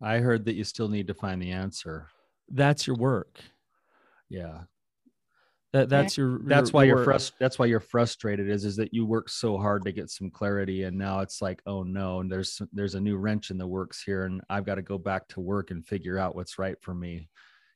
I 0.00 0.18
heard 0.18 0.44
that 0.46 0.54
you 0.54 0.64
still 0.64 0.88
need 0.88 1.08
to 1.08 1.14
find 1.14 1.42
the 1.42 1.50
answer. 1.50 2.06
That's 2.48 2.86
your 2.86 2.96
work. 2.96 3.40
Yeah. 4.28 4.62
That 5.72 5.88
that's 5.88 6.16
your 6.16 6.40
that's 6.44 6.70
your, 6.70 6.74
why 6.74 6.84
you're 6.84 7.04
frust- 7.04 7.32
that's 7.38 7.58
why 7.58 7.66
you're 7.66 7.78
frustrated 7.78 8.48
is 8.48 8.64
is 8.64 8.74
that 8.76 8.92
you 8.92 9.06
work 9.06 9.28
so 9.28 9.56
hard 9.56 9.84
to 9.84 9.92
get 9.92 10.10
some 10.10 10.28
clarity 10.28 10.82
and 10.82 10.98
now 10.98 11.20
it's 11.20 11.40
like 11.40 11.62
oh 11.64 11.84
no 11.84 12.18
and 12.18 12.30
there's 12.30 12.60
there's 12.72 12.96
a 12.96 13.00
new 13.00 13.16
wrench 13.16 13.52
in 13.52 13.58
the 13.58 13.66
works 13.66 14.02
here 14.02 14.24
and 14.24 14.40
I've 14.50 14.66
got 14.66 14.76
to 14.76 14.82
go 14.82 14.98
back 14.98 15.28
to 15.28 15.40
work 15.40 15.70
and 15.70 15.86
figure 15.86 16.18
out 16.18 16.34
what's 16.34 16.58
right 16.58 16.76
for 16.80 16.92
me. 16.92 17.28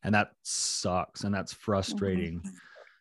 And 0.02 0.12
that 0.14 0.32
sucks 0.42 1.22
and 1.22 1.32
that's 1.32 1.52
frustrating. 1.52 2.40
Mm-hmm. 2.40 2.56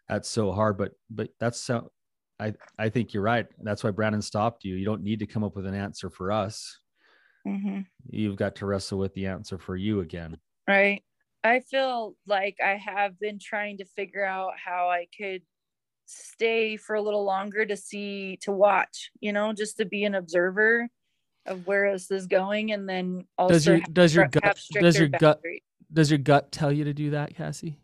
that's 0.09 0.29
so 0.29 0.51
hard 0.51 0.77
but 0.77 0.91
but 1.09 1.29
that's 1.39 1.59
so 1.59 1.91
I 2.39 2.53
I 2.77 2.89
think 2.89 3.15
you're 3.15 3.23
right. 3.23 3.47
That's 3.63 3.83
why 3.83 3.89
Brannon 3.89 4.21
stopped 4.21 4.63
you. 4.63 4.75
You 4.75 4.85
don't 4.85 5.03
need 5.03 5.19
to 5.19 5.27
come 5.27 5.43
up 5.43 5.55
with 5.55 5.65
an 5.65 5.75
answer 5.75 6.09
for 6.11 6.31
us. 6.31 6.79
Mm-hmm. 7.45 7.81
you've 8.07 8.37
got 8.37 8.55
to 8.55 8.65
wrestle 8.65 8.99
with 8.99 9.13
the 9.15 9.25
answer 9.25 9.57
for 9.57 9.75
you 9.75 9.99
again. 9.99 10.37
Right 10.67 11.03
I 11.43 11.59
feel 11.59 12.15
like 12.25 12.57
I 12.63 12.75
have 12.77 13.19
been 13.19 13.37
trying 13.39 13.77
to 13.79 13.85
figure 13.85 14.23
out 14.23 14.53
how 14.63 14.89
I 14.89 15.07
could 15.17 15.41
stay 16.05 16.77
for 16.77 16.95
a 16.95 17.01
little 17.01 17.23
longer 17.23 17.65
to 17.65 17.75
see 17.75 18.37
to 18.41 18.51
watch, 18.51 19.11
you 19.19 19.33
know, 19.33 19.53
just 19.53 19.77
to 19.77 19.85
be 19.85 20.03
an 20.05 20.15
observer 20.15 20.87
of 21.45 21.67
where 21.67 21.91
this 21.91 22.09
is 22.09 22.27
going 22.27 22.71
and 22.71 22.87
then 22.87 23.25
also 23.37 23.53
does 23.53 23.65
your 23.65 23.79
does 23.91 24.15
your 24.15 24.27
gut 24.27 24.59
does 24.71 24.97
your 24.97 25.09
gut 25.09 25.41
does 25.91 26.09
your 26.09 26.17
gut 26.17 26.51
tell 26.51 26.71
you 26.71 26.85
to 26.85 26.93
do 26.93 27.11
that, 27.11 27.35
Cassie? 27.35 27.77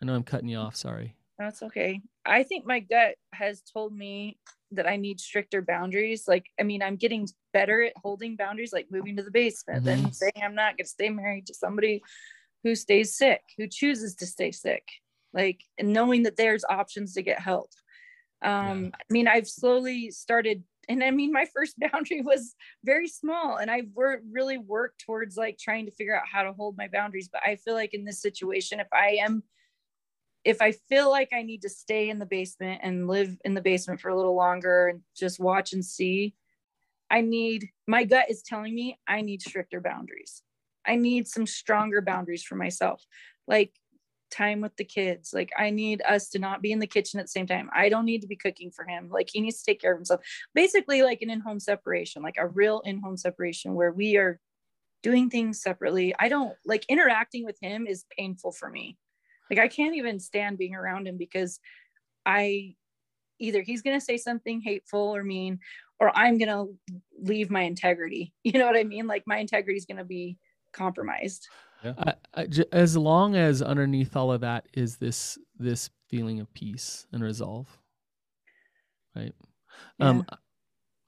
I 0.00 0.04
know 0.04 0.14
I'm 0.14 0.22
cutting 0.22 0.48
you 0.48 0.58
off, 0.58 0.76
sorry. 0.76 1.16
That's 1.38 1.62
okay. 1.62 2.02
I 2.24 2.42
think 2.42 2.66
my 2.66 2.80
gut 2.80 3.14
has 3.32 3.62
told 3.62 3.96
me 3.96 4.38
that 4.72 4.86
I 4.86 4.96
need 4.96 5.20
stricter 5.20 5.62
boundaries. 5.62 6.24
Like, 6.28 6.46
I 6.60 6.62
mean, 6.62 6.82
I'm 6.82 6.96
getting 6.96 7.28
better 7.52 7.82
at 7.82 7.92
holding 7.96 8.36
boundaries, 8.36 8.72
like 8.72 8.86
moving 8.90 9.16
to 9.16 9.22
the 9.22 9.30
basement 9.30 9.84
mm-hmm. 9.84 10.06
and 10.06 10.14
saying 10.14 10.32
I'm 10.42 10.54
not 10.54 10.76
going 10.76 10.84
to 10.84 10.90
stay 10.90 11.08
married 11.08 11.46
to 11.46 11.54
somebody 11.54 12.02
who 12.62 12.74
stays 12.74 13.16
sick, 13.16 13.42
who 13.58 13.66
chooses 13.66 14.14
to 14.16 14.26
stay 14.26 14.52
sick, 14.52 14.86
like 15.32 15.62
and 15.78 15.92
knowing 15.92 16.24
that 16.24 16.36
there's 16.36 16.64
options 16.68 17.14
to 17.14 17.22
get 17.22 17.40
help. 17.40 17.70
Um, 18.42 18.84
yeah. 18.84 18.90
I 18.94 19.12
mean, 19.12 19.28
I've 19.28 19.48
slowly 19.48 20.10
started, 20.10 20.64
and 20.88 21.02
I 21.02 21.10
mean, 21.10 21.32
my 21.32 21.46
first 21.54 21.78
boundary 21.78 22.22
was 22.22 22.54
very 22.84 23.08
small, 23.08 23.56
and 23.56 23.70
I've 23.70 23.88
wor- 23.94 24.22
really 24.30 24.58
worked 24.58 25.00
towards 25.04 25.36
like 25.36 25.58
trying 25.58 25.86
to 25.86 25.92
figure 25.92 26.16
out 26.16 26.26
how 26.30 26.42
to 26.42 26.52
hold 26.52 26.76
my 26.76 26.88
boundaries. 26.88 27.28
But 27.32 27.42
I 27.44 27.56
feel 27.56 27.74
like 27.74 27.94
in 27.94 28.04
this 28.04 28.20
situation, 28.20 28.80
if 28.80 28.88
I 28.92 29.18
am, 29.22 29.42
if 30.44 30.60
I 30.60 30.72
feel 30.72 31.10
like 31.10 31.30
I 31.32 31.42
need 31.42 31.62
to 31.62 31.68
stay 31.68 32.10
in 32.10 32.18
the 32.18 32.26
basement 32.26 32.80
and 32.82 33.08
live 33.08 33.36
in 33.44 33.54
the 33.54 33.60
basement 33.60 34.00
for 34.00 34.08
a 34.08 34.16
little 34.16 34.34
longer 34.34 34.88
and 34.88 35.00
just 35.16 35.38
watch 35.38 35.72
and 35.72 35.84
see, 35.84 36.34
I 37.10 37.20
need 37.20 37.68
my 37.86 38.04
gut 38.04 38.30
is 38.30 38.42
telling 38.42 38.74
me 38.74 38.98
I 39.06 39.20
need 39.20 39.42
stricter 39.42 39.80
boundaries. 39.80 40.42
I 40.86 40.96
need 40.96 41.28
some 41.28 41.46
stronger 41.46 42.00
boundaries 42.00 42.42
for 42.42 42.56
myself, 42.56 43.04
like 43.46 43.72
time 44.30 44.60
with 44.60 44.74
the 44.76 44.84
kids. 44.84 45.30
Like 45.32 45.50
I 45.56 45.70
need 45.70 46.02
us 46.08 46.28
to 46.30 46.38
not 46.38 46.62
be 46.62 46.72
in 46.72 46.78
the 46.78 46.86
kitchen 46.86 47.20
at 47.20 47.26
the 47.26 47.30
same 47.30 47.46
time. 47.46 47.68
I 47.74 47.88
don't 47.88 48.06
need 48.06 48.22
to 48.22 48.26
be 48.26 48.36
cooking 48.36 48.70
for 48.70 48.84
him. 48.84 49.08
Like 49.10 49.28
he 49.32 49.40
needs 49.40 49.58
to 49.58 49.64
take 49.64 49.80
care 49.80 49.92
of 49.92 49.98
himself. 49.98 50.22
Basically, 50.54 51.02
like 51.02 51.22
an 51.22 51.30
in-home 51.30 51.60
separation, 51.60 52.22
like 52.22 52.36
a 52.38 52.48
real 52.48 52.80
in-home 52.84 53.16
separation 53.16 53.74
where 53.74 53.92
we 53.92 54.16
are 54.16 54.40
doing 55.02 55.28
things 55.28 55.60
separately. 55.60 56.14
I 56.18 56.28
don't 56.28 56.54
like 56.64 56.86
interacting 56.88 57.44
with 57.44 57.58
him 57.60 57.86
is 57.86 58.04
painful 58.16 58.52
for 58.52 58.70
me. 58.70 58.96
Like 59.50 59.58
I 59.58 59.68
can't 59.68 59.96
even 59.96 60.18
stand 60.18 60.58
being 60.58 60.74
around 60.74 61.06
him 61.06 61.18
because 61.18 61.60
I 62.24 62.74
either 63.38 63.62
he's 63.62 63.82
going 63.82 63.98
to 63.98 64.04
say 64.04 64.16
something 64.16 64.60
hateful 64.60 65.14
or 65.14 65.24
mean 65.24 65.58
or 65.98 66.16
I'm 66.16 66.38
going 66.38 66.48
to 66.48 66.94
leave 67.20 67.50
my 67.50 67.62
integrity. 67.62 68.32
You 68.44 68.58
know 68.58 68.66
what 68.66 68.76
I 68.76 68.84
mean? 68.84 69.06
Like 69.06 69.24
my 69.26 69.38
integrity 69.38 69.76
is 69.76 69.86
going 69.86 69.98
to 69.98 70.04
be 70.04 70.36
compromised. 70.72 71.48
Yeah. 71.84 71.94
I, 71.98 72.14
I, 72.34 72.46
as 72.72 72.96
long 72.96 73.34
as 73.34 73.60
underneath 73.60 74.16
all 74.16 74.32
of 74.32 74.42
that 74.42 74.66
is 74.72 74.96
this 74.96 75.38
this 75.58 75.90
feeling 76.08 76.40
of 76.40 76.52
peace 76.54 77.06
and 77.12 77.22
resolve, 77.22 77.66
right? 79.16 79.34
Yeah. 79.98 80.08
Um, 80.08 80.26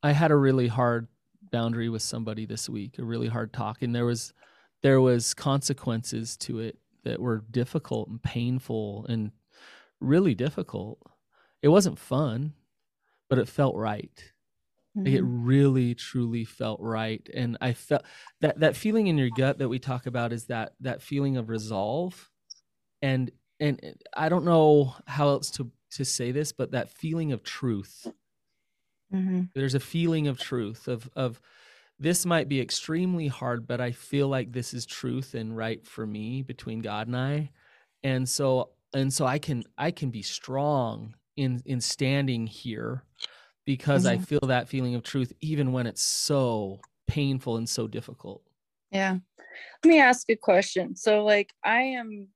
I 0.03 0.13
had 0.13 0.31
a 0.31 0.37
really 0.37 0.69
hard 0.69 1.09
boundary 1.53 1.89
with 1.89 2.03
somebody 2.03 2.47
this 2.47 2.69
week, 2.69 2.99
a 2.99 3.05
really 3.05 3.29
hard 3.29 3.53
talk, 3.53 3.83
and 3.83 3.95
there 3.95 4.05
was 4.05 4.33
there 4.83 5.01
was 5.01 5.33
consequences 5.33 6.37
to 6.39 6.59
it 6.59 6.77
that 7.05 7.21
were 7.21 7.45
difficult 7.51 8.09
and 8.09 8.23
painful 8.23 9.07
and 9.09 9.31
really 10.01 10.35
difficult. 10.35 10.99
It 11.63 11.69
wasn't 11.69 11.99
fun, 11.99 12.55
but 13.31 13.39
it 13.39 13.49
felt 13.49 13.77
right. 13.77 14.33
Mm-hmm. 14.97 15.07
Like 15.07 15.15
it 15.15 15.23
really 15.23 15.95
truly 15.95 16.45
felt 16.45 16.81
right. 16.81 17.27
And 17.35 17.57
I 17.61 17.73
felt 17.73 18.03
that 18.41 18.61
that 18.61 18.77
feeling 18.77 19.09
in 19.09 19.19
your 19.19 19.31
gut 19.31 19.59
that 19.59 19.69
we 19.69 19.79
talk 19.79 20.07
about 20.07 20.33
is 20.33 20.47
that 20.47 20.73
that 20.81 21.03
feeling 21.03 21.37
of 21.37 21.49
resolve. 21.49 22.31
And 23.03 23.31
and 23.61 23.81
I 24.17 24.29
don't 24.29 24.45
know 24.45 24.95
how 25.07 25.29
else 25.29 25.51
to 25.53 25.71
to 25.93 26.05
say 26.05 26.33
this, 26.33 26.53
but 26.53 26.73
that 26.73 26.91
feeling 26.91 27.33
of 27.33 27.43
truth. 27.43 28.07
Mm-hmm. 29.13 29.43
There's 29.55 29.75
a 29.75 29.81
feeling 29.81 30.29
of 30.29 30.39
truth 30.39 30.89
of 30.89 31.09
of 31.17 31.41
this 31.99 32.27
might 32.27 32.49
be 32.49 32.61
extremely 32.61 33.29
hard, 33.29 33.67
but 33.67 33.81
I 33.81 33.93
feel 33.93 34.29
like 34.29 34.53
this 34.53 34.75
is 34.75 34.85
truth 34.85 35.35
and 35.35 35.57
right 35.57 35.85
for 35.87 36.07
me 36.07 36.43
between 36.43 36.81
God 36.81 37.07
and 37.07 37.17
I. 37.17 37.51
And 38.03 38.29
so 38.29 38.71
and 38.93 39.13
so 39.13 39.27
I 39.27 39.39
can 39.39 39.65
I 39.77 39.91
can 39.91 40.11
be 40.11 40.23
strong 40.23 41.15
in 41.37 41.63
in 41.65 41.81
standing 41.81 42.47
here 42.47 43.03
because 43.65 44.05
mm-hmm. 44.05 44.21
I 44.21 44.25
feel 44.25 44.41
that 44.41 44.69
feeling 44.69 44.95
of 44.95 45.03
truth 45.03 45.33
even 45.41 45.73
when 45.73 45.87
it's 45.87 46.03
so 46.03 46.81
painful 47.07 47.57
and 47.57 47.69
so 47.69 47.87
difficult. 47.87 48.43
Yeah. 48.91 49.19
Let 49.85 49.89
me 49.89 50.01
ask 50.01 50.29
a 50.31 50.37
question. 50.37 50.97
So 50.97 51.25
like 51.25 51.53
I 51.65 51.81
am 51.83 52.29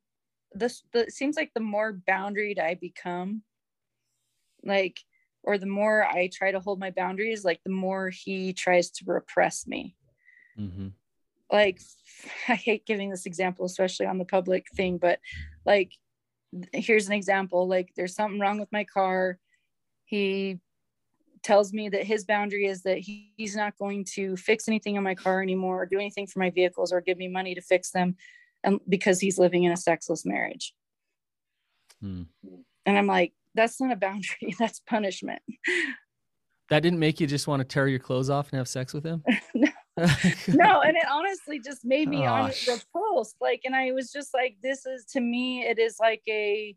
this 0.52 0.82
the, 0.92 1.00
it 1.00 1.12
seems 1.12 1.36
like 1.36 1.50
the 1.54 1.60
more 1.60 2.00
boundaried 2.08 2.58
I 2.58 2.74
become, 2.74 3.42
like 4.64 4.98
or 5.42 5.58
the 5.58 5.66
more 5.66 6.04
I 6.04 6.30
try 6.32 6.50
to 6.50 6.60
hold 6.60 6.78
my 6.78 6.90
boundaries, 6.90 7.44
like 7.44 7.60
the 7.64 7.72
more 7.72 8.10
he 8.10 8.52
tries 8.52 8.90
to 8.92 9.04
repress 9.06 9.66
me. 9.66 9.96
Mm-hmm. 10.58 10.88
Like 11.50 11.80
I 12.48 12.54
hate 12.54 12.86
giving 12.86 13.10
this 13.10 13.26
example, 13.26 13.66
especially 13.66 14.06
on 14.06 14.18
the 14.18 14.24
public 14.24 14.66
thing, 14.74 14.98
but 14.98 15.20
like 15.64 15.92
here's 16.72 17.06
an 17.06 17.12
example 17.12 17.68
like 17.68 17.90
there's 17.94 18.14
something 18.14 18.40
wrong 18.40 18.58
with 18.58 18.72
my 18.72 18.82
car 18.82 19.38
he 20.06 20.58
tells 21.42 21.72
me 21.72 21.88
that 21.88 22.04
his 22.04 22.24
boundary 22.24 22.66
is 22.66 22.82
that 22.82 22.98
he, 22.98 23.32
he's 23.36 23.56
not 23.56 23.76
going 23.78 24.04
to 24.14 24.36
fix 24.36 24.68
anything 24.68 24.96
in 24.96 25.02
my 25.02 25.14
car 25.14 25.42
anymore 25.42 25.82
or 25.82 25.86
do 25.86 25.98
anything 25.98 26.26
for 26.26 26.38
my 26.38 26.50
vehicles 26.50 26.92
or 26.92 27.00
give 27.00 27.18
me 27.18 27.28
money 27.28 27.54
to 27.54 27.60
fix 27.60 27.90
them 27.90 28.16
and 28.64 28.80
because 28.88 29.20
he's 29.20 29.38
living 29.38 29.64
in 29.64 29.72
a 29.72 29.76
sexless 29.76 30.24
marriage. 30.24 30.74
Hmm. 32.00 32.22
and 32.86 32.96
i'm 32.96 33.08
like 33.08 33.32
that's 33.56 33.80
not 33.80 33.92
a 33.92 33.96
boundary 33.96 34.54
that's 34.58 34.80
punishment. 34.80 35.42
That 36.70 36.82
didn't 36.82 36.98
make 36.98 37.18
you 37.18 37.26
just 37.26 37.48
want 37.48 37.60
to 37.60 37.64
tear 37.64 37.88
your 37.88 37.98
clothes 37.98 38.30
off 38.30 38.50
and 38.52 38.58
have 38.58 38.68
sex 38.68 38.92
with 38.92 39.04
him? 39.04 39.24
No. 39.56 39.66
no 40.46 40.80
and 40.82 40.96
it 40.96 41.02
honestly 41.10 41.58
just 41.58 41.84
made 41.84 42.08
me 42.08 42.24
on 42.24 42.52
repulsed 42.68 43.34
like 43.40 43.62
and 43.64 43.74
i 43.74 43.90
was 43.90 44.12
just 44.12 44.32
like 44.32 44.56
this 44.62 44.86
is 44.86 45.04
to 45.06 45.20
me 45.20 45.62
it 45.62 45.80
is 45.80 45.96
like 45.98 46.22
a 46.28 46.76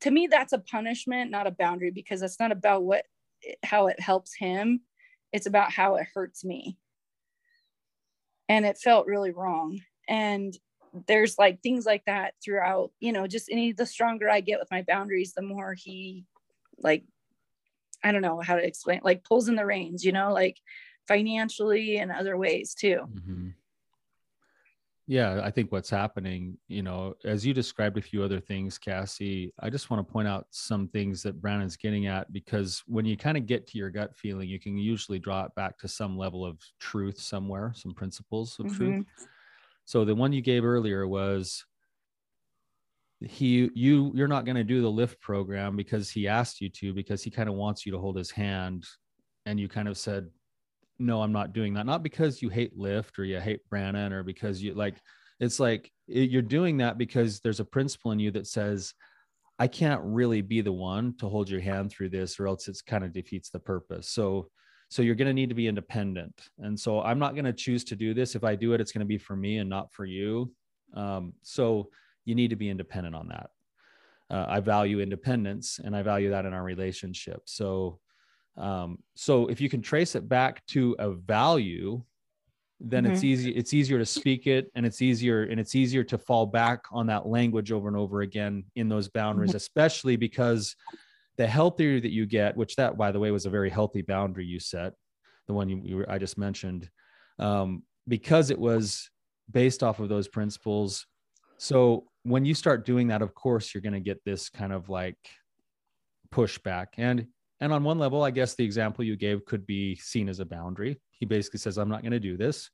to 0.00 0.10
me 0.10 0.26
that's 0.26 0.52
a 0.52 0.58
punishment 0.58 1.30
not 1.30 1.46
a 1.46 1.50
boundary 1.50 1.90
because 1.90 2.20
it's 2.20 2.38
not 2.38 2.52
about 2.52 2.82
what 2.82 3.06
how 3.62 3.86
it 3.86 4.00
helps 4.00 4.34
him 4.34 4.80
it's 5.32 5.46
about 5.46 5.72
how 5.72 5.96
it 5.96 6.06
hurts 6.14 6.44
me 6.44 6.78
and 8.48 8.64
it 8.64 8.78
felt 8.78 9.06
really 9.06 9.32
wrong 9.32 9.80
and 10.08 10.56
there's 11.08 11.38
like 11.38 11.60
things 11.60 11.84
like 11.84 12.04
that 12.06 12.34
throughout 12.44 12.90
you 13.00 13.12
know 13.12 13.26
just 13.26 13.50
any 13.50 13.72
the 13.72 13.86
stronger 13.86 14.30
i 14.30 14.40
get 14.40 14.60
with 14.60 14.70
my 14.70 14.82
boundaries 14.82 15.32
the 15.34 15.42
more 15.42 15.74
he 15.74 16.24
like 16.78 17.04
I 18.04 18.12
don't 18.12 18.22
know 18.22 18.40
how 18.40 18.56
to 18.56 18.64
explain, 18.64 19.00
like 19.02 19.24
pulls 19.24 19.48
in 19.48 19.56
the 19.56 19.64
reins, 19.64 20.04
you 20.04 20.12
know, 20.12 20.32
like 20.32 20.58
financially 21.08 21.96
and 21.96 22.12
other 22.12 22.36
ways 22.36 22.74
too. 22.74 23.00
Mm-hmm. 23.08 23.48
Yeah, 25.06 25.42
I 25.44 25.50
think 25.50 25.70
what's 25.70 25.90
happening, 25.90 26.56
you 26.68 26.82
know, 26.82 27.14
as 27.26 27.44
you 27.44 27.52
described 27.52 27.98
a 27.98 28.02
few 28.02 28.22
other 28.22 28.40
things, 28.40 28.78
Cassie, 28.78 29.52
I 29.60 29.68
just 29.68 29.90
want 29.90 30.06
to 30.06 30.10
point 30.10 30.26
out 30.26 30.46
some 30.50 30.88
things 30.88 31.22
that 31.24 31.42
Brannon's 31.42 31.76
getting 31.76 32.06
at 32.06 32.32
because 32.32 32.82
when 32.86 33.04
you 33.04 33.14
kind 33.14 33.36
of 33.36 33.44
get 33.44 33.66
to 33.68 33.78
your 33.78 33.90
gut 33.90 34.16
feeling, 34.16 34.48
you 34.48 34.58
can 34.58 34.78
usually 34.78 35.18
draw 35.18 35.44
it 35.44 35.54
back 35.54 35.76
to 35.78 35.88
some 35.88 36.16
level 36.16 36.44
of 36.44 36.58
truth 36.80 37.20
somewhere, 37.20 37.72
some 37.74 37.92
principles 37.92 38.58
of 38.58 38.66
mm-hmm. 38.66 38.76
truth. 38.76 39.06
So 39.84 40.06
the 40.06 40.14
one 40.14 40.32
you 40.32 40.40
gave 40.40 40.64
earlier 40.64 41.06
was 41.06 41.66
he 43.20 43.70
you 43.74 44.10
you're 44.14 44.28
not 44.28 44.44
going 44.44 44.56
to 44.56 44.64
do 44.64 44.80
the 44.80 44.90
lift 44.90 45.20
program 45.20 45.76
because 45.76 46.10
he 46.10 46.26
asked 46.28 46.60
you 46.60 46.68
to 46.68 46.92
because 46.92 47.22
he 47.22 47.30
kind 47.30 47.48
of 47.48 47.54
wants 47.54 47.86
you 47.86 47.92
to 47.92 47.98
hold 47.98 48.16
his 48.16 48.30
hand 48.30 48.84
and 49.46 49.60
you 49.60 49.68
kind 49.68 49.88
of 49.88 49.96
said 49.96 50.28
no 50.98 51.22
i'm 51.22 51.32
not 51.32 51.52
doing 51.52 51.74
that. 51.74 51.86
Not 51.86 52.02
because 52.02 52.42
you 52.42 52.48
hate 52.48 52.76
lift 52.76 53.18
or 53.18 53.24
you 53.24 53.40
hate 53.40 53.68
brannon 53.68 54.12
or 54.12 54.22
because 54.22 54.62
you 54.62 54.74
like 54.74 54.96
it's 55.40 55.58
like 55.58 55.90
it, 56.08 56.30
you're 56.30 56.42
doing 56.42 56.78
that 56.78 56.98
because 56.98 57.40
there's 57.40 57.60
a 57.60 57.64
principle 57.64 58.12
in 58.12 58.18
you 58.18 58.30
that 58.32 58.46
says 58.46 58.94
i 59.58 59.66
can't 59.66 60.00
really 60.04 60.40
be 60.40 60.60
the 60.60 60.72
one 60.72 61.14
to 61.18 61.28
hold 61.28 61.48
your 61.48 61.60
hand 61.60 61.90
through 61.90 62.08
this 62.08 62.38
or 62.38 62.46
else 62.46 62.68
it's 62.68 62.82
kind 62.82 63.04
of 63.04 63.12
defeats 63.12 63.50
the 63.50 63.58
purpose. 63.58 64.08
So 64.08 64.48
so 64.90 65.02
you're 65.02 65.16
going 65.16 65.28
to 65.28 65.34
need 65.34 65.48
to 65.48 65.54
be 65.56 65.66
independent. 65.66 66.48
And 66.58 66.78
so 66.78 67.00
i'm 67.02 67.18
not 67.18 67.34
going 67.34 67.46
to 67.46 67.52
choose 67.52 67.84
to 67.84 67.96
do 67.96 68.14
this. 68.14 68.34
If 68.34 68.44
i 68.44 68.54
do 68.54 68.72
it 68.72 68.80
it's 68.80 68.92
going 68.92 69.00
to 69.00 69.06
be 69.06 69.18
for 69.18 69.36
me 69.36 69.58
and 69.58 69.68
not 69.68 69.92
for 69.92 70.04
you. 70.04 70.52
Um, 70.94 71.32
so 71.42 71.90
you 72.24 72.34
need 72.34 72.50
to 72.50 72.56
be 72.56 72.70
independent 72.70 73.14
on 73.14 73.28
that. 73.28 73.50
Uh, 74.30 74.46
I 74.48 74.60
value 74.60 75.00
independence 75.00 75.78
and 75.82 75.94
I 75.94 76.02
value 76.02 76.30
that 76.30 76.46
in 76.46 76.54
our 76.54 76.62
relationship. 76.62 77.42
So, 77.44 77.98
um, 78.56 78.98
so 79.14 79.46
if 79.48 79.60
you 79.60 79.68
can 79.68 79.82
trace 79.82 80.14
it 80.14 80.28
back 80.28 80.64
to 80.68 80.94
a 80.98 81.10
value, 81.10 82.02
then 82.80 83.04
mm-hmm. 83.04 83.12
it's 83.12 83.24
easy. 83.24 83.50
It's 83.52 83.74
easier 83.74 83.98
to 83.98 84.06
speak 84.06 84.46
it, 84.46 84.70
and 84.74 84.84
it's 84.84 85.02
easier 85.02 85.44
and 85.44 85.58
it's 85.58 85.74
easier 85.74 86.04
to 86.04 86.18
fall 86.18 86.46
back 86.46 86.84
on 86.92 87.06
that 87.06 87.26
language 87.26 87.72
over 87.72 87.88
and 87.88 87.96
over 87.96 88.22
again 88.22 88.64
in 88.76 88.88
those 88.88 89.08
boundaries, 89.08 89.50
mm-hmm. 89.50 89.56
especially 89.56 90.16
because 90.16 90.76
the 91.36 91.46
healthier 91.46 92.00
that 92.00 92.12
you 92.12 92.26
get, 92.26 92.56
which 92.56 92.76
that 92.76 92.96
by 92.96 93.10
the 93.10 93.18
way 93.18 93.30
was 93.30 93.46
a 93.46 93.50
very 93.50 93.70
healthy 93.70 94.02
boundary 94.02 94.44
you 94.44 94.60
set, 94.60 94.92
the 95.46 95.54
one 95.54 95.68
you, 95.68 95.80
you 95.84 96.04
I 96.08 96.18
just 96.18 96.38
mentioned, 96.38 96.88
um, 97.38 97.82
because 98.06 98.50
it 98.50 98.58
was 98.58 99.10
based 99.50 99.82
off 99.82 99.98
of 99.98 100.08
those 100.08 100.28
principles. 100.28 101.06
So 101.58 102.06
when 102.22 102.44
you 102.44 102.54
start 102.54 102.86
doing 102.86 103.08
that, 103.08 103.22
of 103.22 103.34
course, 103.34 103.74
you're 103.74 103.82
going 103.82 103.94
to 103.94 104.00
get 104.00 104.24
this 104.24 104.48
kind 104.48 104.72
of 104.72 104.88
like 104.88 105.18
pushback. 106.32 106.86
And 106.98 107.26
and 107.64 107.72
on 107.72 107.82
one 107.82 107.98
level, 107.98 108.22
I 108.22 108.30
guess 108.30 108.54
the 108.54 108.64
example 108.64 109.06
you 109.06 109.16
gave 109.16 109.46
could 109.46 109.66
be 109.66 109.94
seen 109.96 110.28
as 110.28 110.38
a 110.38 110.44
boundary. 110.44 111.00
He 111.12 111.24
basically 111.24 111.60
says, 111.60 111.78
I'm 111.78 111.88
not 111.88 112.02
going 112.02 112.12
to 112.12 112.20
do 112.20 112.36
this 112.36 112.68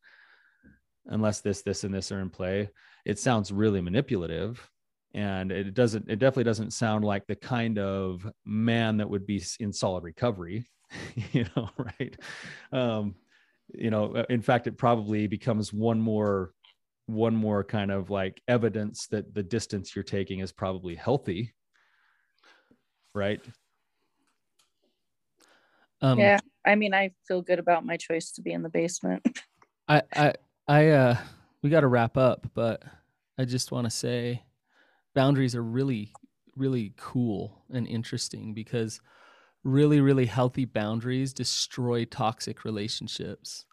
unless 1.06 1.42
this, 1.42 1.62
this, 1.62 1.84
and 1.84 1.94
this 1.94 2.10
are 2.10 2.18
in 2.18 2.28
play. 2.28 2.70
It 3.04 3.16
sounds 3.20 3.52
really 3.52 3.80
manipulative. 3.80 4.68
And 5.14 5.52
it 5.52 5.74
doesn't, 5.74 6.10
it 6.10 6.18
definitely 6.18 6.42
doesn't 6.42 6.72
sound 6.72 7.04
like 7.04 7.24
the 7.28 7.36
kind 7.36 7.78
of 7.78 8.28
man 8.44 8.96
that 8.96 9.08
would 9.08 9.26
be 9.26 9.40
in 9.60 9.72
solid 9.72 10.02
recovery, 10.02 10.66
you 11.32 11.46
know, 11.54 11.70
right? 11.78 12.16
Um, 12.72 13.14
you 13.72 13.90
know, 13.90 14.16
in 14.28 14.42
fact, 14.42 14.66
it 14.66 14.76
probably 14.76 15.28
becomes 15.28 15.72
one 15.72 16.00
more 16.00 16.50
one 17.06 17.34
more 17.34 17.62
kind 17.62 17.92
of 17.92 18.10
like 18.10 18.42
evidence 18.48 19.06
that 19.08 19.34
the 19.34 19.42
distance 19.42 19.94
you're 19.94 20.02
taking 20.02 20.40
is 20.40 20.52
probably 20.52 20.94
healthy 20.94 21.52
right 23.14 23.40
um, 26.02 26.18
yeah 26.18 26.38
i 26.66 26.74
mean 26.74 26.94
i 26.94 27.10
feel 27.26 27.42
good 27.42 27.58
about 27.58 27.84
my 27.84 27.96
choice 27.96 28.32
to 28.32 28.42
be 28.42 28.52
in 28.52 28.62
the 28.62 28.68
basement 28.68 29.24
i 29.88 30.02
i 30.14 30.32
i 30.68 30.88
uh 30.88 31.16
we 31.62 31.70
got 31.70 31.80
to 31.80 31.88
wrap 31.88 32.16
up 32.16 32.46
but 32.54 32.82
i 33.38 33.44
just 33.44 33.72
want 33.72 33.84
to 33.84 33.90
say 33.90 34.42
boundaries 35.14 35.54
are 35.54 35.62
really 35.62 36.12
really 36.56 36.92
cool 36.96 37.64
and 37.70 37.86
interesting 37.86 38.54
because 38.54 39.00
really 39.62 40.00
really 40.00 40.26
healthy 40.26 40.64
boundaries 40.64 41.32
destroy 41.32 42.04
toxic 42.04 42.64
relationships 42.64 43.66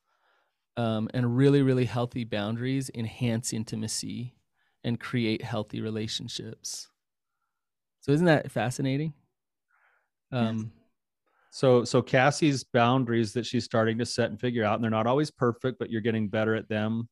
um, 0.77 1.09
and 1.13 1.35
really, 1.35 1.63
really 1.63 1.85
healthy 1.85 2.23
boundaries 2.23 2.91
enhance 2.93 3.51
intimacy 3.51 4.35
and 4.83 4.99
create 4.99 5.43
healthy 5.43 5.81
relationships. 5.81 6.87
So 8.01 8.11
isn't 8.11 8.27
that 8.27 8.51
fascinating? 8.51 9.13
Um, 10.31 10.57
yes. 10.57 10.76
So, 11.51 11.83
so 11.83 12.01
Cassie's 12.01 12.63
boundaries 12.63 13.33
that 13.33 13.45
she's 13.45 13.65
starting 13.65 13.97
to 13.97 14.05
set 14.05 14.29
and 14.29 14.39
figure 14.39 14.63
out, 14.63 14.75
and 14.75 14.83
they're 14.83 14.91
not 14.91 15.07
always 15.07 15.31
perfect, 15.31 15.79
but 15.79 15.89
you're 15.89 16.01
getting 16.01 16.27
better 16.27 16.55
at 16.55 16.69
them. 16.69 17.09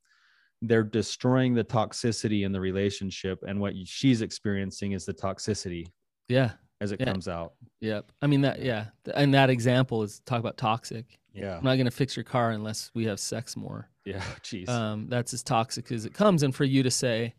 They're 0.61 0.83
destroying 0.83 1.53
the 1.53 1.63
toxicity 1.63 2.45
in 2.45 2.51
the 2.51 2.59
relationship, 2.59 3.39
and 3.47 3.59
what 3.59 3.73
she's 3.85 4.21
experiencing 4.21 4.93
is 4.93 5.05
the 5.05 5.13
toxicity. 5.13 5.87
Yeah, 6.27 6.51
as 6.81 6.91
it 6.91 6.99
yeah. 6.99 7.05
comes 7.05 7.27
out. 7.27 7.53
Yep. 7.81 8.11
I 8.21 8.27
mean 8.27 8.41
that. 8.41 8.61
Yeah, 8.61 8.85
and 9.13 9.33
that 9.33 9.49
example 9.49 10.03
is 10.03 10.21
talk 10.25 10.39
about 10.39 10.57
toxic. 10.57 11.19
Yeah. 11.35 11.57
I'm 11.57 11.63
not 11.63 11.75
going 11.75 11.85
to 11.85 11.91
fix 11.91 12.15
your 12.15 12.23
car 12.23 12.51
unless 12.51 12.91
we 12.93 13.05
have 13.05 13.19
sex 13.19 13.57
more. 13.57 13.89
Yeah. 14.05 14.21
Jeez. 14.41 14.69
Um, 14.69 15.07
that's 15.09 15.33
as 15.33 15.43
toxic 15.43 15.91
as 15.91 16.05
it 16.05 16.13
comes. 16.13 16.43
And 16.43 16.55
for 16.55 16.63
you 16.63 16.81
to 16.83 16.91
say, 16.91 17.33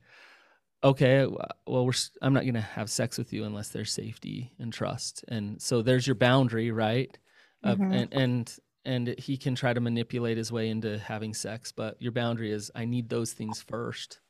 okay, 0.85 1.27
well, 1.67 1.87
we're, 1.87 1.93
I'm 2.23 2.33
not 2.33 2.43
going 2.43 2.55
to 2.55 2.61
have 2.61 2.91
sex 2.91 3.19
with 3.19 3.33
you 3.33 3.45
unless 3.45 3.71
there's 3.71 3.93
safety 3.93 4.53
and 4.59 4.73
trust. 4.73 5.25
And 5.29 5.61
so 5.61 5.83
there's 5.83 6.07
your 6.07 6.17
boundary, 6.17 6.71
right? 6.71 7.17
mm-hmm. 7.65 7.93
and, 7.93 8.13
and, 8.13 8.59
and 8.85 9.19
he 9.19 9.37
can 9.37 9.55
try 9.55 9.73
to 9.73 9.81
manipulate 9.81 10.37
his 10.37 10.53
way 10.53 10.69
into 10.69 10.99
having 10.99 11.35
sex, 11.35 11.73
but 11.73 12.01
your 12.01 12.13
boundary 12.13 12.53
is 12.53 12.71
I 12.75 12.85
need 12.85 13.09
those 13.09 13.33
things 13.33 13.61
first 13.61 14.21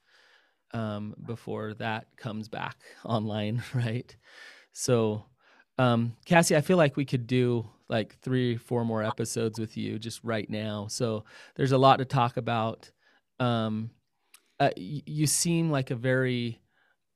um, 0.72 1.14
before 1.26 1.74
that 1.74 2.06
comes 2.16 2.48
back 2.48 2.76
online, 3.04 3.62
right? 3.74 4.16
So, 4.72 5.24
um, 5.78 6.16
Cassie, 6.24 6.56
I 6.56 6.62
feel 6.62 6.78
like 6.78 6.96
we 6.96 7.04
could 7.04 7.26
do 7.26 7.68
like 7.88 8.18
three, 8.20 8.56
four 8.56 8.84
more 8.84 9.02
episodes 9.02 9.58
with 9.58 9.76
you 9.76 9.98
just 9.98 10.24
right 10.24 10.48
now. 10.48 10.86
So 10.88 11.24
there's 11.54 11.72
a 11.72 11.78
lot 11.78 11.98
to 11.98 12.04
talk 12.04 12.36
about. 12.36 12.90
Um, 13.38 13.90
uh, 14.60 14.70
you 14.76 15.26
seem 15.26 15.70
like 15.70 15.90
a 15.90 15.96
very 15.96 16.60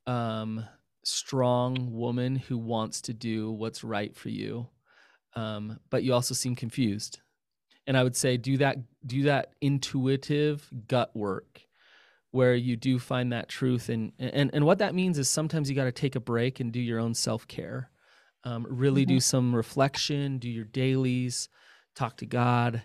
um, 0.06 0.64
strong 1.04 1.92
woman 1.92 2.36
who 2.36 2.58
wants 2.58 3.00
to 3.02 3.14
do 3.14 3.50
what's 3.52 3.82
right 3.84 4.14
for 4.14 4.28
you, 4.28 4.66
um, 5.34 5.78
but 5.90 6.02
you 6.02 6.12
also 6.12 6.34
seem 6.34 6.54
confused. 6.54 7.20
And 7.86 7.96
I 7.96 8.02
would 8.02 8.16
say 8.16 8.36
do 8.36 8.58
that 8.58 8.76
do 9.06 9.22
that 9.24 9.54
intuitive 9.60 10.68
gut 10.86 11.10
work 11.14 11.62
where 12.30 12.54
you 12.54 12.76
do 12.76 12.98
find 12.98 13.32
that 13.32 13.48
truth 13.48 13.88
and 13.88 14.12
and 14.18 14.50
and 14.52 14.64
what 14.64 14.78
that 14.78 14.94
means 14.94 15.18
is 15.18 15.28
sometimes 15.28 15.68
you 15.68 15.74
got 15.74 15.84
to 15.84 15.92
take 15.92 16.14
a 16.14 16.20
break 16.20 16.60
and 16.60 16.72
do 16.72 16.80
your 16.80 17.00
own 17.00 17.14
self-care 17.14 17.90
um, 18.44 18.66
really 18.68 19.02
mm-hmm. 19.02 19.14
do 19.14 19.20
some 19.20 19.54
reflection, 19.54 20.38
do 20.38 20.48
your 20.48 20.64
dailies, 20.64 21.48
talk 21.94 22.16
to 22.18 22.26
God, 22.26 22.82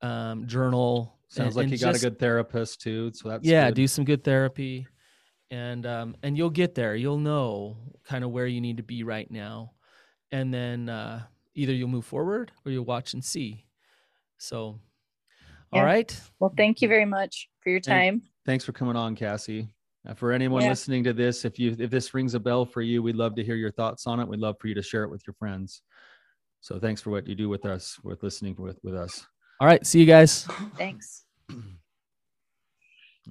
um, 0.00 0.46
journal. 0.46 1.18
Sounds 1.32 1.46
and, 1.46 1.56
like 1.56 1.62
and 1.64 1.72
you 1.72 1.78
got 1.78 1.96
a 1.96 1.98
good 1.98 2.18
therapist 2.18 2.82
too. 2.82 3.10
So 3.14 3.30
that's 3.30 3.42
yeah, 3.42 3.68
good. 3.68 3.74
do 3.76 3.86
some 3.88 4.04
good 4.04 4.22
therapy, 4.22 4.86
and 5.50 5.86
um, 5.86 6.14
and 6.22 6.36
you'll 6.36 6.50
get 6.50 6.74
there. 6.74 6.94
You'll 6.94 7.16
know 7.16 7.78
kind 8.04 8.22
of 8.22 8.30
where 8.32 8.46
you 8.46 8.60
need 8.60 8.76
to 8.76 8.82
be 8.82 9.02
right 9.02 9.30
now, 9.30 9.72
and 10.30 10.52
then 10.52 10.90
uh, 10.90 11.22
either 11.54 11.72
you'll 11.72 11.88
move 11.88 12.04
forward 12.04 12.52
or 12.66 12.72
you'll 12.72 12.84
watch 12.84 13.14
and 13.14 13.24
see. 13.24 13.64
So, 14.36 14.78
yeah. 15.72 15.78
all 15.78 15.86
right. 15.86 16.14
Well, 16.38 16.52
thank 16.54 16.82
you 16.82 16.88
very 16.88 17.06
much 17.06 17.48
for 17.60 17.70
your 17.70 17.80
time. 17.80 18.20
thanks 18.44 18.66
for 18.66 18.72
coming 18.72 18.96
on, 18.96 19.16
Cassie. 19.16 19.72
Uh, 20.06 20.12
for 20.12 20.32
anyone 20.32 20.60
yeah. 20.60 20.68
listening 20.68 21.02
to 21.04 21.14
this, 21.14 21.46
if 21.46 21.58
you 21.58 21.74
if 21.78 21.88
this 21.88 22.12
rings 22.12 22.34
a 22.34 22.40
bell 22.40 22.66
for 22.66 22.82
you, 22.82 23.02
we'd 23.02 23.16
love 23.16 23.34
to 23.36 23.42
hear 23.42 23.56
your 23.56 23.72
thoughts 23.72 24.06
on 24.06 24.20
it. 24.20 24.28
We'd 24.28 24.38
love 24.38 24.56
for 24.60 24.68
you 24.68 24.74
to 24.74 24.82
share 24.82 25.04
it 25.04 25.10
with 25.10 25.26
your 25.26 25.34
friends. 25.38 25.80
So 26.60 26.78
thanks 26.78 27.00
for 27.00 27.08
what 27.08 27.26
you 27.26 27.34
do 27.34 27.48
with 27.48 27.64
us, 27.64 27.98
with 28.04 28.22
listening 28.22 28.54
with 28.58 28.78
with 28.82 28.96
us. 28.96 29.26
All 29.62 29.68
right, 29.68 29.86
see 29.86 30.00
you 30.00 30.06
guys. 30.06 30.48
Thanks. 30.76 31.22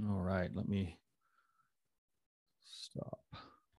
All 0.07 0.21
right, 0.21 0.49
let 0.55 0.65
me 0.65 0.97
stop. 2.63 3.19